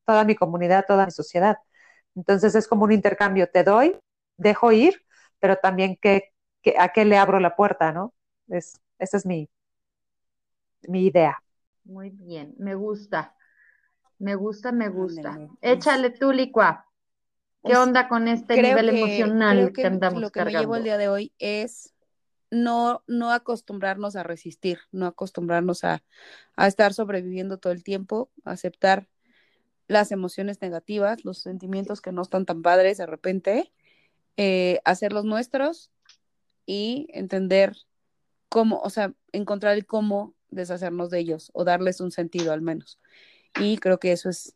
toda 0.05 0.24
mi 0.26 0.36
comunidad, 0.36 0.86
toda 0.88 1.05
mi 1.05 1.11
sociedad. 1.11 1.57
Entonces 2.16 2.55
es 2.55 2.68
como 2.68 2.86
un 2.86 2.91
intercambio, 2.91 3.49
te 3.49 3.63
doy, 3.63 3.97
dejo 4.38 4.72
ir, 4.72 5.01
pero 5.39 5.57
también 5.57 5.97
que, 5.97 6.34
que 6.61 6.76
a 6.80 6.89
qué 6.89 7.05
le 7.05 7.18
abro 7.18 7.39
la 7.39 7.55
puerta, 7.55 7.91
¿no? 7.91 8.13
Es, 8.47 8.80
esa 8.99 9.18
es 9.18 9.26
mi, 9.26 9.49
mi 10.88 11.05
idea. 11.07 11.38
Muy 11.86 12.09
bien, 12.09 12.55
me 12.57 12.76
gusta. 12.76 13.36
Me 14.20 14.36
gusta, 14.36 14.72
me 14.72 14.89
gusta. 14.89 15.38
Échale 15.61 16.11
tú, 16.11 16.32
Licua. 16.32 16.84
¿Qué 17.66 17.76
onda 17.76 18.07
con 18.07 18.28
este 18.28 18.61
nivel 18.61 18.89
que, 18.89 18.99
emocional 18.99 19.57
creo 19.57 19.68
que, 19.74 19.82
que 19.82 19.88
andamos 19.88 20.22
lo 20.22 20.32
que 20.32 20.45
me 20.45 20.51
llevo 20.51 20.76
el 20.76 20.84
día 20.84 20.97
de 20.97 21.07
hoy 21.07 21.34
es 21.39 21.93
no, 22.51 23.03
no 23.07 23.32
acostumbrarnos 23.32 24.16
a 24.16 24.24
resistir, 24.24 24.80
no 24.91 25.07
acostumbrarnos 25.07 25.84
a, 25.84 26.03
a 26.55 26.68
estar 26.68 26.93
sobreviviendo 26.93 27.57
todo 27.57 27.74
el 27.74 27.84
tiempo, 27.84 28.30
aceptar 28.43 29.07
las 29.88 30.11
emociones 30.11 30.61
negativas, 30.61 31.26
los 31.26 31.39
sentimientos 31.39 32.01
que 32.01 32.11
no 32.11 32.22
están 32.22 32.45
tan 32.45 32.61
padres 32.61 32.97
de 32.97 33.05
repente, 33.05 33.72
eh, 34.38 34.80
hacerlos 34.84 35.26
nuestros 35.26 35.91
y 36.66 37.07
entender 37.13 37.76
cómo, 38.49 38.80
o 38.80 38.89
sea, 38.89 39.13
encontrar 39.32 39.76
el 39.76 39.86
cómo 39.86 40.34
deshacernos 40.49 41.09
de 41.09 41.20
ellos 41.20 41.51
o 41.53 41.63
darles 41.63 41.99
un 42.01 42.11
sentido 42.11 42.53
al 42.53 42.61
menos. 42.61 42.99
Y 43.59 43.78
creo 43.78 43.99
que 43.99 44.11
eso 44.11 44.30
es 44.30 44.55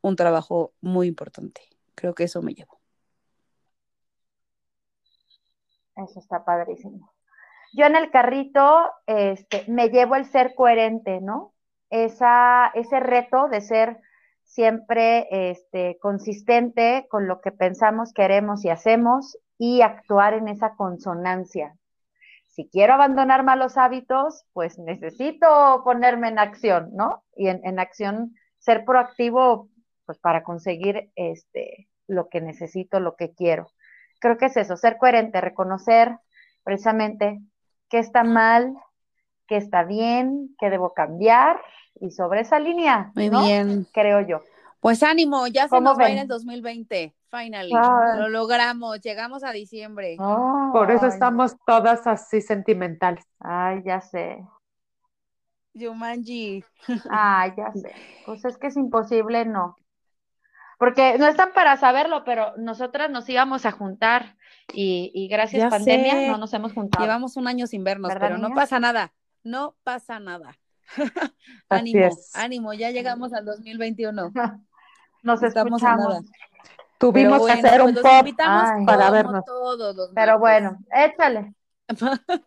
un 0.00 0.16
trabajo 0.16 0.74
muy 0.80 1.06
importante. 1.06 1.71
Creo 1.94 2.14
que 2.14 2.24
eso 2.24 2.42
me 2.42 2.54
llevo. 2.54 2.80
Eso 5.96 6.18
está 6.18 6.44
padrísimo. 6.44 7.12
Yo 7.74 7.86
en 7.86 7.96
el 7.96 8.10
carrito 8.10 8.90
este, 9.06 9.64
me 9.68 9.88
llevo 9.88 10.16
el 10.16 10.26
ser 10.26 10.54
coherente, 10.54 11.20
¿no? 11.20 11.54
Esa, 11.90 12.70
ese 12.74 13.00
reto 13.00 13.48
de 13.48 13.60
ser 13.60 14.00
siempre 14.44 15.50
este, 15.50 15.98
consistente 16.00 17.06
con 17.10 17.26
lo 17.26 17.40
que 17.40 17.52
pensamos, 17.52 18.12
queremos 18.12 18.64
y 18.64 18.70
hacemos 18.70 19.38
y 19.58 19.80
actuar 19.80 20.34
en 20.34 20.48
esa 20.48 20.74
consonancia. 20.74 21.76
Si 22.48 22.68
quiero 22.68 22.92
abandonar 22.92 23.44
malos 23.44 23.78
hábitos, 23.78 24.44
pues 24.52 24.78
necesito 24.78 25.82
ponerme 25.84 26.28
en 26.28 26.38
acción, 26.38 26.90
¿no? 26.92 27.24
Y 27.34 27.48
en, 27.48 27.64
en 27.64 27.78
acción 27.78 28.34
ser 28.58 28.84
proactivo, 28.84 29.70
pues 30.06 30.18
para 30.18 30.42
conseguir 30.42 31.10
este, 31.16 31.88
lo 32.06 32.28
que 32.28 32.40
necesito, 32.40 33.00
lo 33.00 33.16
que 33.16 33.32
quiero. 33.32 33.70
Creo 34.20 34.38
que 34.38 34.46
es 34.46 34.56
eso, 34.56 34.76
ser 34.76 34.98
coherente, 34.98 35.40
reconocer 35.40 36.18
precisamente 36.62 37.40
qué 37.88 37.98
está 37.98 38.24
mal, 38.24 38.74
qué 39.48 39.56
está 39.56 39.84
bien, 39.84 40.54
qué 40.58 40.70
debo 40.70 40.94
cambiar 40.94 41.60
y 42.00 42.10
sobre 42.10 42.40
esa 42.40 42.58
línea, 42.58 43.12
Muy 43.14 43.30
¿no? 43.30 43.44
bien. 43.44 43.86
Creo 43.92 44.20
yo. 44.20 44.42
Pues 44.80 45.02
ánimo, 45.02 45.46
ya 45.46 45.64
se 45.64 45.68
¿Cómo 45.70 45.90
nos 45.90 45.98
va 45.98 46.06
a 46.06 46.10
ir 46.10 46.18
el 46.18 46.28
2020. 46.28 47.14
Finally. 47.30 47.72
Ay. 47.74 48.18
Lo 48.18 48.28
logramos, 48.28 49.00
llegamos 49.00 49.42
a 49.42 49.52
diciembre. 49.52 50.16
Por 50.18 50.90
eso 50.90 51.06
Ay, 51.06 51.12
estamos 51.12 51.56
todas 51.66 52.06
así 52.06 52.40
sentimentales. 52.42 53.24
Ay, 53.40 53.82
ya 53.84 54.00
sé. 54.00 54.44
Yumanji. 55.74 56.64
Ay, 57.10 57.52
ya 57.56 57.72
sé. 57.74 57.92
Pues 58.26 58.44
es 58.44 58.58
que 58.58 58.66
es 58.66 58.76
imposible, 58.76 59.46
no. 59.46 59.76
Porque 60.82 61.16
no 61.16 61.28
están 61.28 61.52
para 61.52 61.76
saberlo, 61.76 62.24
pero 62.24 62.56
nosotras 62.56 63.08
nos 63.08 63.28
íbamos 63.28 63.66
a 63.66 63.70
juntar 63.70 64.36
y, 64.72 65.12
y 65.14 65.28
gracias 65.28 65.62
Ya 65.62 65.70
pandemia 65.70 66.10
sé. 66.10 66.26
no 66.26 66.38
nos 66.38 66.52
hemos 66.54 66.72
juntado. 66.72 67.04
Llevamos 67.04 67.36
un 67.36 67.46
año 67.46 67.68
sin 67.68 67.84
vernos, 67.84 68.08
¿Verdad, 68.08 68.30
pero 68.30 68.38
no 68.38 68.52
pasa 68.52 68.80
nada. 68.80 69.12
No 69.44 69.76
pasa 69.84 70.18
nada. 70.18 70.58
Ánimo, 71.68 72.06
es. 72.06 72.34
ánimo, 72.34 72.72
ya 72.72 72.90
llegamos 72.90 73.32
al 73.32 73.44
2021. 73.44 74.32
Nos 75.22 75.40
Estamos 75.44 75.80
escuchamos. 75.80 76.08
nada. 76.08 76.20
Tuvimos 76.98 77.46
que 77.46 77.52
hacer 77.52 77.80
pues 77.80 77.88
un 77.88 77.94
los 77.94 78.02
pop 78.02 78.26
Ay. 78.40 78.84
para 78.84 79.10
vernos. 79.10 79.44
todos 79.44 79.94
los 79.94 80.10
Pero 80.16 80.40
bueno, 80.40 80.78
échale. 80.90 81.54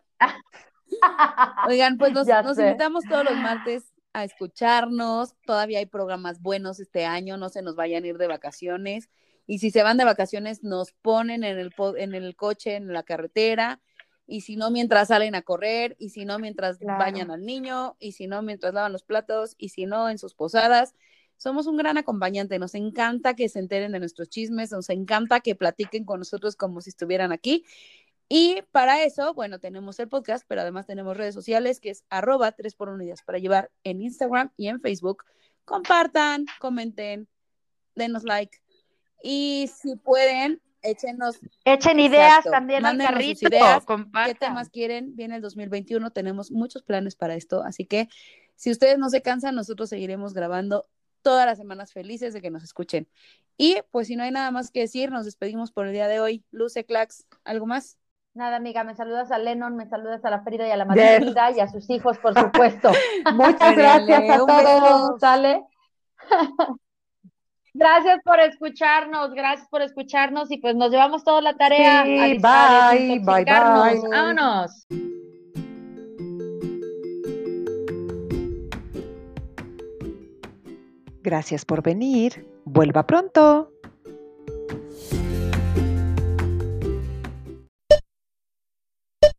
Oigan, 1.68 1.96
pues 1.96 2.12
nos, 2.12 2.28
invitamos 2.28 3.02
todos 3.08 3.24
los 3.24 3.36
martes 3.36 3.90
a 4.16 4.24
escucharnos. 4.24 5.34
Todavía 5.44 5.78
hay 5.78 5.86
programas 5.86 6.40
buenos 6.40 6.80
este 6.80 7.04
año, 7.04 7.36
no 7.36 7.50
se 7.50 7.60
nos 7.60 7.76
vayan 7.76 8.02
a 8.02 8.06
ir 8.06 8.16
de 8.16 8.26
vacaciones. 8.26 9.10
Y 9.46 9.58
si 9.58 9.70
se 9.70 9.82
van 9.82 9.98
de 9.98 10.06
vacaciones, 10.06 10.64
nos 10.64 10.92
ponen 10.92 11.44
en 11.44 11.58
el, 11.58 11.74
en 11.98 12.14
el 12.14 12.34
coche, 12.34 12.76
en 12.76 12.94
la 12.94 13.02
carretera, 13.02 13.82
y 14.26 14.40
si 14.40 14.56
no, 14.56 14.70
mientras 14.70 15.08
salen 15.08 15.34
a 15.34 15.42
correr, 15.42 15.96
y 15.98 16.08
si 16.08 16.24
no, 16.24 16.38
mientras 16.38 16.78
bañan 16.80 17.30
al 17.30 17.44
niño, 17.44 17.96
y 18.00 18.12
si 18.12 18.26
no, 18.26 18.40
mientras 18.40 18.72
lavan 18.72 18.92
los 18.92 19.04
platos, 19.04 19.54
y 19.58 19.68
si 19.68 19.84
no, 19.84 20.08
en 20.08 20.16
sus 20.16 20.34
posadas. 20.34 20.94
Somos 21.36 21.66
un 21.66 21.76
gran 21.76 21.98
acompañante, 21.98 22.58
nos 22.58 22.74
encanta 22.74 23.36
que 23.36 23.50
se 23.50 23.58
enteren 23.58 23.92
de 23.92 24.00
nuestros 24.00 24.30
chismes, 24.30 24.72
nos 24.72 24.88
encanta 24.88 25.40
que 25.40 25.54
platiquen 25.54 26.06
con 26.06 26.20
nosotros 26.20 26.56
como 26.56 26.80
si 26.80 26.88
estuvieran 26.88 27.30
aquí. 27.30 27.66
Y 28.28 28.62
para 28.72 29.04
eso, 29.04 29.34
bueno, 29.34 29.60
tenemos 29.60 30.00
el 30.00 30.08
podcast, 30.08 30.44
pero 30.48 30.62
además 30.62 30.86
tenemos 30.86 31.16
redes 31.16 31.34
sociales 31.34 31.80
que 31.80 31.90
es 31.90 32.04
arroba 32.10 32.52
3 32.52 32.74
por 32.74 32.88
1 32.88 32.98
días 32.98 33.22
para 33.22 33.38
llevar 33.38 33.70
en 33.84 34.02
Instagram 34.02 34.52
y 34.56 34.68
en 34.68 34.80
Facebook. 34.80 35.24
Compartan, 35.64 36.46
comenten, 36.58 37.28
denos 37.94 38.24
like. 38.24 38.58
Y 39.22 39.70
si 39.80 39.96
pueden, 39.96 40.60
échenos. 40.82 41.38
Echen 41.64 42.00
ideas 42.00 42.44
también 42.44 42.84
al 42.84 42.98
carrito. 42.98 43.48
Ideas, 43.48 43.84
¿Qué 44.26 44.34
temas 44.34 44.70
quieren? 44.70 45.14
Viene 45.14 45.36
el 45.36 45.42
2021, 45.42 46.10
tenemos 46.10 46.50
muchos 46.50 46.82
planes 46.82 47.14
para 47.14 47.34
esto. 47.34 47.62
Así 47.62 47.84
que 47.84 48.08
si 48.56 48.70
ustedes 48.70 48.98
no 48.98 49.08
se 49.08 49.22
cansan, 49.22 49.54
nosotros 49.54 49.88
seguiremos 49.88 50.34
grabando 50.34 50.88
todas 51.22 51.46
las 51.46 51.58
semanas 51.58 51.92
felices 51.92 52.34
de 52.34 52.40
que 52.40 52.50
nos 52.50 52.62
escuchen. 52.62 53.08
Y 53.56 53.78
pues 53.90 54.08
si 54.08 54.16
no 54.16 54.22
hay 54.22 54.30
nada 54.30 54.50
más 54.50 54.70
que 54.70 54.80
decir, 54.80 55.10
nos 55.10 55.24
despedimos 55.24 55.72
por 55.72 55.86
el 55.86 55.92
día 55.92 56.08
de 56.08 56.20
hoy. 56.20 56.44
Luce, 56.50 56.84
Clax, 56.84 57.26
¿algo 57.44 57.66
más? 57.66 57.98
Nada, 58.36 58.56
amiga, 58.56 58.84
me 58.84 58.94
saludas 58.94 59.32
a 59.32 59.38
Lennon, 59.38 59.76
me 59.76 59.86
saludas 59.86 60.22
a 60.26 60.28
la 60.28 60.42
Frida 60.42 60.68
y 60.68 60.70
a 60.70 60.76
la 60.76 60.84
Matilda 60.84 61.52
y 61.52 61.60
a 61.60 61.68
sus 61.68 61.88
hijos, 61.88 62.18
por 62.18 62.38
supuesto. 62.38 62.90
Muchas 63.32 63.74
gracias 63.74 64.30
a 64.30 64.36
todos. 64.36 65.18
¿Sale? 65.20 65.64
gracias 67.72 68.20
por 68.22 68.38
escucharnos, 68.40 69.32
gracias 69.32 69.66
por 69.70 69.80
escucharnos 69.80 70.50
y 70.50 70.58
pues 70.58 70.76
nos 70.76 70.90
llevamos 70.90 71.24
toda 71.24 71.40
la 71.40 71.56
tarea. 71.56 72.04
Sí, 72.04 72.38
bye, 72.38 73.20
bye, 73.20 73.44
bye. 73.44 73.44
Vámonos. 74.10 74.86
Gracias 81.22 81.64
por 81.64 81.82
venir. 81.82 82.46
Vuelva 82.66 83.06
pronto. 83.06 83.72